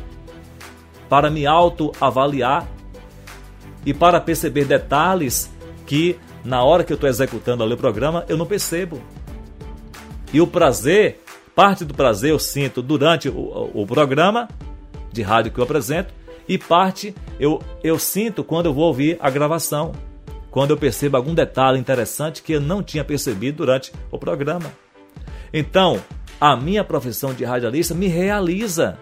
para 1.08 1.30
me 1.30 1.46
autoavaliar 1.46 2.66
e 3.84 3.94
para 3.94 4.20
perceber 4.20 4.64
detalhes 4.64 5.50
que 5.86 6.18
na 6.44 6.62
hora 6.64 6.82
que 6.82 6.92
eu 6.92 6.96
estou 6.96 7.08
executando 7.08 7.62
ali 7.62 7.74
o 7.74 7.76
programa 7.76 8.24
eu 8.28 8.36
não 8.36 8.46
percebo. 8.46 9.00
E 10.32 10.40
o 10.40 10.46
prazer, 10.46 11.22
parte 11.54 11.84
do 11.84 11.94
prazer 11.94 12.32
eu 12.32 12.38
sinto 12.38 12.82
durante 12.82 13.28
o, 13.28 13.70
o 13.72 13.86
programa 13.86 14.48
de 15.12 15.22
rádio 15.22 15.52
que 15.52 15.58
eu 15.58 15.64
apresento 15.64 16.12
e 16.48 16.58
parte 16.58 17.14
eu, 17.38 17.62
eu 17.82 17.98
sinto 17.98 18.42
quando 18.42 18.66
eu 18.66 18.74
vou 18.74 18.84
ouvir 18.84 19.16
a 19.20 19.30
gravação, 19.30 19.92
quando 20.56 20.70
eu 20.70 20.78
percebo 20.78 21.18
algum 21.18 21.34
detalhe 21.34 21.78
interessante 21.78 22.42
que 22.42 22.54
eu 22.54 22.60
não 22.62 22.82
tinha 22.82 23.04
percebido 23.04 23.58
durante 23.58 23.92
o 24.10 24.18
programa. 24.18 24.72
Então, 25.52 26.02
a 26.40 26.56
minha 26.56 26.82
profissão 26.82 27.34
de 27.34 27.44
radialista 27.44 27.94
me 27.94 28.06
realiza. 28.06 28.98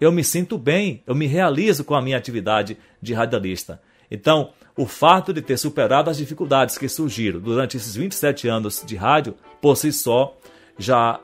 Eu 0.00 0.12
me 0.12 0.22
sinto 0.22 0.56
bem, 0.56 1.02
eu 1.04 1.16
me 1.16 1.26
realizo 1.26 1.82
com 1.82 1.96
a 1.96 2.00
minha 2.00 2.16
atividade 2.16 2.78
de 3.02 3.12
radialista. 3.12 3.82
Então, 4.08 4.52
o 4.76 4.86
fato 4.86 5.32
de 5.32 5.42
ter 5.42 5.56
superado 5.56 6.08
as 6.08 6.16
dificuldades 6.16 6.78
que 6.78 6.88
surgiram 6.88 7.40
durante 7.40 7.76
esses 7.76 7.96
27 7.96 8.46
anos 8.46 8.84
de 8.86 8.94
rádio, 8.94 9.34
por 9.60 9.76
si 9.76 9.92
só, 9.92 10.38
já 10.78 11.18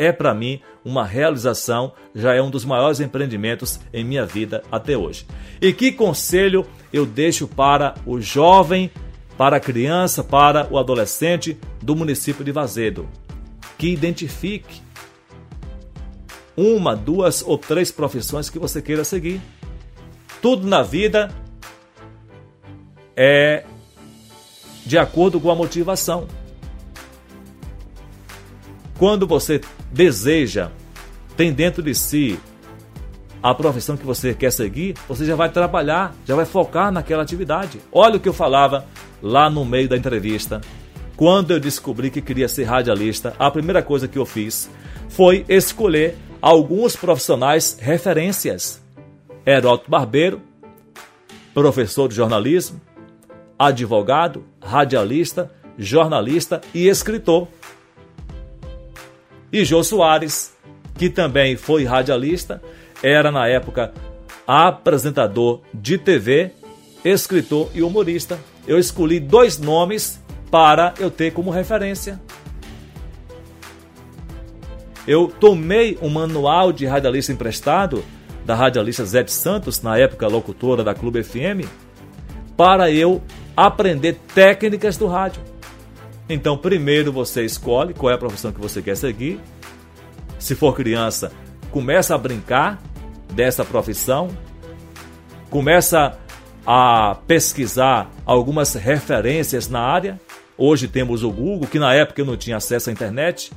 é 0.00 0.10
para 0.10 0.32
mim 0.32 0.62
uma 0.82 1.04
realização, 1.04 1.92
já 2.14 2.34
é 2.34 2.40
um 2.40 2.48
dos 2.48 2.64
maiores 2.64 3.00
empreendimentos 3.00 3.78
em 3.92 4.02
minha 4.02 4.24
vida 4.24 4.64
até 4.72 4.96
hoje. 4.96 5.26
E 5.60 5.74
que 5.74 5.92
conselho 5.92 6.66
eu 6.90 7.04
deixo 7.04 7.46
para 7.46 7.94
o 8.06 8.18
jovem, 8.18 8.90
para 9.36 9.58
a 9.58 9.60
criança, 9.60 10.24
para 10.24 10.66
o 10.70 10.78
adolescente 10.78 11.58
do 11.82 11.94
município 11.94 12.42
de 12.42 12.50
Vazedo? 12.50 13.06
Que 13.76 13.88
identifique 13.90 14.80
uma, 16.56 16.96
duas 16.96 17.42
ou 17.42 17.58
três 17.58 17.92
profissões 17.92 18.48
que 18.48 18.58
você 18.58 18.80
queira 18.80 19.04
seguir. 19.04 19.38
Tudo 20.40 20.66
na 20.66 20.82
vida 20.82 21.30
é 23.14 23.64
de 24.86 24.96
acordo 24.96 25.38
com 25.38 25.50
a 25.50 25.54
motivação. 25.54 26.26
Quando 28.98 29.26
você 29.26 29.60
deseja, 29.92 30.70
tem 31.36 31.52
dentro 31.52 31.82
de 31.82 31.94
si 31.94 32.38
a 33.42 33.54
profissão 33.54 33.96
que 33.96 34.04
você 34.04 34.34
quer 34.34 34.52
seguir, 34.52 34.94
você 35.08 35.24
já 35.24 35.34
vai 35.34 35.48
trabalhar, 35.48 36.14
já 36.26 36.34
vai 36.34 36.44
focar 36.44 36.92
naquela 36.92 37.22
atividade. 37.22 37.80
Olha 37.90 38.16
o 38.16 38.20
que 38.20 38.28
eu 38.28 38.34
falava 38.34 38.84
lá 39.22 39.48
no 39.48 39.64
meio 39.64 39.88
da 39.88 39.96
entrevista. 39.96 40.60
Quando 41.16 41.50
eu 41.50 41.60
descobri 41.60 42.10
que 42.10 42.20
queria 42.20 42.48
ser 42.48 42.64
radialista, 42.64 43.34
a 43.38 43.50
primeira 43.50 43.82
coisa 43.82 44.08
que 44.08 44.18
eu 44.18 44.26
fiz 44.26 44.70
foi 45.08 45.44
escolher 45.48 46.16
alguns 46.40 46.96
profissionais 46.96 47.78
referências. 47.80 48.82
Heródoto 49.44 49.90
Barbeiro, 49.90 50.40
professor 51.52 52.08
de 52.08 52.14
jornalismo, 52.14 52.80
advogado, 53.58 54.44
radialista, 54.62 55.50
jornalista 55.76 56.60
e 56.74 56.88
escritor. 56.88 57.48
E 59.52 59.64
Jô 59.64 59.82
Soares, 59.82 60.54
que 60.96 61.08
também 61.10 61.56
foi 61.56 61.84
radialista, 61.84 62.62
era 63.02 63.32
na 63.32 63.48
época 63.48 63.92
apresentador 64.46 65.60
de 65.72 65.98
TV, 65.98 66.52
escritor 67.04 67.70
e 67.74 67.82
humorista. 67.82 68.38
Eu 68.66 68.78
escolhi 68.78 69.18
dois 69.18 69.58
nomes 69.58 70.20
para 70.50 70.94
eu 70.98 71.10
ter 71.10 71.32
como 71.32 71.50
referência. 71.50 72.20
Eu 75.06 75.28
tomei 75.28 75.98
um 76.00 76.08
manual 76.08 76.72
de 76.72 76.86
radialista 76.86 77.32
emprestado 77.32 78.04
da 78.44 78.54
radialista 78.54 79.04
Zé 79.04 79.26
Santos, 79.26 79.82
na 79.82 79.96
época 79.98 80.28
locutora 80.28 80.84
da 80.84 80.94
Clube 80.94 81.22
FM, 81.22 81.66
para 82.56 82.90
eu 82.90 83.22
aprender 83.56 84.18
técnicas 84.34 84.96
do 84.96 85.06
rádio. 85.06 85.49
Então, 86.32 86.56
primeiro 86.56 87.12
você 87.12 87.44
escolhe 87.44 87.92
qual 87.92 88.12
é 88.12 88.14
a 88.14 88.18
profissão 88.18 88.52
que 88.52 88.60
você 88.60 88.80
quer 88.80 88.96
seguir. 88.96 89.40
Se 90.38 90.54
for 90.54 90.76
criança, 90.76 91.32
começa 91.72 92.14
a 92.14 92.18
brincar 92.18 92.80
dessa 93.32 93.64
profissão, 93.64 94.28
começa 95.50 96.16
a 96.64 97.16
pesquisar 97.26 98.08
algumas 98.24 98.74
referências 98.74 99.68
na 99.68 99.80
área. 99.80 100.20
Hoje 100.56 100.86
temos 100.86 101.24
o 101.24 101.32
Google, 101.32 101.66
que 101.66 101.80
na 101.80 101.92
época 101.94 102.20
eu 102.20 102.26
não 102.26 102.36
tinha 102.36 102.58
acesso 102.58 102.90
à 102.90 102.92
internet. 102.92 103.50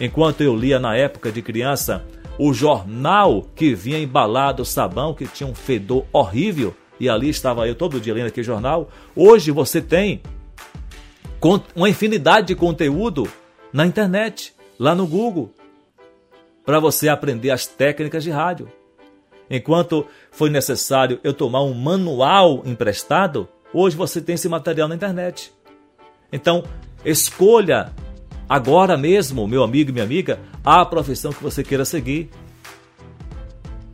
Enquanto 0.00 0.40
eu 0.40 0.56
lia 0.56 0.80
na 0.80 0.96
época 0.96 1.30
de 1.30 1.42
criança 1.42 2.06
o 2.38 2.54
jornal 2.54 3.42
que 3.54 3.74
vinha 3.74 3.98
embalado 3.98 4.64
sabão, 4.64 5.12
que 5.12 5.26
tinha 5.26 5.46
um 5.46 5.54
fedor 5.54 6.06
horrível, 6.10 6.74
e 6.98 7.06
ali 7.06 7.28
estava 7.28 7.68
eu 7.68 7.74
todo 7.74 8.00
dia 8.00 8.14
lendo 8.14 8.28
aquele 8.28 8.46
jornal. 8.46 8.88
Hoje 9.14 9.50
você 9.50 9.82
tem 9.82 10.22
uma 11.74 11.88
infinidade 11.88 12.48
de 12.48 12.54
conteúdo 12.54 13.28
na 13.72 13.86
internet, 13.86 14.54
lá 14.78 14.94
no 14.94 15.06
Google, 15.06 15.52
para 16.64 16.78
você 16.78 17.08
aprender 17.08 17.50
as 17.50 17.66
técnicas 17.66 18.22
de 18.22 18.30
rádio. 18.30 18.68
Enquanto 19.50 20.06
foi 20.30 20.48
necessário 20.50 21.18
eu 21.24 21.34
tomar 21.34 21.62
um 21.62 21.74
manual 21.74 22.62
emprestado, 22.64 23.48
hoje 23.72 23.96
você 23.96 24.20
tem 24.20 24.34
esse 24.34 24.48
material 24.48 24.88
na 24.88 24.94
internet. 24.94 25.52
Então, 26.32 26.64
escolha 27.04 27.92
agora 28.48 28.96
mesmo, 28.96 29.46
meu 29.48 29.62
amigo 29.62 29.90
e 29.90 29.92
minha 29.92 30.04
amiga, 30.04 30.38
a 30.64 30.84
profissão 30.86 31.32
que 31.32 31.42
você 31.42 31.64
queira 31.64 31.84
seguir. 31.84 32.30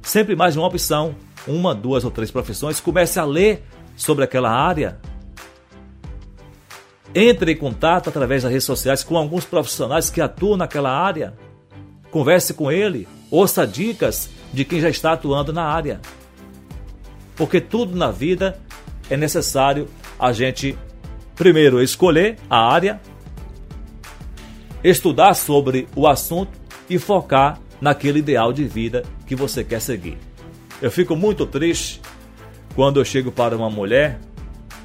Sempre 0.02 0.36
mais 0.36 0.56
uma 0.56 0.66
opção 0.66 1.14
uma, 1.48 1.74
duas 1.74 2.04
ou 2.04 2.10
três 2.10 2.30
profissões, 2.30 2.78
comece 2.78 3.18
a 3.18 3.24
ler 3.24 3.62
sobre 3.96 4.24
aquela 4.24 4.50
área. 4.50 4.98
Entre 7.14 7.52
em 7.52 7.56
contato 7.56 8.08
através 8.08 8.42
das 8.42 8.52
redes 8.52 8.66
sociais 8.66 9.02
com 9.02 9.16
alguns 9.16 9.44
profissionais 9.44 10.10
que 10.10 10.20
atuam 10.20 10.56
naquela 10.56 10.90
área. 10.90 11.34
Converse 12.10 12.54
com 12.54 12.70
ele, 12.70 13.08
ouça 13.30 13.66
dicas 13.66 14.30
de 14.52 14.64
quem 14.64 14.80
já 14.80 14.88
está 14.88 15.12
atuando 15.12 15.52
na 15.52 15.64
área. 15.64 16.00
Porque 17.36 17.60
tudo 17.60 17.96
na 17.96 18.10
vida 18.10 18.58
é 19.10 19.16
necessário 19.16 19.88
a 20.18 20.32
gente, 20.32 20.76
primeiro, 21.34 21.82
escolher 21.82 22.36
a 22.48 22.72
área, 22.72 23.00
estudar 24.82 25.34
sobre 25.34 25.88
o 25.94 26.06
assunto 26.06 26.50
e 26.88 26.98
focar 26.98 27.60
naquele 27.80 28.18
ideal 28.18 28.52
de 28.52 28.64
vida 28.64 29.04
que 29.26 29.36
você 29.36 29.62
quer 29.62 29.80
seguir. 29.80 30.18
Eu 30.80 30.90
fico 30.90 31.14
muito 31.14 31.46
triste 31.46 32.00
quando 32.74 33.00
eu 33.00 33.04
chego 33.04 33.30
para 33.30 33.56
uma 33.56 33.70
mulher, 33.70 34.18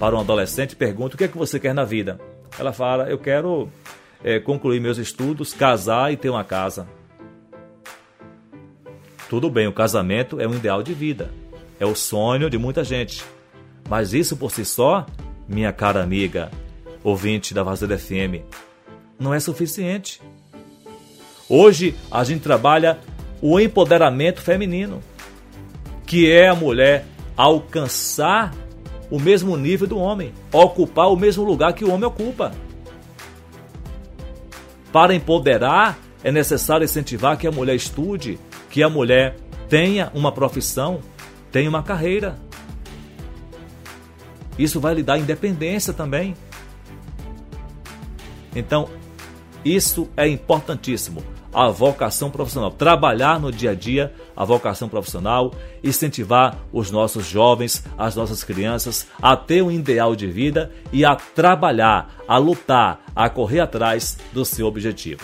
para 0.03 0.17
um 0.17 0.19
adolescente, 0.19 0.73
e 0.73 0.75
pergunto 0.75 1.15
o 1.15 1.17
que 1.17 1.23
é 1.23 1.27
que 1.29 1.37
você 1.37 1.57
quer 1.57 1.73
na 1.73 1.85
vida. 1.85 2.19
Ela 2.59 2.73
fala, 2.73 3.09
eu 3.09 3.17
quero 3.17 3.69
é, 4.21 4.37
concluir 4.37 4.81
meus 4.81 4.97
estudos, 4.97 5.53
casar 5.53 6.11
e 6.11 6.17
ter 6.17 6.29
uma 6.29 6.43
casa. 6.43 6.85
Tudo 9.29 9.49
bem, 9.49 9.65
o 9.65 9.71
casamento 9.71 10.41
é 10.41 10.45
um 10.45 10.55
ideal 10.55 10.83
de 10.83 10.93
vida, 10.93 11.31
é 11.79 11.85
o 11.85 11.95
sonho 11.95 12.49
de 12.49 12.57
muita 12.57 12.83
gente. 12.83 13.23
Mas 13.87 14.13
isso 14.13 14.35
por 14.35 14.51
si 14.51 14.65
só, 14.65 15.05
minha 15.47 15.71
cara 15.71 16.03
amiga, 16.03 16.51
ouvinte 17.01 17.53
da 17.53 17.63
Vazeda 17.63 17.97
FM, 17.97 18.43
não 19.17 19.33
é 19.33 19.39
suficiente. 19.39 20.21
Hoje 21.47 21.95
a 22.11 22.25
gente 22.25 22.41
trabalha 22.41 22.99
o 23.41 23.57
empoderamento 23.57 24.41
feminino 24.41 25.01
que 26.05 26.29
é 26.29 26.49
a 26.49 26.55
mulher 26.55 27.05
alcançar 27.37 28.53
o 29.13 29.19
mesmo 29.19 29.55
nível 29.55 29.85
do 29.85 29.99
homem, 29.99 30.33
ocupar 30.51 31.07
o 31.11 31.15
mesmo 31.15 31.43
lugar 31.43 31.71
que 31.73 31.85
o 31.85 31.91
homem 31.91 32.05
ocupa. 32.05 32.51
Para 34.91 35.13
empoderar, 35.13 35.99
é 36.23 36.31
necessário 36.31 36.83
incentivar 36.83 37.37
que 37.37 37.45
a 37.45 37.51
mulher 37.51 37.75
estude, 37.75 38.39
que 38.71 38.81
a 38.81 38.89
mulher 38.89 39.35
tenha 39.69 40.11
uma 40.15 40.31
profissão, 40.31 40.99
tenha 41.51 41.69
uma 41.69 41.83
carreira. 41.83 42.39
Isso 44.57 44.79
vai 44.79 44.95
lhe 44.95 45.03
dar 45.03 45.19
independência 45.19 45.93
também. 45.93 46.35
Então, 48.55 48.89
isso 49.63 50.09
é 50.17 50.27
importantíssimo. 50.27 51.23
A 51.53 51.69
vocação 51.69 52.31
profissional. 52.31 52.71
Trabalhar 52.71 53.39
no 53.39 53.51
dia 53.51 53.71
a 53.71 53.75
dia 53.75 54.13
a 54.35 54.43
vocação 54.43 54.89
profissional, 54.89 55.53
incentivar 55.83 56.57
os 56.71 56.89
nossos 56.89 57.25
jovens, 57.25 57.83
as 57.97 58.15
nossas 58.15 58.43
crianças 58.43 59.07
a 59.21 59.35
ter 59.35 59.61
um 59.61 59.69
ideal 59.71 60.15
de 60.15 60.27
vida 60.27 60.71
e 60.91 61.05
a 61.05 61.15
trabalhar, 61.15 62.15
a 62.27 62.37
lutar, 62.37 63.01
a 63.15 63.29
correr 63.29 63.59
atrás 63.59 64.17
do 64.31 64.43
seu 64.43 64.65
objetivo. 64.65 65.23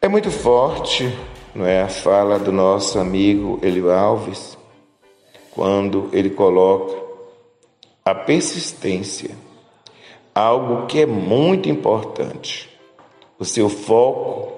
É 0.00 0.08
muito 0.08 0.30
forte, 0.30 1.12
não 1.54 1.66
é, 1.66 1.82
a 1.82 1.88
fala 1.88 2.38
do 2.38 2.52
nosso 2.52 2.98
amigo 2.98 3.58
Elio 3.62 3.90
Alves, 3.90 4.56
quando 5.50 6.08
ele 6.12 6.30
coloca 6.30 6.94
a 8.04 8.14
persistência, 8.14 9.30
algo 10.32 10.86
que 10.86 11.00
é 11.00 11.06
muito 11.06 11.68
importante. 11.68 12.75
O 13.38 13.44
seu 13.44 13.68
foco 13.68 14.52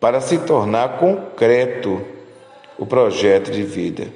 para 0.00 0.20
se 0.20 0.38
tornar 0.38 0.98
concreto 0.98 2.02
o 2.78 2.84
projeto 2.84 3.50
de 3.50 3.62
vida. 3.62 4.08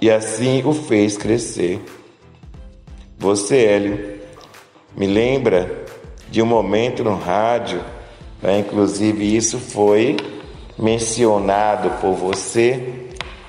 E 0.00 0.10
assim 0.10 0.62
o 0.64 0.72
fez 0.72 1.16
crescer. 1.16 1.80
Você, 3.18 3.64
Hélio, 3.64 4.20
me 4.96 5.06
lembra 5.06 5.84
de 6.28 6.42
um 6.42 6.46
momento 6.46 7.04
no 7.04 7.16
rádio 7.16 7.80
né? 8.42 8.58
Inclusive, 8.58 9.36
isso 9.36 9.58
foi 9.58 10.16
mencionado 10.76 11.90
por 12.00 12.14
você 12.14 13.08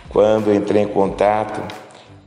quando 0.09 0.53
entrei 0.53 0.83
em 0.83 0.87
contato 0.87 1.61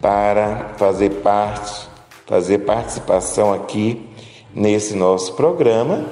para 0.01 0.75
fazer 0.77 1.11
parte, 1.23 1.89
fazer 2.27 2.59
participação 2.59 3.55
aqui 3.55 4.09
nesse 4.53 4.95
nosso 4.95 5.35
programa. 5.35 6.05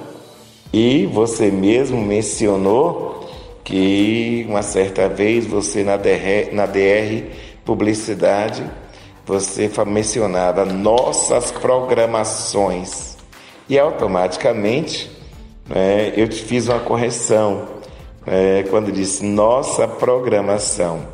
E 0.76 1.06
você 1.06 1.52
mesmo 1.52 2.02
mencionou 2.02 3.30
que 3.62 4.44
uma 4.48 4.60
certa 4.60 5.08
vez 5.08 5.46
você 5.46 5.84
na 5.84 5.96
DR, 5.96 6.52
na 6.52 6.66
DR 6.66 7.30
Publicidade, 7.64 8.64
você 9.24 9.70
mencionava 9.86 10.64
nossas 10.64 11.52
programações. 11.52 13.16
E 13.68 13.78
automaticamente 13.78 15.08
é, 15.70 16.12
eu 16.16 16.26
te 16.26 16.42
fiz 16.42 16.66
uma 16.66 16.80
correção 16.80 17.68
é, 18.26 18.64
quando 18.68 18.90
disse 18.90 19.24
nossa 19.24 19.86
programação. 19.86 21.06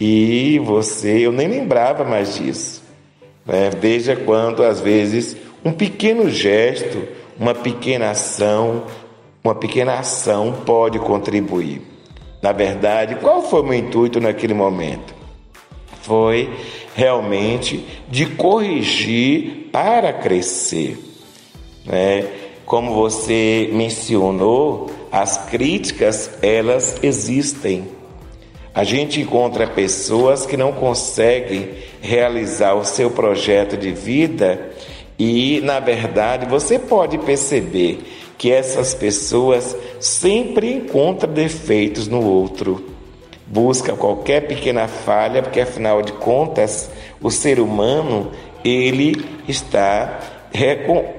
E 0.00 0.58
você, 0.60 1.18
eu 1.18 1.32
nem 1.32 1.48
lembrava 1.48 2.02
mais 2.02 2.36
disso. 2.36 2.82
É, 3.46 3.68
veja 3.68 4.16
quando, 4.16 4.62
às 4.62 4.80
vezes, 4.80 5.36
um 5.62 5.70
pequeno 5.70 6.30
gesto, 6.30 7.25
uma 7.38 7.54
pequena 7.54 8.10
ação, 8.10 8.84
uma 9.42 9.54
pequena 9.54 9.98
ação 9.98 10.62
pode 10.64 10.98
contribuir. 10.98 11.82
Na 12.42 12.52
verdade, 12.52 13.16
qual 13.16 13.42
foi 13.42 13.60
o 13.60 13.64
meu 13.64 13.78
intuito 13.78 14.20
naquele 14.20 14.54
momento? 14.54 15.14
Foi 16.02 16.50
realmente 16.94 17.86
de 18.08 18.26
corrigir 18.26 19.68
para 19.72 20.12
crescer. 20.12 20.98
Né? 21.84 22.24
Como 22.64 22.94
você 22.94 23.70
mencionou, 23.72 24.90
as 25.10 25.36
críticas 25.46 26.38
elas 26.42 26.96
existem. 27.02 27.88
A 28.74 28.84
gente 28.84 29.20
encontra 29.20 29.66
pessoas 29.66 30.44
que 30.44 30.56
não 30.56 30.72
conseguem 30.72 31.70
realizar 32.00 32.74
o 32.74 32.84
seu 32.84 33.10
projeto 33.10 33.76
de 33.76 33.90
vida 33.90 34.72
e, 35.18 35.60
na 35.62 35.80
verdade, 35.80 36.46
você 36.46 36.78
pode 36.78 37.18
perceber 37.18 38.00
que 38.36 38.52
essas 38.52 38.94
pessoas 38.94 39.76
sempre 39.98 40.72
encontram 40.72 41.32
defeitos 41.32 42.06
no 42.06 42.22
outro. 42.22 42.84
Busca 43.46 43.94
qualquer 43.94 44.46
pequena 44.46 44.88
falha, 44.88 45.42
porque 45.42 45.60
afinal 45.60 46.02
de 46.02 46.12
contas, 46.12 46.90
o 47.22 47.30
ser 47.30 47.60
humano, 47.60 48.30
ele 48.64 49.24
está 49.48 50.20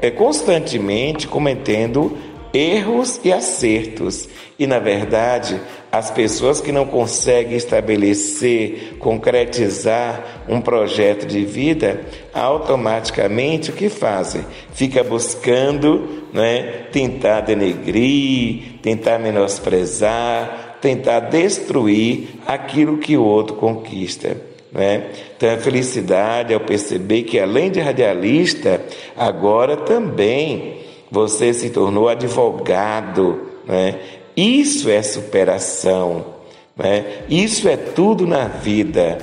é 0.01 0.09
constantemente 0.11 1.27
cometendo 1.27 2.17
erros 2.53 3.19
e 3.23 3.31
acertos. 3.31 4.27
E 4.59 4.65
na 4.65 4.79
verdade, 4.79 5.59
as 5.91 6.09
pessoas 6.09 6.59
que 6.59 6.71
não 6.71 6.85
conseguem 6.85 7.55
estabelecer, 7.55 8.97
concretizar 8.99 10.45
um 10.49 10.59
projeto 10.59 11.25
de 11.25 11.45
vida, 11.45 12.01
automaticamente 12.33 13.69
o 13.69 13.73
que 13.73 13.89
fazem? 13.89 14.43
Fica 14.73 15.03
buscando, 15.03 16.25
né, 16.33 16.87
tentar 16.91 17.41
denegrir, 17.41 18.79
tentar 18.81 19.19
menosprezar, 19.19 20.77
tentar 20.81 21.19
destruir 21.21 22.39
aquilo 22.45 22.97
que 22.97 23.15
o 23.15 23.23
outro 23.23 23.55
conquista. 23.55 24.37
Né? 24.71 25.11
Então, 25.35 25.53
a 25.53 25.57
felicidade 25.57 26.53
ao 26.53 26.59
perceber 26.59 27.23
que, 27.23 27.39
além 27.39 27.71
de 27.71 27.79
radialista, 27.79 28.81
agora 29.15 29.77
também 29.77 30.86
você 31.09 31.53
se 31.53 31.69
tornou 31.69 32.09
advogado. 32.09 33.41
Né? 33.65 33.99
Isso 34.35 34.89
é 34.89 35.01
superação. 35.01 36.25
Né? 36.75 37.23
Isso 37.29 37.67
é 37.67 37.77
tudo 37.77 38.27
na 38.27 38.47
vida. 38.47 39.17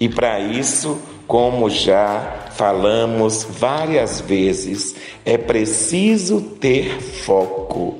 E 0.00 0.08
para 0.08 0.40
isso, 0.40 0.98
como 1.26 1.68
já 1.68 2.46
falamos 2.52 3.44
várias 3.44 4.20
vezes, 4.20 4.96
é 5.24 5.36
preciso 5.36 6.40
ter 6.40 7.00
foco. 7.00 7.98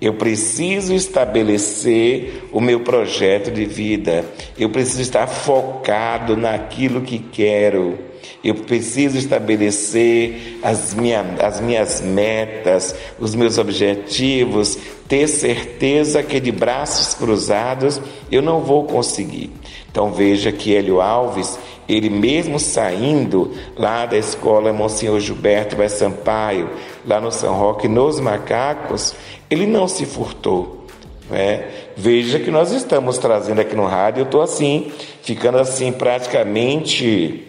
Eu 0.00 0.14
preciso 0.14 0.94
estabelecer 0.94 2.44
o 2.52 2.60
meu 2.60 2.80
projeto 2.80 3.50
de 3.50 3.64
vida. 3.64 4.24
Eu 4.58 4.68
preciso 4.68 5.00
estar 5.00 5.26
focado 5.26 6.36
naquilo 6.36 7.00
que 7.00 7.18
quero. 7.18 7.98
Eu 8.42 8.54
preciso 8.54 9.18
estabelecer 9.18 10.58
as, 10.62 10.94
minha, 10.94 11.20
as 11.40 11.60
minhas 11.60 12.00
metas, 12.00 12.94
os 13.18 13.34
meus 13.34 13.58
objetivos, 13.58 14.78
ter 15.08 15.26
certeza 15.28 16.22
que 16.22 16.40
de 16.40 16.52
braços 16.52 17.14
cruzados 17.14 18.00
eu 18.30 18.42
não 18.42 18.60
vou 18.60 18.84
conseguir. 18.84 19.50
Então 19.90 20.12
veja 20.12 20.52
que 20.52 20.76
Hélio 20.76 21.00
Alves, 21.00 21.58
ele 21.88 22.10
mesmo 22.10 22.58
saindo 22.58 23.52
lá 23.76 24.04
da 24.04 24.16
escola 24.16 24.72
Monsenhor 24.72 25.20
Gilberto 25.20 25.76
Vai 25.76 25.88
Sampaio, 25.88 26.70
lá 27.06 27.20
no 27.20 27.30
São 27.32 27.54
Roque, 27.54 27.88
nos 27.88 28.20
macacos, 28.20 29.14
ele 29.48 29.66
não 29.66 29.88
se 29.88 30.04
furtou. 30.04 30.86
Né? 31.30 31.68
Veja 31.96 32.38
que 32.38 32.50
nós 32.50 32.72
estamos 32.72 33.18
trazendo 33.18 33.60
aqui 33.60 33.74
no 33.74 33.86
rádio, 33.86 34.20
eu 34.20 34.26
estou 34.26 34.42
assim, 34.42 34.92
ficando 35.22 35.58
assim 35.58 35.90
praticamente 35.92 37.45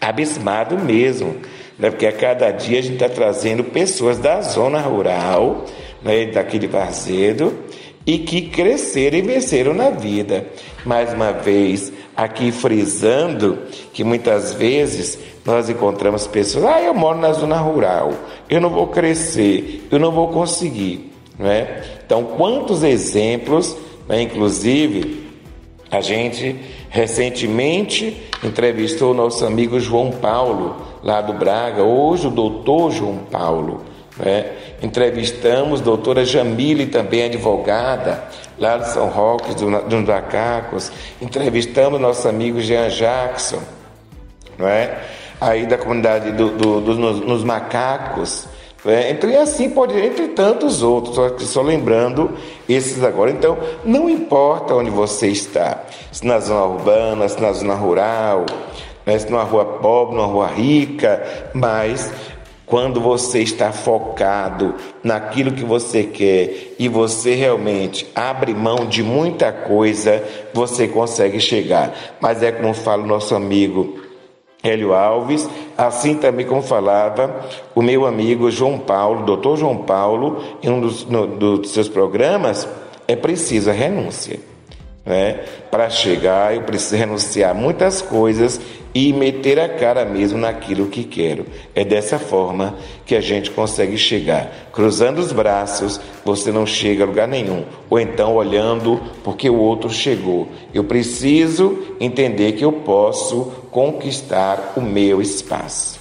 abismado 0.00 0.78
mesmo, 0.78 1.36
né? 1.78 1.90
porque 1.90 2.06
a 2.06 2.12
cada 2.12 2.50
dia 2.50 2.78
a 2.78 2.82
gente 2.82 2.94
está 2.94 3.08
trazendo 3.08 3.64
pessoas 3.64 4.18
da 4.18 4.40
zona 4.40 4.80
rural, 4.80 5.64
né? 6.02 6.26
daqui 6.26 6.58
de 6.58 6.66
Varzedo, 6.66 7.52
e 8.06 8.18
que 8.18 8.42
cresceram 8.42 9.18
e 9.18 9.22
venceram 9.22 9.74
na 9.74 9.90
vida. 9.90 10.46
Mais 10.84 11.12
uma 11.12 11.32
vez, 11.32 11.92
aqui 12.16 12.52
frisando 12.52 13.58
que 13.92 14.04
muitas 14.04 14.54
vezes 14.54 15.18
nós 15.44 15.68
encontramos 15.68 16.26
pessoas, 16.26 16.64
ah, 16.64 16.80
eu 16.80 16.94
moro 16.94 17.18
na 17.18 17.32
zona 17.32 17.56
rural, 17.56 18.12
eu 18.48 18.60
não 18.60 18.70
vou 18.70 18.86
crescer, 18.88 19.86
eu 19.90 19.98
não 19.98 20.12
vou 20.12 20.28
conseguir. 20.28 21.12
Não 21.38 21.50
é? 21.50 21.82
Então, 22.04 22.24
quantos 22.24 22.82
exemplos, 22.82 23.76
né, 24.08 24.22
inclusive, 24.22 25.25
a 25.90 26.00
gente 26.00 26.56
recentemente 26.90 28.28
entrevistou 28.42 29.14
nosso 29.14 29.44
amigo 29.44 29.78
João 29.78 30.10
Paulo, 30.10 30.76
lá 31.02 31.20
do 31.20 31.32
Braga, 31.32 31.82
hoje 31.82 32.26
o 32.26 32.30
doutor 32.30 32.90
João 32.90 33.18
Paulo. 33.30 33.82
Né? 34.18 34.52
Entrevistamos 34.82 35.80
a 35.80 35.84
doutora 35.84 36.24
Jamile, 36.24 36.86
também 36.86 37.24
advogada, 37.24 38.24
lá 38.58 38.78
de 38.78 38.88
São 38.88 39.08
Roque, 39.08 39.54
do, 39.54 39.70
do 39.82 40.06
Macacos. 40.06 40.90
Entrevistamos 41.20 42.00
nosso 42.00 42.28
amigo 42.28 42.60
Jean 42.60 42.88
Jackson, 42.88 43.60
não 44.58 44.66
é? 44.66 44.98
aí 45.40 45.66
da 45.66 45.76
comunidade 45.76 46.32
do, 46.32 46.50
do, 46.50 46.80
do 46.80 46.94
nos 46.94 47.44
Macacos. 47.44 48.48
É, 48.86 49.10
então, 49.10 49.28
e 49.28 49.36
assim 49.36 49.68
pode, 49.68 49.98
entre 49.98 50.28
tantos 50.28 50.82
outros, 50.82 51.16
só 51.48 51.60
lembrando 51.60 52.30
esses 52.68 53.02
agora. 53.02 53.30
Então, 53.30 53.58
não 53.84 54.08
importa 54.08 54.74
onde 54.74 54.90
você 54.90 55.28
está, 55.28 55.82
se 56.12 56.24
na 56.24 56.38
zona 56.38 56.64
urbana, 56.64 57.28
se 57.28 57.40
na 57.42 57.52
zona 57.52 57.74
rural, 57.74 58.46
né, 59.04 59.18
se 59.18 59.28
numa 59.30 59.42
rua 59.42 59.64
pobre, 59.64 60.14
numa 60.14 60.26
rua 60.26 60.46
rica, 60.46 61.22
mas 61.52 62.12
Quando 62.66 63.00
você 63.00 63.42
está 63.42 63.70
focado 63.70 64.74
naquilo 65.02 65.52
que 65.52 65.64
você 65.64 66.02
quer 66.02 66.74
e 66.76 66.88
você 66.88 67.32
realmente 67.36 68.04
abre 68.12 68.52
mão 68.52 68.86
de 68.86 69.04
muita 69.04 69.52
coisa, 69.52 70.20
você 70.52 70.88
consegue 70.88 71.38
chegar. 71.38 71.94
Mas 72.20 72.42
é 72.42 72.50
como 72.50 72.74
fala 72.74 73.04
o 73.04 73.06
nosso 73.06 73.36
amigo 73.36 74.00
Hélio 74.68 74.92
Alves, 74.94 75.48
assim 75.76 76.14
também 76.16 76.46
como 76.46 76.62
falava 76.62 77.44
o 77.74 77.82
meu 77.82 78.06
amigo 78.06 78.50
João 78.50 78.78
Paulo, 78.78 79.24
doutor 79.24 79.56
João 79.56 79.78
Paulo, 79.78 80.42
em 80.62 80.70
um 80.70 80.80
dos, 80.80 81.04
no, 81.06 81.26
dos 81.26 81.70
seus 81.70 81.88
programas, 81.88 82.68
é 83.06 83.14
preciso 83.14 83.70
a 83.70 83.72
renúncia. 83.72 84.40
Né? 85.06 85.44
Para 85.70 85.88
chegar, 85.88 86.54
eu 86.54 86.62
preciso 86.62 86.96
renunciar 86.96 87.52
a 87.52 87.54
muitas 87.54 88.02
coisas 88.02 88.60
e 88.92 89.12
meter 89.12 89.60
a 89.60 89.68
cara 89.68 90.04
mesmo 90.04 90.38
naquilo 90.38 90.86
que 90.86 91.04
quero. 91.04 91.46
É 91.74 91.84
dessa 91.84 92.18
forma 92.18 92.74
que 93.04 93.14
a 93.14 93.20
gente 93.20 93.50
consegue 93.50 93.96
chegar. 93.96 94.50
Cruzando 94.72 95.18
os 95.18 95.32
braços, 95.32 96.00
você 96.24 96.50
não 96.50 96.66
chega 96.66 97.04
a 97.04 97.06
lugar 97.06 97.28
nenhum. 97.28 97.64
Ou 97.88 98.00
então 98.00 98.34
olhando 98.34 99.00
porque 99.22 99.48
o 99.48 99.58
outro 99.58 99.90
chegou. 99.90 100.48
Eu 100.74 100.82
preciso 100.82 101.94
entender 102.00 102.52
que 102.52 102.64
eu 102.64 102.72
posso 102.72 103.52
conquistar 103.70 104.72
o 104.76 104.80
meu 104.80 105.22
espaço. 105.22 106.00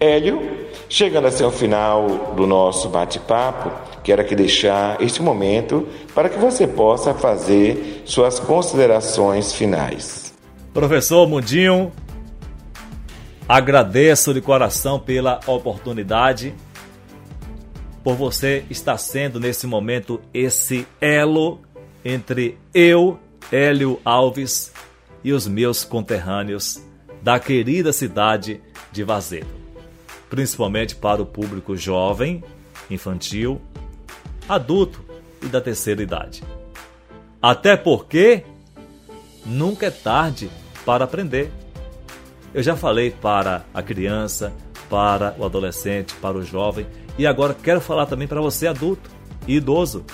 Hélio, 0.00 0.40
chegando 0.88 1.26
assim 1.26 1.42
ao 1.42 1.50
final 1.50 2.34
do 2.36 2.46
nosso 2.46 2.88
bate-papo, 2.88 3.72
quero 4.08 4.22
aqui 4.22 4.34
deixar 4.34 5.02
este 5.02 5.20
momento 5.20 5.86
para 6.14 6.30
que 6.30 6.38
você 6.38 6.66
possa 6.66 7.12
fazer 7.12 8.04
suas 8.06 8.40
considerações 8.40 9.52
finais. 9.52 10.32
Professor 10.72 11.28
Mundinho, 11.28 11.92
agradeço 13.46 14.32
de 14.32 14.40
coração 14.40 14.98
pela 14.98 15.40
oportunidade, 15.46 16.54
por 18.02 18.14
você 18.14 18.64
estar 18.70 18.96
sendo 18.96 19.38
nesse 19.38 19.66
momento 19.66 20.18
esse 20.32 20.86
elo 21.02 21.60
entre 22.02 22.56
eu, 22.72 23.18
Hélio 23.52 24.00
Alves, 24.06 24.72
e 25.22 25.34
os 25.34 25.46
meus 25.46 25.84
conterrâneos 25.84 26.82
da 27.20 27.38
querida 27.38 27.92
cidade 27.92 28.62
de 28.90 29.04
Vazedo, 29.04 29.48
principalmente 30.30 30.96
para 30.96 31.20
o 31.20 31.26
público 31.26 31.76
jovem, 31.76 32.42
infantil, 32.90 33.60
adulto 34.48 35.04
e 35.42 35.46
da 35.46 35.60
terceira 35.60 36.02
idade. 36.02 36.42
Até 37.40 37.76
porque 37.76 38.44
nunca 39.44 39.86
é 39.86 39.90
tarde 39.90 40.50
para 40.84 41.04
aprender. 41.04 41.52
Eu 42.52 42.62
já 42.62 42.76
falei 42.76 43.10
para 43.10 43.64
a 43.74 43.82
criança, 43.82 44.52
para 44.88 45.34
o 45.38 45.44
adolescente, 45.44 46.14
para 46.14 46.36
o 46.36 46.42
jovem 46.42 46.86
e 47.18 47.26
agora 47.26 47.54
quero 47.54 47.80
falar 47.80 48.06
também 48.06 48.26
para 48.26 48.40
você 48.40 48.66
adulto 48.66 49.10
e 49.46 49.56
idoso. 49.56 50.04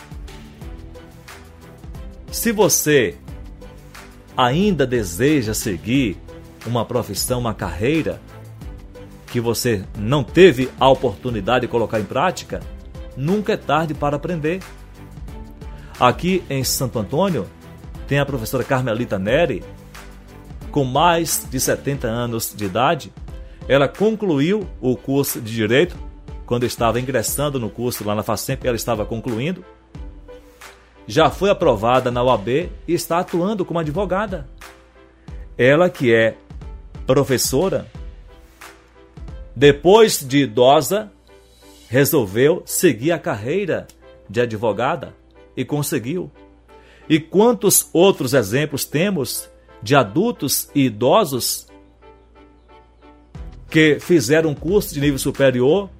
Se 2.30 2.50
você 2.50 3.16
ainda 4.36 4.86
deseja 4.86 5.54
seguir 5.54 6.18
uma 6.66 6.84
profissão, 6.84 7.38
uma 7.38 7.54
carreira 7.54 8.20
que 9.26 9.40
você 9.40 9.84
não 9.96 10.24
teve 10.24 10.70
a 10.78 10.88
oportunidade 10.88 11.66
de 11.66 11.70
colocar 11.70 12.00
em 12.00 12.04
prática, 12.04 12.60
nunca 13.16 13.52
é 13.52 13.56
tarde 13.56 13.94
para 13.94 14.16
aprender. 14.16 14.60
Aqui 15.98 16.42
em 16.50 16.64
Santo 16.64 16.98
Antônio 16.98 17.46
tem 18.06 18.18
a 18.18 18.26
professora 18.26 18.64
Carmelita 18.64 19.18
Neri, 19.18 19.62
com 20.74 20.84
mais 20.84 21.46
de 21.48 21.60
70 21.60 22.08
anos 22.08 22.52
de 22.52 22.64
idade, 22.64 23.12
ela 23.68 23.86
concluiu 23.86 24.66
o 24.80 24.96
curso 24.96 25.40
de 25.40 25.54
Direito. 25.54 25.96
Quando 26.44 26.66
estava 26.66 26.98
ingressando 26.98 27.60
no 27.60 27.70
curso 27.70 28.04
lá 28.04 28.12
na 28.12 28.24
FACEMP, 28.24 28.66
ela 28.66 28.74
estava 28.74 29.06
concluindo. 29.06 29.64
Já 31.06 31.30
foi 31.30 31.48
aprovada 31.48 32.10
na 32.10 32.24
UAB 32.24 32.48
e 32.88 32.92
está 32.92 33.20
atuando 33.20 33.64
como 33.64 33.78
advogada. 33.78 34.48
Ela 35.56 35.88
que 35.88 36.12
é 36.12 36.36
professora, 37.06 37.86
depois 39.54 40.26
de 40.26 40.38
idosa, 40.38 41.12
resolveu 41.88 42.62
seguir 42.64 43.12
a 43.12 43.18
carreira 43.18 43.86
de 44.28 44.40
advogada 44.40 45.14
e 45.56 45.64
conseguiu. 45.64 46.30
E 47.08 47.20
quantos 47.20 47.88
outros 47.92 48.32
exemplos 48.32 48.84
temos 48.84 49.48
de 49.82 49.94
adultos 49.94 50.68
e 50.74 50.86
idosos 50.86 51.66
que 53.68 53.98
fizeram 54.00 54.50
um 54.50 54.54
curso 54.54 54.94
de 54.94 55.00
nível 55.00 55.18
superior 55.18 55.90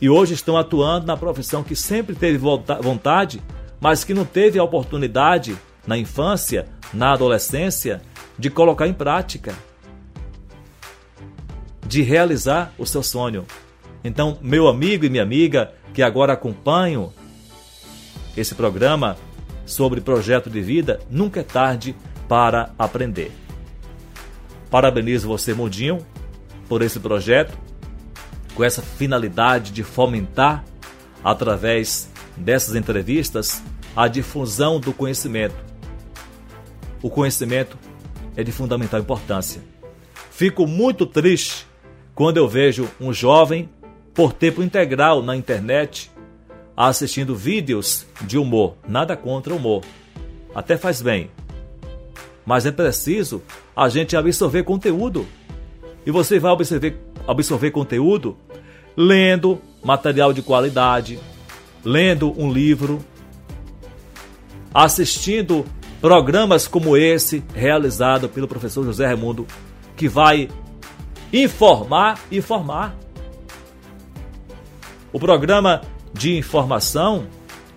e 0.00 0.10
hoje 0.10 0.34
estão 0.34 0.56
atuando 0.56 1.06
na 1.06 1.16
profissão 1.16 1.62
que 1.62 1.76
sempre 1.76 2.14
teve 2.14 2.36
vontade, 2.36 3.40
mas 3.80 4.04
que 4.04 4.12
não 4.12 4.24
teve 4.24 4.58
a 4.58 4.64
oportunidade 4.64 5.56
na 5.86 5.96
infância, 5.96 6.68
na 6.92 7.12
adolescência, 7.12 8.02
de 8.38 8.50
colocar 8.50 8.88
em 8.88 8.92
prática, 8.92 9.54
de 11.86 12.02
realizar 12.02 12.72
o 12.76 12.84
seu 12.84 13.02
sonho. 13.02 13.46
Então, 14.04 14.38
meu 14.40 14.68
amigo 14.68 15.04
e 15.04 15.10
minha 15.10 15.22
amiga 15.22 15.72
que 15.94 16.02
agora 16.02 16.32
acompanham 16.32 17.12
esse 18.36 18.54
programa 18.54 19.16
sobre 19.66 20.00
projeto 20.00 20.50
de 20.50 20.60
vida, 20.60 21.00
nunca 21.10 21.40
é 21.40 21.42
tarde 21.42 21.94
para 22.28 22.70
aprender. 22.78 23.30
Parabenizo 24.70 25.28
você, 25.28 25.54
Mudinho, 25.54 26.04
por 26.68 26.82
esse 26.82 26.98
projeto, 26.98 27.56
com 28.54 28.64
essa 28.64 28.82
finalidade 28.82 29.70
de 29.70 29.82
fomentar, 29.82 30.64
através 31.22 32.10
dessas 32.36 32.74
entrevistas, 32.74 33.62
a 33.94 34.08
difusão 34.08 34.80
do 34.80 34.92
conhecimento. 34.92 35.54
O 37.02 37.10
conhecimento 37.10 37.78
é 38.36 38.42
de 38.42 38.50
fundamental 38.50 39.00
importância. 39.00 39.60
Fico 40.30 40.66
muito 40.66 41.04
triste 41.06 41.66
quando 42.14 42.38
eu 42.38 42.48
vejo 42.48 42.88
um 43.00 43.12
jovem, 43.12 43.68
por 44.14 44.32
tempo 44.32 44.62
integral 44.62 45.22
na 45.22 45.36
internet, 45.36 46.10
assistindo 46.76 47.34
vídeos 47.34 48.06
de 48.22 48.38
humor. 48.38 48.76
Nada 48.86 49.16
contra 49.16 49.52
o 49.52 49.56
humor. 49.56 49.82
Até 50.54 50.76
faz 50.76 51.00
bem 51.00 51.30
mas 52.44 52.66
é 52.66 52.72
preciso 52.72 53.42
a 53.74 53.88
gente 53.88 54.16
absorver 54.16 54.64
conteúdo. 54.64 55.26
E 56.04 56.10
você 56.10 56.38
vai 56.38 56.52
absorver, 56.52 56.96
absorver 57.26 57.70
conteúdo 57.70 58.36
lendo 58.96 59.60
material 59.82 60.32
de 60.32 60.42
qualidade, 60.42 61.18
lendo 61.84 62.32
um 62.38 62.52
livro, 62.52 63.00
assistindo 64.74 65.64
programas 66.00 66.66
como 66.66 66.96
esse 66.96 67.42
realizado 67.54 68.28
pelo 68.28 68.48
professor 68.48 68.84
José 68.84 69.06
Raimundo, 69.06 69.46
que 69.96 70.08
vai 70.08 70.48
informar 71.32 72.20
e 72.30 72.42
formar. 72.42 73.01
O 75.12 75.20
programa 75.20 75.82
de 76.14 76.38
informação 76.38 77.26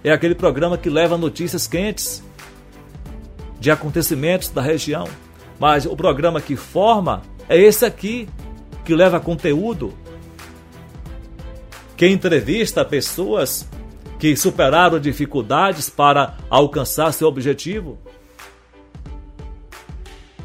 é 0.01 0.11
aquele 0.11 0.33
programa 0.33 0.77
que 0.77 0.89
leva 0.89 1.17
notícias 1.17 1.67
quentes, 1.67 2.23
de 3.59 3.69
acontecimentos 3.69 4.49
da 4.49 4.61
região. 4.61 5.05
Mas 5.59 5.86
o 5.86 5.95
programa 5.97 6.39
que 6.39 6.55
forma 6.55 7.23
é 7.49 7.57
esse 7.57 7.86
aqui, 7.86 8.29
que 8.86 8.95
leva 8.95 9.19
conteúdo, 9.19 9.93
que 11.97 12.07
entrevista 12.07 12.86
pessoas 12.86 13.67
que 14.17 14.36
superaram 14.38 14.97
dificuldades 14.97 15.89
para 15.89 16.38
alcançar 16.49 17.11
seu 17.11 17.27
objetivo, 17.27 17.97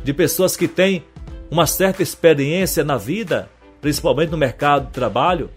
de 0.03 0.13
pessoas 0.13 0.57
que 0.57 0.67
têm 0.67 1.05
uma 1.51 1.67
certa 1.67 2.03
experiência 2.03 2.83
na 2.83 2.97
vida, 2.97 3.49
principalmente 3.81 4.31
no 4.31 4.37
mercado 4.37 4.87
de 4.87 4.93
trabalho, 4.93 5.51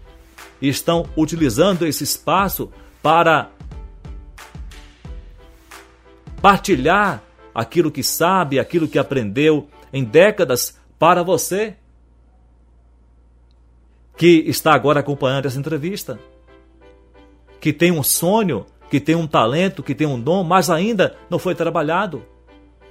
estão 0.60 1.06
utilizando 1.16 1.86
esse 1.86 2.04
espaço 2.04 2.70
para 3.02 3.50
partilhar 6.40 7.22
aquilo 7.54 7.90
que 7.90 8.02
sabe, 8.02 8.58
aquilo 8.58 8.88
que 8.88 8.98
aprendeu 8.98 9.68
em 9.92 10.04
décadas 10.04 10.78
para 10.98 11.22
você 11.22 11.76
que 14.16 14.44
está 14.46 14.74
agora 14.74 15.00
acompanhando 15.00 15.46
essa 15.46 15.58
entrevista, 15.58 16.18
que 17.60 17.72
tem 17.72 17.90
um 17.90 18.02
sonho, 18.02 18.66
que 18.90 19.00
tem 19.00 19.14
um 19.14 19.26
talento, 19.26 19.82
que 19.82 19.94
tem 19.94 20.06
um 20.06 20.20
dom, 20.20 20.44
mas 20.44 20.70
ainda 20.70 21.16
não 21.28 21.38
foi 21.38 21.54
trabalhado, 21.54 22.22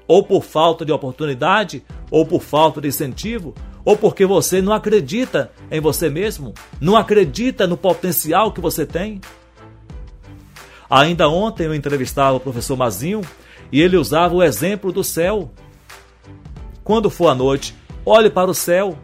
ou 0.08 0.24
por 0.24 0.44
falta 0.44 0.84
de 0.84 0.92
oportunidade, 0.92 1.84
ou 2.12 2.26
por 2.26 2.42
falta 2.42 2.82
de 2.82 2.90
incentivo, 2.90 3.54
ou 3.86 3.98
porque 3.98 4.26
você 4.26 4.62
não 4.62 4.74
acredita 4.74 5.52
em 5.70 5.80
você 5.80 6.10
mesmo, 6.10 6.54
não 6.80 6.96
acredita 6.96 7.68
no 7.68 7.76
potencial 7.76 8.52
que 8.52 8.62
você 8.62 8.86
tem. 8.86 9.20
Ainda 10.90 11.28
ontem 11.28 11.66
eu 11.66 11.76
entrevistava 11.76 12.38
o 12.38 12.40
professor 12.40 12.78
Mazinho 12.78 13.22
e 13.72 13.82
ele 13.82 13.98
usava 13.98 14.36
o 14.36 14.44
exemplo 14.44 14.92
do 14.92 15.04
céu. 15.04 15.52
Quando 16.84 17.10
for 17.10 17.30
a 17.30 17.36
noite, 17.36 17.76
olhe 18.06 18.30
para 18.30 18.50
o 18.50 18.54
céu. 18.54 18.98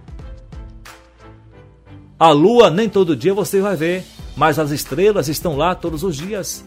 A 2.20 2.32
lua 2.32 2.70
nem 2.70 2.88
todo 2.88 3.16
dia 3.16 3.34
você 3.34 3.62
vai 3.62 3.76
ver, 3.76 4.06
mas 4.36 4.60
as 4.60 4.72
estrelas 4.72 5.28
estão 5.28 5.58
lá 5.58 5.74
todos 5.74 6.04
os 6.04 6.16
dias. 6.16 6.64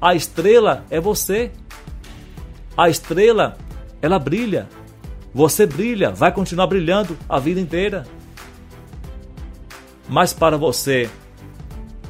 A 0.00 0.14
estrela 0.14 0.84
é 0.90 1.00
você. 1.00 1.50
A 2.76 2.88
estrela, 2.88 3.56
ela 4.02 4.18
brilha. 4.18 4.68
Você 5.34 5.66
brilha, 5.66 6.12
vai 6.12 6.30
continuar 6.30 6.68
brilhando 6.68 7.18
a 7.28 7.40
vida 7.40 7.60
inteira. 7.60 8.06
Mas 10.08 10.32
para 10.32 10.56
você 10.56 11.10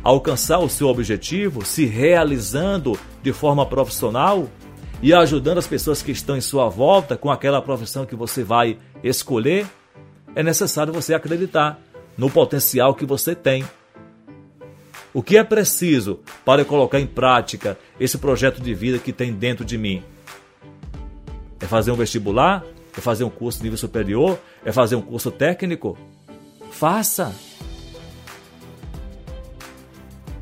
alcançar 0.03 0.59
o 0.59 0.69
seu 0.69 0.89
objetivo, 0.89 1.65
se 1.65 1.87
realizando 1.87 2.99
de 3.23 3.33
forma 3.33 3.65
profissional 3.65 4.51
e 5.03 5.15
ajudando 5.15 5.57
as 5.57 5.67
pessoas 5.67 6.03
que 6.03 6.13
estão 6.13 6.37
em 6.37 6.43
sua 6.43 6.69
volta 6.69 7.17
com 7.17 7.31
aquela 7.31 7.63
profissão 7.63 8.05
que 8.05 8.15
você 8.15 8.45
vai 8.45 8.77
escolher, 9.03 9.67
é 10.37 10.43
necessário 10.43 10.93
você 10.93 11.15
acreditar 11.15 11.81
no 12.19 12.29
potencial 12.29 12.95
que 12.95 13.07
você 13.07 13.35
tem. 13.35 13.65
O 15.15 15.23
que 15.23 15.39
é 15.39 15.45
preciso 15.45 16.21
para 16.45 16.61
eu 16.61 16.67
colocar 16.67 17.01
em 17.01 17.07
prática 17.07 17.79
esse 17.99 18.19
projeto 18.19 18.61
de 18.61 18.75
vida 18.75 18.99
que 18.99 19.13
tem 19.13 19.33
dentro 19.33 19.65
de 19.65 19.79
mim? 19.79 20.03
É 21.61 21.67
fazer 21.67 21.91
um 21.91 21.97
vestibular? 21.97 22.63
É 22.97 23.01
fazer 23.01 23.25
um 23.25 23.31
curso 23.31 23.59
de 23.59 23.65
nível 23.65 23.79
superior? 23.79 24.39
É 24.65 24.73
fazer 24.73 24.97
um 24.97 25.03
curso 25.03 25.31
técnico? 25.31 25.99
Faça! 26.71 27.35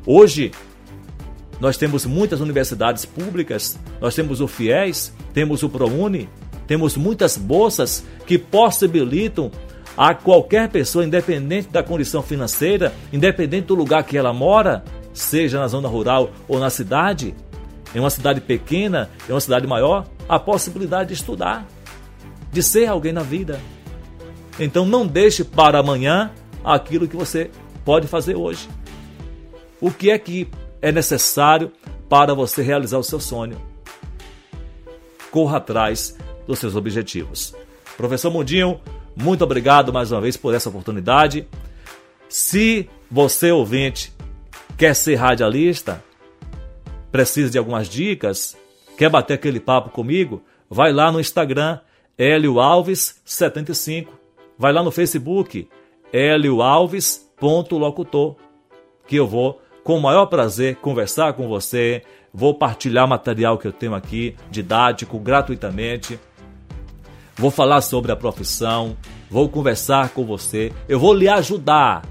Hoje, 0.05 0.51
nós 1.59 1.77
temos 1.77 2.05
muitas 2.05 2.41
universidades 2.41 3.05
públicas, 3.05 3.79
nós 4.01 4.13
temos 4.13 4.41
o 4.41 4.47
FIES, 4.47 5.13
temos 5.33 5.63
o 5.63 5.69
ProUni, 5.69 6.29
temos 6.67 6.97
muitas 6.97 7.37
bolsas 7.37 8.03
que 8.25 8.37
possibilitam 8.37 9.49
a 9.95 10.13
qualquer 10.13 10.69
pessoa, 10.69 11.05
independente 11.05 11.69
da 11.69 11.83
condição 11.83 12.21
financeira, 12.21 12.93
independente 13.13 13.67
do 13.67 13.75
lugar 13.75 14.03
que 14.03 14.17
ela 14.17 14.33
mora, 14.33 14.83
seja 15.13 15.59
na 15.59 15.67
zona 15.67 15.87
rural 15.87 16.31
ou 16.47 16.59
na 16.59 16.69
cidade, 16.69 17.33
em 17.95 17.99
uma 17.99 18.09
cidade 18.09 18.41
pequena, 18.41 19.09
em 19.29 19.31
uma 19.31 19.39
cidade 19.39 19.67
maior, 19.67 20.05
a 20.27 20.39
possibilidade 20.39 21.09
de 21.09 21.13
estudar, 21.13 21.65
de 22.53 22.61
ser 22.61 22.85
alguém 22.85 23.11
na 23.11 23.23
vida. 23.23 23.59
Então 24.59 24.85
não 24.85 25.05
deixe 25.05 25.43
para 25.43 25.79
amanhã 25.79 26.31
aquilo 26.63 27.07
que 27.07 27.17
você 27.17 27.49
pode 27.83 28.07
fazer 28.07 28.35
hoje. 28.35 28.69
O 29.81 29.91
que 29.91 30.11
é 30.11 30.17
que 30.17 30.47
é 30.81 30.91
necessário 30.91 31.71
para 32.07 32.33
você 32.33 32.61
realizar 32.61 32.99
o 32.99 33.03
seu 33.03 33.19
sonho? 33.19 33.59
Corra 35.31 35.57
atrás 35.57 36.15
dos 36.47 36.59
seus 36.59 36.75
objetivos. 36.75 37.55
Professor 37.97 38.31
Mundinho, 38.31 38.79
muito 39.15 39.43
obrigado 39.43 39.91
mais 39.91 40.11
uma 40.11 40.21
vez 40.21 40.37
por 40.37 40.53
essa 40.53 40.69
oportunidade. 40.69 41.47
Se 42.29 42.87
você, 43.09 43.51
ouvinte, 43.51 44.13
quer 44.77 44.95
ser 44.95 45.15
radialista, 45.15 46.03
precisa 47.11 47.49
de 47.49 47.57
algumas 47.57 47.87
dicas, 47.89 48.55
quer 48.97 49.09
bater 49.09 49.33
aquele 49.33 49.59
papo 49.59 49.89
comigo, 49.89 50.43
vai 50.69 50.91
lá 50.91 51.11
no 51.11 51.19
Instagram, 51.19 51.79
Hélio 52.17 52.55
Alves75. 52.55 54.07
Vai 54.57 54.71
lá 54.71 54.81
no 54.83 54.91
Facebook, 54.91 55.67
helioalves.locutor, 56.11 58.35
que 59.07 59.15
eu 59.15 59.27
vou 59.27 59.61
com 59.83 59.97
o 59.97 60.01
maior 60.01 60.27
prazer 60.27 60.77
conversar 60.77 61.33
com 61.33 61.47
você. 61.47 62.03
Vou 62.33 62.53
partilhar 62.53 63.07
material 63.07 63.57
que 63.57 63.67
eu 63.67 63.73
tenho 63.73 63.93
aqui, 63.93 64.35
didático, 64.49 65.19
gratuitamente. 65.19 66.17
Vou 67.35 67.51
falar 67.51 67.81
sobre 67.81 68.11
a 68.11 68.15
profissão, 68.15 68.95
vou 69.29 69.49
conversar 69.49 70.09
com 70.09 70.23
você, 70.23 70.71
eu 70.87 70.99
vou 70.99 71.13
lhe 71.13 71.27
ajudar. 71.27 72.05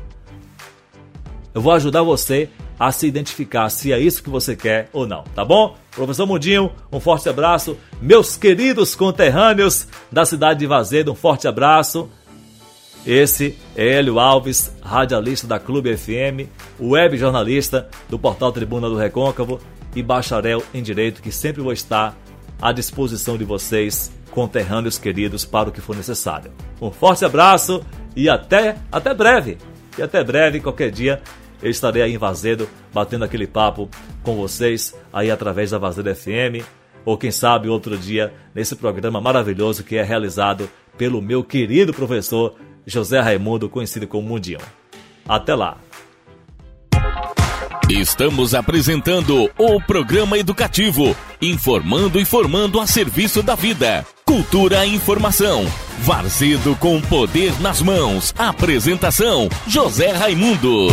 Eu 1.55 1.61
vou 1.61 1.73
ajudar 1.73 2.03
você 2.03 2.49
a 2.83 2.91
se 2.91 3.07
identificar 3.07 3.69
se 3.69 3.93
é 3.93 4.01
isso 4.01 4.21
que 4.25 4.29
você 4.29 4.57
quer 4.57 4.89
ou 4.93 5.07
não, 5.07 5.23
tá 5.37 5.45
bom? 5.45 5.77
Professor 5.93 6.27
Mundinho, 6.27 6.73
um 6.91 6.99
forte 6.99 7.29
abraço. 7.29 7.79
Meus 8.01 8.37
queridos 8.37 8.97
conterrâneos 8.97 9.87
da 10.11 10.25
cidade 10.25 10.59
de 10.59 10.67
Vazedo, 10.67 11.13
um 11.13 11.15
forte 11.15 11.47
abraço. 11.47 12.11
Esse 13.07 13.57
é 13.77 13.87
Hélio 13.87 14.19
Alves, 14.19 14.75
radialista 14.83 15.47
da 15.47 15.61
Clube 15.61 15.97
FM, 15.97 16.51
web 16.81 17.17
jornalista 17.17 17.89
do 18.11 18.19
portal 18.19 18.51
Tribuna 18.51 18.89
do 18.89 18.97
Recôncavo 18.97 19.61
e 19.95 20.03
bacharel 20.03 20.61
em 20.75 20.83
Direito, 20.83 21.23
que 21.23 21.31
sempre 21.31 21.63
vou 21.63 21.73
estar 21.73 22.17
à 22.61 22.73
disposição 22.73 23.39
de 23.39 23.45
vocês, 23.45 24.11
conterrâneos 24.33 24.99
queridos, 24.99 25.45
para 25.45 25.69
o 25.69 25.73
que 25.73 25.81
for 25.81 25.95
necessário. 25.95 26.51
Um 26.81 26.91
forte 26.91 27.25
abraço 27.25 27.81
e 28.17 28.29
até, 28.29 28.75
até 28.91 29.15
breve! 29.15 29.57
E 29.97 30.03
até 30.03 30.25
breve, 30.25 30.59
qualquer 30.59 30.91
dia, 30.91 31.21
eu 31.63 31.71
estarei 31.71 32.03
aí 32.03 32.15
em 32.15 32.19
Vazedo, 32.19 32.69
batendo 32.93 33.25
aquele 33.25 33.47
papo 33.47 33.89
com 34.23 34.37
vocês, 34.37 34.95
aí 35.13 35.31
através 35.31 35.71
da 35.71 35.79
Vazedo 35.79 36.15
FM, 36.15 36.67
ou 37.05 37.17
quem 37.17 37.31
sabe 37.31 37.69
outro 37.69 37.97
dia, 37.97 38.33
nesse 38.55 38.77
programa 38.77 39.21
maravilhoso 39.21 39.85
que 39.85 39.97
é 39.97 40.03
realizado 40.03 40.69
pelo 40.97 41.23
meu 41.23 41.43
querido 41.43 41.93
professor 41.93 42.55
José 42.87 43.21
Raimundo, 43.21 43.69
conhecido 43.69 44.07
como 44.07 44.29
Mundinho. 44.29 44.61
Até 45.29 45.55
lá! 45.55 45.79
Estamos 47.89 48.55
apresentando 48.55 49.51
o 49.59 49.81
programa 49.81 50.39
educativo, 50.39 51.15
informando 51.41 52.19
e 52.19 52.25
formando 52.25 52.81
a 52.81 52.87
serviço 52.87 53.43
da 53.43 53.55
vida. 53.55 54.07
Cultura 54.25 54.87
e 54.87 54.95
informação. 54.95 55.67
Varzido 55.99 56.75
com 56.77 57.01
poder 57.03 57.53
nas 57.61 57.83
mãos. 57.83 58.33
Apresentação: 58.39 59.49
José 59.67 60.11
Raimundo. 60.13 60.89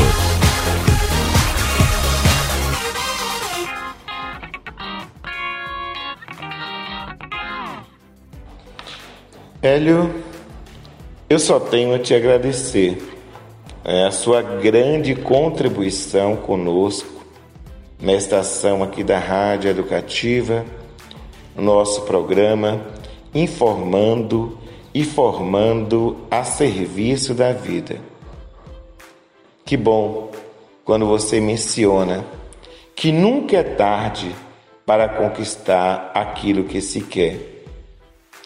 Hélio, 9.62 10.24
eu 11.30 11.38
só 11.38 11.60
tenho 11.60 11.94
a 11.94 12.00
te 12.00 12.16
agradecer 12.16 12.98
é, 13.84 14.06
a 14.06 14.12
sua 14.12 14.42
grande 14.42 15.14
contribuição 15.14 16.38
conosco 16.38 17.26
nesta 18.02 18.40
ação 18.40 18.82
aqui 18.82 19.04
da 19.04 19.20
Rádio 19.20 19.70
Educativa, 19.70 20.66
nosso 21.58 22.04
programa 22.04 22.80
informando 23.36 24.58
e 24.94 25.04
formando 25.04 26.16
a 26.32 26.46
serviço 26.46 27.34
da 27.34 27.52
vida. 27.52 28.00
Que 29.66 29.76
bom 29.76 30.32
quando 30.86 31.06
você 31.06 31.42
menciona 31.42 32.24
que 32.96 33.12
nunca 33.12 33.58
é 33.58 33.64
tarde 33.64 34.34
para 34.86 35.10
conquistar 35.10 36.12
aquilo 36.16 36.64
que 36.64 36.80
se 36.80 37.02
quer. 37.02 37.49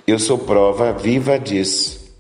Eu 0.05 0.19
sou 0.19 0.37
prova 0.37 0.91
viva 0.91 1.39
disso. 1.39 2.13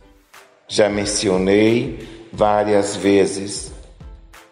Já 0.69 0.87
mencionei 0.87 2.07
várias 2.31 2.95
vezes, 2.95 3.73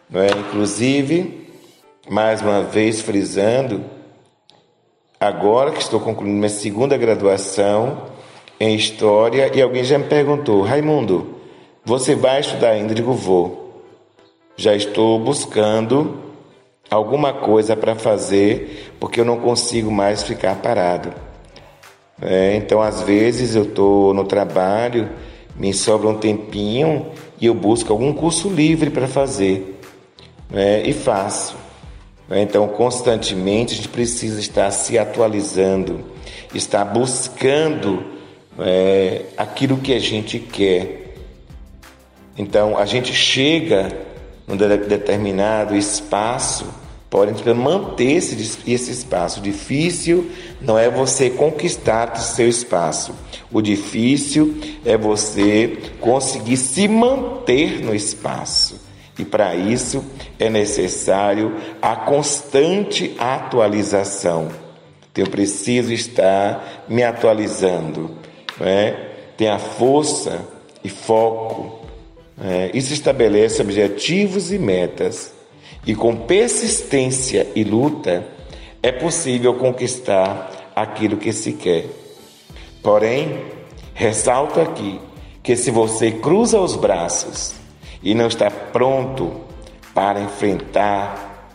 não 0.10 0.22
é? 0.22 0.28
Inclusive, 0.32 1.48
mais 2.10 2.42
uma 2.42 2.62
vez 2.62 3.00
frisando, 3.00 3.86
agora 5.18 5.72
que 5.72 5.82
estou 5.82 6.02
concluindo 6.02 6.36
minha 6.36 6.50
segunda 6.50 6.98
graduação 6.98 8.08
em 8.60 8.76
História, 8.76 9.50
e 9.56 9.62
alguém 9.62 9.86
já 9.86 9.98
me 9.98 10.08
perguntou, 10.08 10.62
Raimundo, 10.62 11.36
você 11.86 12.14
vai 12.14 12.42
estudar 12.42 12.72
ainda? 12.72 12.92
Eu 12.92 12.96
digo, 12.96 13.14
vou. 13.14 13.82
Já 14.58 14.76
estou 14.76 15.18
buscando 15.18 16.22
alguma 16.90 17.32
coisa 17.32 17.78
para 17.78 17.96
fazer, 17.96 18.94
porque 19.00 19.22
eu 19.22 19.26
não 19.26 19.40
consigo 19.40 19.90
mais 19.90 20.22
ficar 20.22 20.56
parado. 20.58 21.31
É, 22.22 22.56
então, 22.56 22.82
às 22.82 23.02
vezes, 23.02 23.56
eu 23.56 23.64
estou 23.64 24.14
no 24.14 24.24
trabalho 24.24 25.10
me 25.62 25.74
sobra 25.74 26.08
um 26.08 26.18
tempinho 26.18 27.08
e 27.40 27.46
eu 27.46 27.54
busco 27.54 27.92
algum 27.92 28.14
curso 28.14 28.50
livre 28.50 28.90
para 28.90 29.08
fazer 29.08 29.80
né? 30.50 30.82
e 30.84 30.94
faço. 30.94 31.56
Né? 32.28 32.42
Então, 32.42 32.68
constantemente 32.68 33.74
a 33.74 33.76
gente 33.76 33.90
precisa 33.90 34.40
estar 34.40 34.72
se 34.72 34.98
atualizando, 34.98 36.04
estar 36.54 36.86
buscando 36.86 38.04
é, 38.60 39.26
aquilo 39.38 39.78
que 39.78 39.94
a 39.94 40.00
gente 40.00 40.40
quer. 40.40 41.16
Então, 42.38 42.78
a 42.78 42.86
gente 42.86 43.14
chega 43.14 43.96
num 44.48 44.56
determinado 44.56 45.76
espaço 45.76 46.66
Porém, 47.12 47.34
manter 47.54 48.14
esse, 48.14 48.36
esse 48.66 48.90
espaço. 48.90 49.42
O 49.42 49.44
difícil 49.44 50.32
não 50.62 50.80
é 50.80 50.90
você 50.90 51.30
conquistar 51.30 52.16
seu 52.16 52.48
espaço. 52.48 53.14
O 53.52 53.62
difícil 53.62 54.56
é 54.86 54.96
você 54.96 55.78
conseguir 56.00 56.56
se 56.56 56.88
manter 56.88 57.84
no 57.84 57.94
espaço. 57.94 58.80
E 59.20 59.26
para 59.26 59.54
isso 59.54 60.02
é 60.40 60.50
necessário 60.50 61.54
a 61.82 61.98
constante 61.98 63.14
atualização. 63.20 64.48
Então, 65.12 65.26
eu 65.26 65.30
preciso 65.30 65.92
estar 65.92 66.86
me 66.88 67.04
atualizando. 67.04 68.12
Não 68.58 68.66
é? 68.66 69.10
Tenha 69.36 69.60
força 69.60 70.40
e 70.82 70.88
foco 70.88 71.82
É, 72.44 72.72
isso 72.74 72.92
estabelece 72.92 73.62
objetivos 73.62 74.52
e 74.52 74.58
metas, 74.58 75.32
e 75.86 75.96
com 75.96 76.16
persistência 76.16 77.48
e 77.56 77.64
luta 77.64 78.26
é 78.84 78.92
possível 78.92 79.56
conquistar 79.56 80.72
aquilo 80.76 81.18
que 81.18 81.32
se 81.34 81.54
quer. 81.54 81.86
Porém, 82.82 83.46
ressalto 83.94 84.60
aqui 84.60 85.00
que 85.44 85.56
se 85.56 85.72
você 85.72 86.12
cruza 86.12 86.60
os 86.60 86.76
braços 86.76 87.54
e 88.04 88.14
não 88.14 88.28
está 88.28 88.50
pronto 88.50 89.42
para 89.94 90.22
enfrentar 90.22 91.50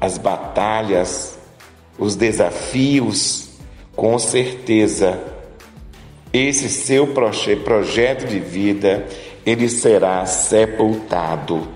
as 0.00 0.18
batalhas, 0.18 1.38
os 1.98 2.14
desafios, 2.14 3.48
com 3.94 4.18
certeza 4.18 5.20
esse 6.32 6.68
seu 6.68 7.08
projeto 7.64 8.26
de 8.26 8.38
vida 8.38 9.06
ele 9.46 9.68
será 9.68 10.24
sepultado 10.26 11.66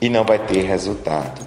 e 0.00 0.08
não 0.08 0.24
vai 0.24 0.38
ter 0.38 0.62
resultado. 0.62 1.46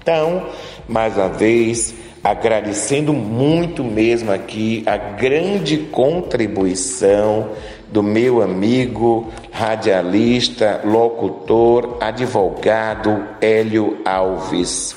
Então, 0.00 0.46
mais 0.88 1.16
uma 1.16 1.28
vez, 1.28 1.94
agradecendo 2.22 3.12
muito 3.12 3.84
mesmo 3.84 4.32
aqui 4.32 4.82
a 4.86 4.96
grande 4.96 5.78
contribuição 5.78 7.50
do 7.92 8.02
meu 8.02 8.42
amigo 8.42 9.28
radialista, 9.50 10.80
locutor, 10.84 11.96
advogado 12.00 13.24
Hélio 13.40 13.98
Alves. 14.04 14.96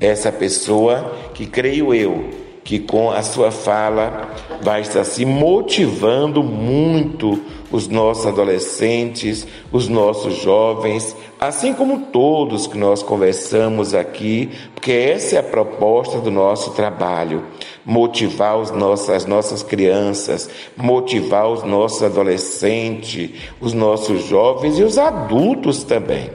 Essa 0.00 0.32
pessoa 0.32 1.14
que 1.34 1.46
creio 1.46 1.94
eu 1.94 2.50
que 2.64 2.78
com 2.78 3.10
a 3.10 3.22
sua 3.22 3.50
fala 3.50 4.30
vai 4.62 4.82
estar 4.82 5.02
se 5.02 5.24
motivando 5.24 6.42
muito 6.42 7.42
os 7.70 7.86
nossos 7.88 8.26
adolescentes, 8.26 9.46
os 9.70 9.88
nossos 9.88 10.42
jovens, 10.42 11.16
assim 11.38 11.72
como 11.72 12.06
todos 12.06 12.66
que 12.66 12.76
nós 12.76 13.02
conversamos 13.02 13.94
aqui, 13.94 14.50
porque 14.74 14.92
essa 14.92 15.36
é 15.36 15.38
a 15.38 15.42
proposta 15.42 16.18
do 16.18 16.30
nosso 16.30 16.72
trabalho: 16.72 17.44
motivar 17.84 18.58
os 18.58 18.70
nossos, 18.70 19.10
as 19.10 19.26
nossas 19.26 19.62
crianças, 19.62 20.50
motivar 20.76 21.48
os 21.48 21.62
nossos 21.62 22.02
adolescentes, 22.02 23.30
os 23.60 23.72
nossos 23.72 24.24
jovens 24.26 24.78
e 24.78 24.82
os 24.82 24.98
adultos 24.98 25.84
também. 25.84 26.30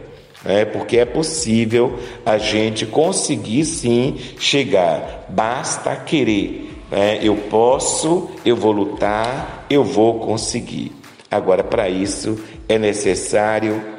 É, 0.47 0.63
porque 0.63 0.99
é 0.99 1.05
possível 1.05 1.97
a 2.23 2.37
gente 2.37 2.85
conseguir 2.85 3.65
sim 3.65 4.15
chegar, 4.37 5.25
basta 5.27 5.95
querer. 5.95 6.71
É, 6.91 7.17
eu 7.21 7.35
posso, 7.35 8.29
eu 8.45 8.55
vou 8.55 8.71
lutar, 8.71 9.65
eu 9.67 9.83
vou 9.83 10.19
conseguir. 10.19 10.91
Agora, 11.35 11.63
para 11.63 11.89
isso, 11.89 12.39
é 12.67 12.77
necessário 12.77 13.95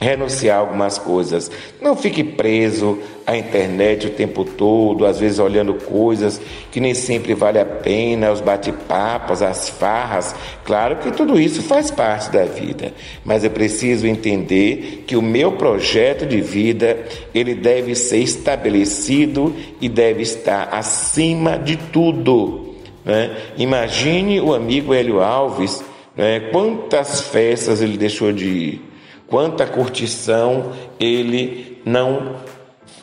renunciar 0.00 0.58
a 0.58 0.60
algumas 0.60 0.96
coisas. 0.96 1.50
Não 1.80 1.96
fique 1.96 2.22
preso 2.22 2.98
à 3.26 3.36
internet 3.36 4.06
o 4.06 4.10
tempo 4.10 4.44
todo, 4.44 5.04
às 5.04 5.18
vezes 5.18 5.38
olhando 5.38 5.74
coisas 5.74 6.40
que 6.70 6.80
nem 6.80 6.94
sempre 6.94 7.34
vale 7.34 7.58
a 7.58 7.64
pena, 7.64 8.30
os 8.30 8.40
bate-papos, 8.40 9.42
as 9.42 9.68
farras. 9.68 10.34
Claro 10.64 10.96
que 10.96 11.10
tudo 11.10 11.38
isso 11.38 11.62
faz 11.62 11.90
parte 11.90 12.30
da 12.30 12.44
vida, 12.44 12.92
mas 13.24 13.42
eu 13.42 13.50
preciso 13.50 14.06
entender 14.06 15.04
que 15.06 15.16
o 15.16 15.22
meu 15.22 15.52
projeto 15.52 16.24
de 16.24 16.40
vida, 16.40 16.96
ele 17.34 17.54
deve 17.54 17.94
ser 17.94 18.18
estabelecido 18.18 19.54
e 19.80 19.88
deve 19.88 20.22
estar 20.22 20.68
acima 20.72 21.58
de 21.58 21.76
tudo. 21.76 22.74
Né? 23.04 23.36
Imagine 23.56 24.40
o 24.40 24.54
amigo 24.54 24.94
Hélio 24.94 25.20
Alves 25.20 25.82
é, 26.18 26.40
quantas 26.40 27.20
festas 27.20 27.80
ele 27.80 27.96
deixou 27.96 28.32
de 28.32 28.46
ir, 28.46 28.82
quanta 29.28 29.64
curtição 29.64 30.72
ele 30.98 31.78
não 31.84 32.36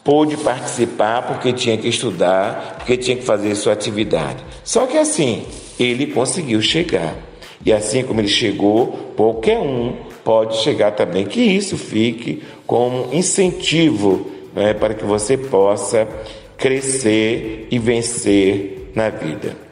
pôde 0.03 0.37
participar 0.37 1.23
porque 1.23 1.53
tinha 1.53 1.77
que 1.77 1.87
estudar, 1.87 2.75
porque 2.77 2.97
tinha 2.97 3.15
que 3.15 3.23
fazer 3.23 3.55
sua 3.55 3.73
atividade. 3.73 4.43
Só 4.63 4.85
que 4.85 4.97
assim, 4.97 5.45
ele 5.79 6.07
conseguiu 6.07 6.61
chegar. 6.61 7.15
E 7.65 7.73
assim 7.73 8.03
como 8.03 8.21
ele 8.21 8.27
chegou, 8.27 9.13
qualquer 9.15 9.57
um 9.57 9.93
pode 10.23 10.57
chegar 10.57 10.91
também. 10.91 11.25
Que 11.25 11.41
isso 11.41 11.77
fique 11.77 12.43
como 12.67 13.13
incentivo 13.13 14.29
né, 14.53 14.73
para 14.73 14.93
que 14.93 15.03
você 15.03 15.37
possa 15.37 16.07
crescer 16.57 17.67
e 17.71 17.79
vencer 17.79 18.91
na 18.93 19.09
vida. 19.09 19.64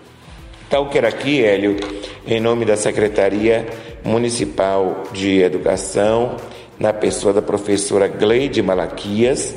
Quero 0.74 1.08
aqui, 1.08 1.46
Hélio, 1.46 1.78
em 2.26 2.40
nome 2.40 2.66
da 2.66 2.76
Secretaria 2.76 3.64
Municipal 4.04 5.04
de 5.14 5.40
Educação, 5.40 6.38
na 6.80 6.92
pessoa 6.92 7.32
da 7.32 7.44
professora 7.44 8.08
Gleide 8.08 8.60
Malaquias, 8.64 9.54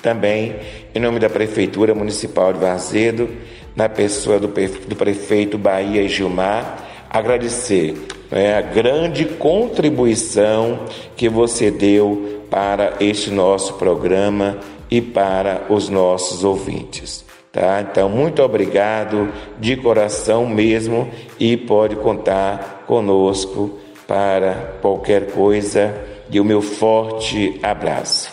também 0.00 0.54
em 0.94 1.00
nome 1.00 1.18
da 1.18 1.28
Prefeitura 1.28 1.96
Municipal 1.96 2.52
de 2.52 2.60
Varzedo, 2.60 3.28
na 3.74 3.88
pessoa 3.88 4.38
do, 4.38 4.46
do 4.46 4.94
prefeito 4.94 5.58
Bahia 5.58 6.08
Gilmar, 6.08 6.78
agradecer 7.10 7.96
né, 8.30 8.56
a 8.56 8.60
grande 8.60 9.24
contribuição 9.24 10.84
que 11.16 11.28
você 11.28 11.72
deu 11.72 12.44
para 12.48 12.94
este 13.00 13.32
nosso 13.32 13.74
programa 13.74 14.58
e 14.88 15.00
para 15.00 15.66
os 15.68 15.88
nossos 15.88 16.44
ouvintes. 16.44 17.28
Tá? 17.52 17.80
Então, 17.80 18.08
muito 18.08 18.42
obrigado 18.42 19.32
de 19.58 19.76
coração 19.76 20.46
mesmo 20.46 21.10
e 21.38 21.56
pode 21.56 21.96
contar 21.96 22.84
conosco 22.86 23.78
para 24.06 24.78
qualquer 24.80 25.32
coisa 25.32 25.94
e 26.30 26.38
o 26.38 26.44
meu 26.44 26.62
forte 26.62 27.58
abraço. 27.62 28.30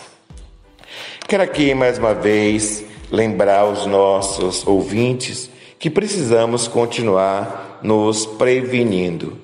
Quero 1.26 1.42
aqui 1.42 1.74
mais 1.74 1.98
uma 1.98 2.14
vez 2.14 2.84
lembrar 3.10 3.66
os 3.66 3.86
nossos 3.86 4.66
ouvintes 4.66 5.50
que 5.78 5.90
precisamos 5.90 6.68
continuar 6.68 7.80
nos 7.82 8.24
prevenindo. 8.24 9.36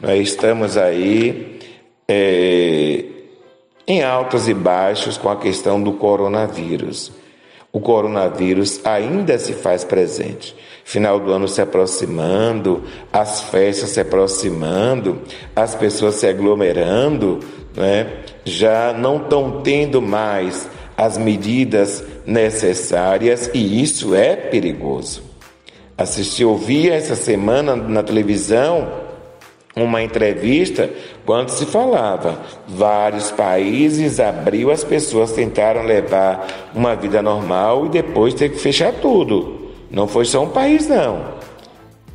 Nós 0.00 0.28
estamos 0.28 0.76
aí 0.76 1.60
é, 2.08 3.04
em 3.86 4.02
altos 4.02 4.48
e 4.48 4.54
baixos 4.54 5.16
com 5.18 5.28
a 5.28 5.36
questão 5.36 5.82
do 5.82 5.92
coronavírus. 5.92 7.12
O 7.72 7.80
coronavírus 7.80 8.80
ainda 8.84 9.38
se 9.38 9.52
faz 9.52 9.84
presente. 9.84 10.56
Final 10.84 11.20
do 11.20 11.30
ano 11.32 11.46
se 11.46 11.62
aproximando, 11.62 12.82
as 13.12 13.42
festas 13.42 13.90
se 13.90 14.00
aproximando, 14.00 15.20
as 15.54 15.74
pessoas 15.74 16.16
se 16.16 16.26
aglomerando, 16.26 17.38
né? 17.76 18.24
já 18.44 18.92
não 18.92 19.18
estão 19.18 19.60
tendo 19.62 20.02
mais 20.02 20.68
as 20.96 21.16
medidas 21.16 22.04
necessárias 22.26 23.50
e 23.54 23.80
isso 23.80 24.14
é 24.14 24.34
perigoso. 24.34 25.22
Assisti, 25.96 26.44
ouvi 26.44 26.90
essa 26.90 27.14
semana 27.14 27.76
na 27.76 28.02
televisão 28.02 29.00
uma 29.76 30.02
entrevista 30.02 30.90
quando 31.30 31.50
se 31.50 31.64
falava 31.64 32.40
vários 32.66 33.30
países 33.30 34.18
abriu 34.18 34.68
as 34.68 34.82
pessoas 34.82 35.30
tentaram 35.30 35.84
levar 35.84 36.44
uma 36.74 36.96
vida 36.96 37.22
normal 37.22 37.86
e 37.86 37.88
depois 37.88 38.34
ter 38.34 38.48
que 38.48 38.58
fechar 38.58 38.92
tudo 38.94 39.70
não 39.88 40.08
foi 40.08 40.24
só 40.24 40.42
um 40.42 40.48
país 40.48 40.88
não 40.88 41.24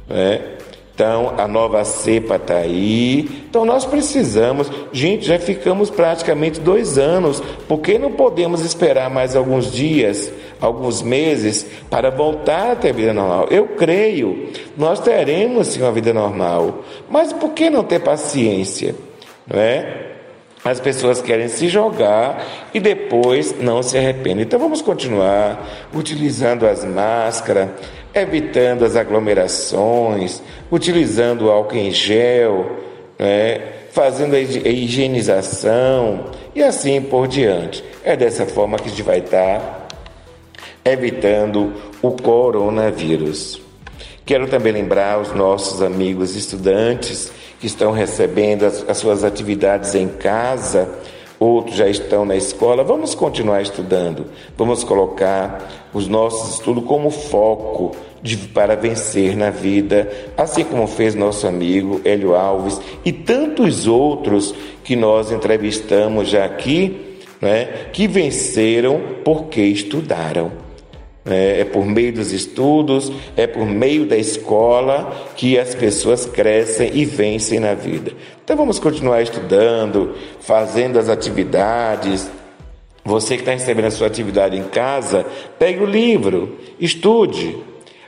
é? 0.09 0.55
Então, 0.93 1.33
a 1.37 1.45
nova 1.45 1.83
cepa 1.83 2.37
está 2.37 2.55
aí. 2.55 3.43
Então, 3.49 3.65
nós 3.65 3.83
precisamos. 3.83 4.71
Gente, 4.93 5.25
já 5.25 5.37
ficamos 5.37 5.89
praticamente 5.89 6.57
dois 6.57 6.97
anos. 6.97 7.43
Por 7.67 7.79
que 7.79 7.99
não 7.99 8.13
podemos 8.13 8.61
esperar 8.61 9.09
mais 9.09 9.35
alguns 9.35 9.69
dias, 9.69 10.31
alguns 10.61 11.01
meses, 11.01 11.67
para 11.89 12.09
voltar 12.09 12.71
a 12.71 12.75
ter 12.77 12.93
vida 12.93 13.13
normal? 13.13 13.47
Eu 13.51 13.67
creio, 13.67 14.49
nós 14.77 15.01
teremos 15.01 15.67
sim 15.67 15.81
uma 15.81 15.91
vida 15.91 16.13
normal. 16.13 16.79
Mas 17.09 17.33
por 17.33 17.49
que 17.49 17.69
não 17.69 17.83
ter 17.83 17.99
paciência? 17.99 18.95
Não 19.47 19.59
é? 19.59 20.11
As 20.63 20.80
pessoas 20.80 21.22
querem 21.22 21.47
se 21.47 21.69
jogar 21.69 22.43
e 22.73 22.80
depois 22.80 23.55
não 23.59 23.84
se 23.84 23.95
arrependem. 23.97 24.41
Então 24.41 24.59
vamos 24.59 24.81
continuar 24.81 25.63
utilizando 25.93 26.65
as 26.65 26.84
máscaras, 26.84 27.69
evitando 28.13 28.84
as 28.84 28.95
aglomerações, 28.95 30.41
utilizando 30.72 31.51
álcool 31.51 31.76
em 31.76 31.91
gel, 31.91 32.77
né, 33.19 33.61
fazendo 33.91 34.35
a 34.35 34.39
higienização 34.39 36.31
e 36.55 36.63
assim 36.63 36.99
por 36.99 37.27
diante. 37.27 37.84
É 38.03 38.15
dessa 38.15 38.47
forma 38.47 38.77
que 38.77 38.88
a 38.88 38.89
gente 38.89 39.03
vai 39.03 39.19
estar 39.19 39.88
evitando 40.84 41.73
o 42.01 42.11
coronavírus. 42.11 43.61
Quero 44.26 44.47
também 44.47 44.73
lembrar 44.73 45.22
os 45.22 45.31
nossos 45.34 45.84
amigos 45.84 46.35
estudantes 46.35 47.31
que 47.65 47.67
estão 47.67 47.91
recebendo 47.91 48.63
as, 48.63 48.87
as 48.87 48.95
suas 48.97 49.23
atividades 49.23 49.95
em 49.95 50.07
casa, 50.07 50.87
outros 51.39 51.75
já 51.75 51.87
estão 51.87 52.23
na 52.23 52.35
escola. 52.35 52.83
Vamos 52.83 53.15
continuar 53.15 53.63
estudando, 53.63 54.27
vamos 54.55 54.83
colocar 54.83 55.89
os 55.91 56.07
nossos 56.07 56.53
estudos 56.53 56.85
como 56.85 57.09
foco 57.09 57.95
de, 58.21 58.37
para 58.37 58.75
vencer 58.75 59.35
na 59.35 59.49
vida, 59.49 60.07
assim 60.37 60.63
como 60.63 60.85
fez 60.85 61.15
nosso 61.15 61.47
amigo 61.47 62.01
Hélio 62.05 62.35
Alves 62.35 62.79
e 63.03 63.11
tantos 63.11 63.87
outros 63.87 64.53
que 64.83 64.95
nós 64.95 65.31
entrevistamos 65.31 66.29
já 66.29 66.45
aqui, 66.45 67.17
né, 67.41 67.87
que 67.91 68.07
venceram 68.07 69.01
porque 69.23 69.61
estudaram. 69.61 70.64
É, 71.26 71.61
é 71.61 71.65
por 71.65 71.85
meio 71.85 72.14
dos 72.14 72.31
estudos, 72.31 73.11
é 73.35 73.47
por 73.47 73.65
meio 73.65 74.06
da 74.06 74.15
escola 74.15 75.26
que 75.35 75.57
as 75.57 75.73
pessoas 75.73 76.26
crescem 76.26 76.91
e 76.93 77.03
vencem 77.03 77.60
na 77.60 77.73
vida. 77.73 78.11
Então 78.43 78.56
vamos 78.56 78.77
continuar 78.77 79.22
estudando, 79.23 80.14
fazendo 80.39 80.99
as 80.99 81.10
atividades. 81.10 82.30
Você 83.03 83.35
que 83.35 83.41
está 83.41 83.53
recebendo 83.53 83.85
a 83.85 83.91
sua 83.91 84.07
atividade 84.07 84.56
em 84.56 84.64
casa, 84.64 85.26
pegue 85.57 85.81
o 85.81 85.85
livro, 85.85 86.57
estude. 86.80 87.57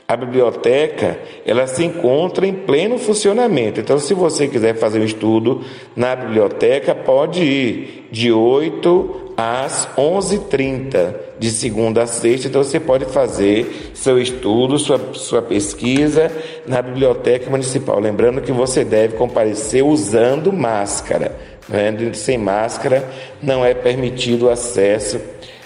A 0.07 0.15
biblioteca, 0.15 1.19
ela 1.45 1.67
se 1.67 1.83
encontra 1.83 2.47
em 2.47 2.53
pleno 2.53 2.97
funcionamento. 2.97 3.81
Então, 3.81 3.99
se 3.99 4.13
você 4.13 4.47
quiser 4.47 4.73
fazer 4.75 4.99
um 4.99 5.03
estudo 5.03 5.65
na 5.97 6.15
biblioteca, 6.15 6.95
pode 6.95 7.43
ir 7.43 8.07
de 8.09 8.31
8 8.31 9.33
às 9.35 9.89
11h30, 9.97 11.13
de 11.37 11.51
segunda 11.51 12.03
a 12.03 12.07
sexta. 12.07 12.47
Então, 12.47 12.63
você 12.63 12.79
pode 12.79 13.03
fazer 13.03 13.91
seu 13.93 14.17
estudo, 14.17 14.79
sua, 14.79 14.97
sua 15.13 15.41
pesquisa 15.41 16.31
na 16.65 16.81
biblioteca 16.81 17.49
municipal. 17.49 17.99
Lembrando 17.99 18.41
que 18.41 18.53
você 18.53 18.85
deve 18.85 19.17
comparecer 19.17 19.83
usando 19.83 20.53
máscara. 20.53 21.35
Né? 21.67 22.13
Sem 22.13 22.37
máscara, 22.37 23.03
não 23.43 23.65
é 23.65 23.73
permitido 23.73 24.45
o 24.45 24.49
acesso 24.49 25.19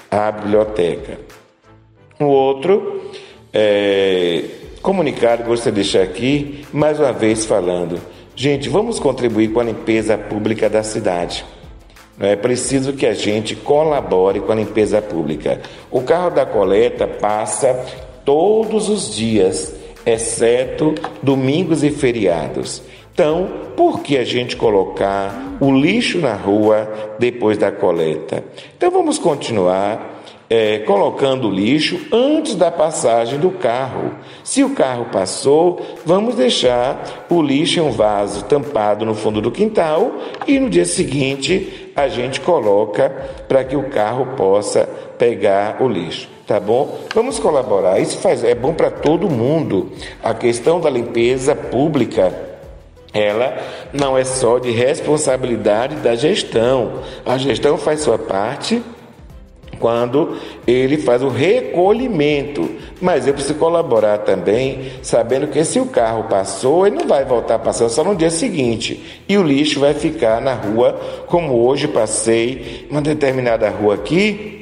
à 0.09 0.31
biblioteca. 0.31 1.19
O 2.19 2.25
outro 2.25 3.01
é, 3.53 4.43
comunicado 4.81 5.43
gostaria 5.43 5.83
de 5.83 5.89
deixar 5.89 6.03
aqui, 6.03 6.65
mais 6.71 6.99
uma 6.99 7.11
vez 7.11 7.45
falando. 7.45 7.99
Gente, 8.35 8.69
vamos 8.69 8.99
contribuir 8.99 9.49
com 9.51 9.59
a 9.59 9.63
limpeza 9.63 10.17
pública 10.17 10.69
da 10.69 10.83
cidade. 10.83 11.45
É 12.19 12.35
preciso 12.35 12.93
que 12.93 13.05
a 13.05 13.13
gente 13.13 13.55
colabore 13.55 14.39
com 14.39 14.51
a 14.51 14.55
limpeza 14.55 15.01
pública. 15.01 15.61
O 15.89 16.01
carro 16.01 16.29
da 16.29 16.45
coleta 16.45 17.07
passa 17.07 17.73
todos 18.23 18.89
os 18.89 19.15
dias, 19.15 19.73
exceto 20.05 20.95
domingos 21.21 21.83
e 21.83 21.89
feriados. 21.89 22.81
Então, 23.13 23.49
por 23.75 24.01
que 24.01 24.17
a 24.17 24.23
gente 24.23 24.55
colocar 24.55 25.57
o 25.59 25.71
lixo 25.71 26.19
na 26.19 26.33
rua 26.33 27.15
depois 27.19 27.57
da 27.57 27.71
coleta? 27.71 28.43
Então, 28.77 28.89
vamos 28.89 29.19
continuar 29.19 30.20
é, 30.51 30.79
colocando 30.79 31.47
o 31.47 31.49
lixo 31.49 31.97
antes 32.11 32.55
da 32.55 32.69
passagem 32.69 33.39
do 33.39 33.51
carro. 33.51 34.11
Se 34.43 34.65
o 34.65 34.71
carro 34.71 35.05
passou, 35.05 35.79
vamos 36.05 36.35
deixar 36.35 37.25
o 37.29 37.41
lixo 37.41 37.79
em 37.79 37.81
um 37.81 37.91
vaso 37.91 38.43
tampado 38.43 39.05
no 39.05 39.15
fundo 39.15 39.39
do 39.39 39.49
quintal 39.49 40.11
e 40.45 40.59
no 40.59 40.69
dia 40.69 40.83
seguinte 40.83 41.93
a 41.95 42.09
gente 42.09 42.41
coloca 42.41 43.09
para 43.47 43.63
que 43.63 43.77
o 43.77 43.83
carro 43.83 44.35
possa 44.35 44.89
pegar 45.17 45.81
o 45.81 45.87
lixo. 45.87 46.27
Tá 46.45 46.59
bom? 46.59 46.99
Vamos 47.15 47.39
colaborar. 47.39 48.01
Isso 48.01 48.17
faz, 48.17 48.43
é 48.43 48.53
bom 48.53 48.73
para 48.73 48.91
todo 48.91 49.29
mundo. 49.29 49.89
A 50.21 50.33
questão 50.33 50.81
da 50.81 50.89
limpeza 50.89 51.55
pública 51.55 52.51
ela 53.13 53.57
não 53.93 54.17
é 54.17 54.25
só 54.25 54.59
de 54.59 54.71
responsabilidade 54.71 55.95
da 55.95 56.13
gestão. 56.13 57.03
A 57.25 57.37
gestão 57.37 57.77
faz 57.77 58.01
sua 58.01 58.17
parte, 58.17 58.81
quando 59.81 60.37
ele 60.65 60.97
faz 60.97 61.21
o 61.21 61.27
recolhimento. 61.27 62.69
Mas 63.01 63.27
eu 63.27 63.33
preciso 63.33 63.55
colaborar 63.55 64.19
também, 64.19 64.91
sabendo 65.01 65.47
que 65.47 65.65
se 65.65 65.79
o 65.79 65.87
carro 65.87 66.25
passou, 66.29 66.87
ele 66.87 66.97
não 66.97 67.07
vai 67.07 67.25
voltar 67.25 67.59
passando 67.59 67.89
só 67.89 68.03
no 68.03 68.15
dia 68.15 68.29
seguinte. 68.29 69.21
E 69.27 69.37
o 69.37 69.43
lixo 69.43 69.79
vai 69.79 69.93
ficar 69.93 70.39
na 70.39 70.53
rua, 70.53 70.97
como 71.25 71.65
hoje 71.65 71.87
passei 71.87 72.87
uma 72.89 73.01
determinada 73.01 73.67
rua 73.69 73.95
aqui, 73.95 74.61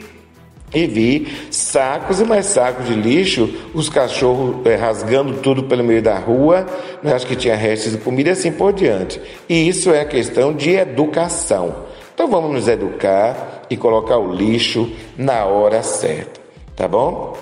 e 0.74 0.86
vi 0.86 1.28
sacos 1.50 2.20
e 2.20 2.24
mais 2.24 2.46
sacos 2.46 2.86
de 2.86 2.94
lixo, 2.94 3.50
os 3.74 3.90
cachorros 3.90 4.66
é, 4.66 4.76
rasgando 4.76 5.34
tudo 5.42 5.64
pelo 5.64 5.84
meio 5.84 6.02
da 6.02 6.18
rua, 6.18 6.66
né, 7.02 7.14
acho 7.14 7.26
que 7.26 7.36
tinha 7.36 7.56
restos 7.56 7.94
de 7.94 7.98
comida 7.98 8.30
e 8.30 8.34
assim 8.34 8.52
por 8.52 8.72
diante. 8.72 9.20
E 9.48 9.68
isso 9.68 9.92
é 9.92 10.02
a 10.02 10.06
questão 10.06 10.54
de 10.54 10.72
educação. 10.72 11.76
Então 12.14 12.28
vamos 12.28 12.52
nos 12.52 12.68
educar 12.68 13.59
e 13.70 13.78
colocar 13.78 14.18
o 14.18 14.34
lixo 14.34 14.92
na 15.18 15.46
hora 15.46 15.84
certa, 15.84 16.40
tá 16.76 16.88
bom? 16.88 17.38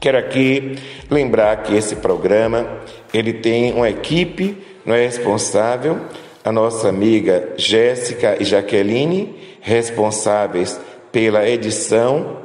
Quero 0.00 0.18
aqui 0.18 0.76
lembrar 1.10 1.62
que 1.62 1.74
esse 1.74 1.96
programa 1.96 2.80
ele 3.12 3.32
tem 3.32 3.72
uma 3.72 3.88
equipe, 3.88 4.56
não 4.84 4.94
é 4.94 5.04
responsável, 5.04 5.98
a 6.44 6.52
nossa 6.52 6.88
amiga 6.88 7.54
Jéssica 7.56 8.36
e 8.38 8.44
Jaqueline, 8.44 9.34
responsáveis 9.60 10.78
pela 11.10 11.48
edição 11.48 12.36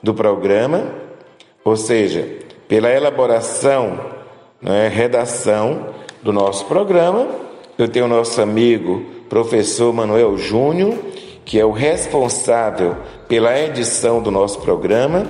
do 0.00 0.14
programa, 0.14 0.94
ou 1.64 1.76
seja, 1.76 2.28
pela 2.68 2.88
elaboração, 2.88 3.98
não 4.62 4.72
é, 4.72 4.86
redação 4.86 5.94
do 6.22 6.32
nosso 6.32 6.66
programa. 6.66 7.26
Eu 7.76 7.88
tenho 7.88 8.04
o 8.04 8.08
nosso 8.08 8.40
amigo 8.40 9.04
professor 9.28 9.92
Manuel 9.92 10.38
Júnior, 10.38 10.94
que 11.48 11.58
é 11.58 11.64
o 11.64 11.72
responsável 11.72 12.94
pela 13.26 13.58
edição 13.58 14.22
do 14.22 14.30
nosso 14.30 14.60
programa, 14.60 15.26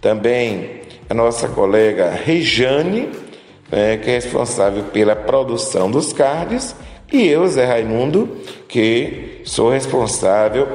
também 0.00 0.80
a 1.08 1.14
nossa 1.14 1.46
colega 1.46 2.10
Rejane, 2.10 3.08
é, 3.70 3.96
que 3.96 4.10
é 4.10 4.14
responsável 4.14 4.82
pela 4.92 5.14
produção 5.14 5.88
dos 5.88 6.12
cards, 6.12 6.74
e 7.12 7.24
eu, 7.28 7.46
Zé 7.46 7.66
Raimundo, 7.66 8.28
que 8.66 9.42
sou 9.44 9.70
responsável 9.70 10.66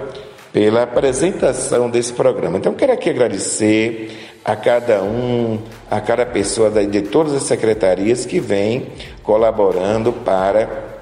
pela 0.53 0.83
apresentação 0.83 1.89
desse 1.89 2.13
programa. 2.13 2.57
Então, 2.57 2.73
quero 2.73 2.93
aqui 2.93 3.09
agradecer 3.09 4.17
a 4.45 4.55
cada 4.55 5.03
um, 5.03 5.59
a 5.91 5.99
cada 5.99 6.25
pessoa 6.25 6.69
de 6.69 7.01
todas 7.01 7.33
as 7.33 7.43
secretarias 7.43 8.25
que 8.25 8.39
vem 8.39 8.87
colaborando 9.21 10.13
para 10.13 10.94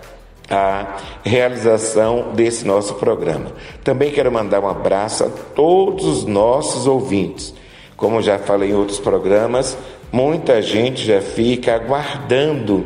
a 0.49 0.97
realização 1.23 2.33
desse 2.33 2.65
nosso 2.65 2.95
programa. 2.95 3.51
Também 3.83 4.11
quero 4.11 4.31
mandar 4.31 4.59
um 4.59 4.67
abraço 4.67 5.23
a 5.23 5.29
todos 5.55 6.05
os 6.05 6.25
nossos 6.25 6.87
ouvintes. 6.87 7.53
Como 7.95 8.21
já 8.21 8.37
falei 8.37 8.71
em 8.71 8.75
outros 8.75 8.99
programas, 8.99 9.77
muita 10.11 10.61
gente 10.61 11.05
já 11.05 11.21
fica 11.21 11.75
aguardando 11.75 12.85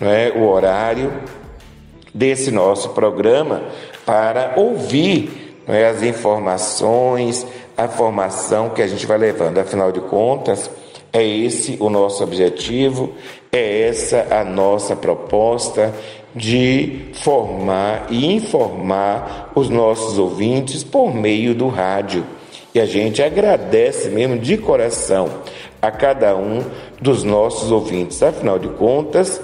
é, 0.00 0.32
o 0.36 0.46
horário 0.46 1.12
desse 2.12 2.50
nosso 2.50 2.90
programa 2.90 3.62
para 4.04 4.54
ouvir 4.56 5.56
é, 5.66 5.86
as 5.86 6.02
informações, 6.02 7.46
a 7.76 7.88
formação 7.88 8.70
que 8.70 8.82
a 8.82 8.86
gente 8.86 9.06
vai 9.06 9.18
levando. 9.18 9.58
Afinal 9.58 9.92
de 9.92 10.00
contas, 10.00 10.70
é 11.12 11.26
esse 11.26 11.76
o 11.80 11.88
nosso 11.90 12.22
objetivo, 12.22 13.12
é 13.52 13.88
essa 13.88 14.26
a 14.30 14.44
nossa 14.44 14.94
proposta 14.94 15.92
de 16.34 17.08
formar 17.14 18.06
e 18.10 18.32
informar 18.32 19.52
os 19.54 19.68
nossos 19.68 20.18
ouvintes 20.18 20.84
por 20.84 21.14
meio 21.14 21.54
do 21.54 21.68
rádio. 21.68 22.24
E 22.74 22.80
a 22.80 22.86
gente 22.86 23.22
agradece 23.22 24.08
mesmo 24.10 24.38
de 24.38 24.56
coração 24.56 25.28
a 25.82 25.90
cada 25.90 26.36
um 26.36 26.62
dos 27.00 27.24
nossos 27.24 27.72
ouvintes. 27.72 28.22
Afinal 28.22 28.58
de 28.58 28.68
contas, 28.68 29.40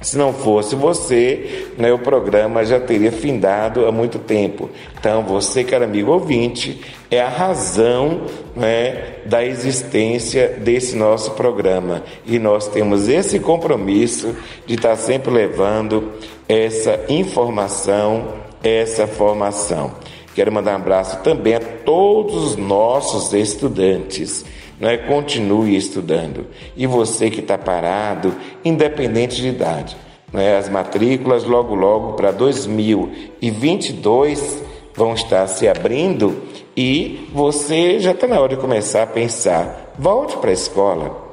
se 0.00 0.16
não 0.16 0.32
fosse 0.32 0.76
você, 0.76 1.66
né, 1.76 1.92
o 1.92 1.98
programa 1.98 2.64
já 2.64 2.78
teria 2.78 3.10
findado 3.10 3.84
há 3.86 3.92
muito 3.92 4.18
tempo. 4.18 4.70
Então, 4.98 5.24
você, 5.24 5.64
caro 5.64 5.84
amigo 5.84 6.12
ouvinte, 6.12 6.80
é 7.10 7.20
a 7.20 7.28
razão 7.28 8.22
né, 8.54 9.16
da 9.24 9.44
existência 9.44 10.56
desse 10.60 10.94
nosso 10.94 11.32
programa. 11.32 12.04
E 12.24 12.38
nós 12.38 12.68
temos 12.68 13.08
esse 13.08 13.40
compromisso 13.40 14.36
de 14.66 14.74
estar 14.74 14.94
sempre 14.96 15.32
levando 15.32 16.12
essa 16.48 17.00
informação, 17.08 18.34
essa 18.62 19.06
formação. 19.06 19.92
Quero 20.32 20.52
mandar 20.52 20.72
um 20.72 20.76
abraço 20.76 21.18
também 21.24 21.56
a 21.56 21.60
todos 21.60 22.52
os 22.52 22.56
nossos 22.56 23.32
estudantes 23.32 24.44
não 24.80 24.88
é? 24.88 24.96
Continue 24.96 25.76
estudando. 25.76 26.46
E 26.76 26.86
você 26.86 27.28
que 27.30 27.40
está 27.40 27.58
parado, 27.58 28.34
independente 28.64 29.36
de 29.36 29.48
idade, 29.48 29.96
não 30.32 30.40
é? 30.40 30.56
As 30.56 30.68
matrículas 30.68 31.42
logo 31.44 31.74
logo 31.74 32.12
para 32.14 32.30
2022 32.30 34.62
vão 34.94 35.14
estar 35.14 35.46
se 35.46 35.68
abrindo 35.68 36.42
e 36.76 37.28
você 37.32 38.00
já 38.00 38.12
está 38.12 38.26
na 38.26 38.40
hora 38.40 38.54
de 38.54 38.60
começar 38.60 39.02
a 39.02 39.06
pensar, 39.06 39.94
volte 39.98 40.36
para 40.36 40.50
a 40.50 40.54
escola. 40.54 41.26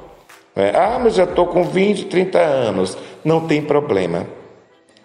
É? 0.56 0.70
Ah, 0.74 0.98
mas 1.02 1.14
já 1.14 1.24
estou 1.24 1.46
com 1.46 1.64
20, 1.64 2.06
30 2.06 2.38
anos. 2.38 2.96
Não 3.22 3.46
tem 3.46 3.60
problema. 3.60 4.26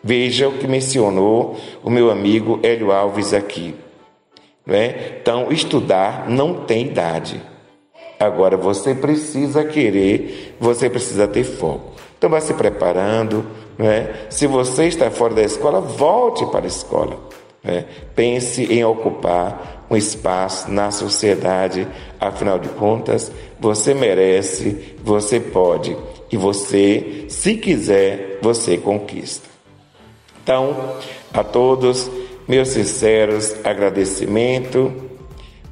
Veja 0.02 0.48
o 0.48 0.58
que 0.58 0.66
mencionou 0.66 1.58
o 1.84 1.90
meu 1.90 2.10
amigo 2.10 2.60
Hélio 2.64 2.92
Alves 2.92 3.34
aqui. 3.34 3.76
Né? 4.66 5.18
Então, 5.22 5.52
estudar 5.52 6.30
não 6.30 6.66
tem 6.66 6.88
idade. 6.88 7.42
Agora, 8.22 8.56
você 8.56 8.94
precisa 8.94 9.64
querer, 9.64 10.56
você 10.60 10.88
precisa 10.88 11.28
ter 11.28 11.44
foco. 11.44 11.94
Então, 12.16 12.30
vai 12.30 12.40
se 12.40 12.54
preparando. 12.54 13.44
Né? 13.80 14.28
Se 14.30 14.46
você 14.46 14.86
está 14.86 15.10
fora 15.10 15.34
da 15.34 15.42
escola, 15.42 15.82
volte 15.82 16.46
para 16.46 16.66
a 16.66 16.68
escola. 16.68 17.20
Né? 17.64 17.86
Pense 18.16 18.64
em 18.72 18.86
ocupar 18.86 19.88
um 19.90 19.98
espaço 19.98 20.72
na 20.72 20.92
sociedade, 20.92 21.88
afinal 22.20 22.60
de 22.60 22.70
contas, 22.70 23.32
você 23.60 23.94
merece, 23.96 24.96
você 25.04 25.40
pode 25.40 25.98
e 26.32 26.38
você, 26.38 27.26
se 27.28 27.56
quiser, 27.56 28.38
você 28.40 28.78
conquista. 28.78 29.50
Então, 30.44 30.96
a 31.34 31.44
todos, 31.44 32.10
meus 32.48 32.70
sinceros 32.70 33.56
agradecimento, 33.64 34.94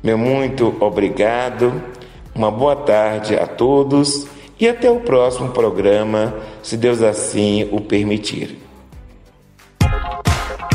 meu 0.03 0.17
muito 0.17 0.75
obrigado, 0.79 1.98
uma 2.39 2.49
boa 2.49 2.73
tarde 2.73 3.35
a 3.35 3.45
todos 3.45 4.25
e 4.57 4.65
até 4.65 4.89
o 4.89 5.01
próximo 5.01 5.49
programa, 5.49 6.33
se 6.63 6.77
Deus 6.77 7.01
assim 7.01 7.67
o 7.69 7.81
permitir. 7.81 8.57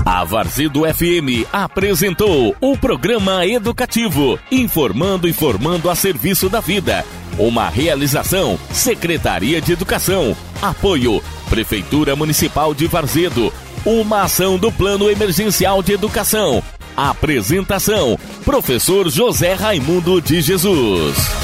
A 0.04 0.22
Varzedo 0.24 0.82
FM 0.82 1.48
apresentou 1.50 2.54
o 2.60 2.76
programa 2.76 3.46
educativo, 3.46 4.38
informando 4.52 5.26
e 5.26 5.32
formando 5.32 5.88
a 5.88 5.94
serviço 5.94 6.50
da 6.50 6.60
vida. 6.60 7.02
Uma 7.38 7.70
realização: 7.70 8.58
Secretaria 8.70 9.58
de 9.58 9.72
Educação. 9.72 10.36
Apoio: 10.60 11.22
Prefeitura 11.48 12.14
Municipal 12.14 12.74
de 12.74 12.86
Varzedo. 12.86 13.50
Uma 13.86 14.22
ação 14.22 14.58
do 14.58 14.70
Plano 14.70 15.10
Emergencial 15.10 15.82
de 15.82 15.94
Educação. 15.94 16.62
Apresentação: 16.94 18.18
Professor 18.44 19.08
José 19.08 19.54
Raimundo 19.54 20.20
de 20.20 20.42
Jesus. 20.42 21.43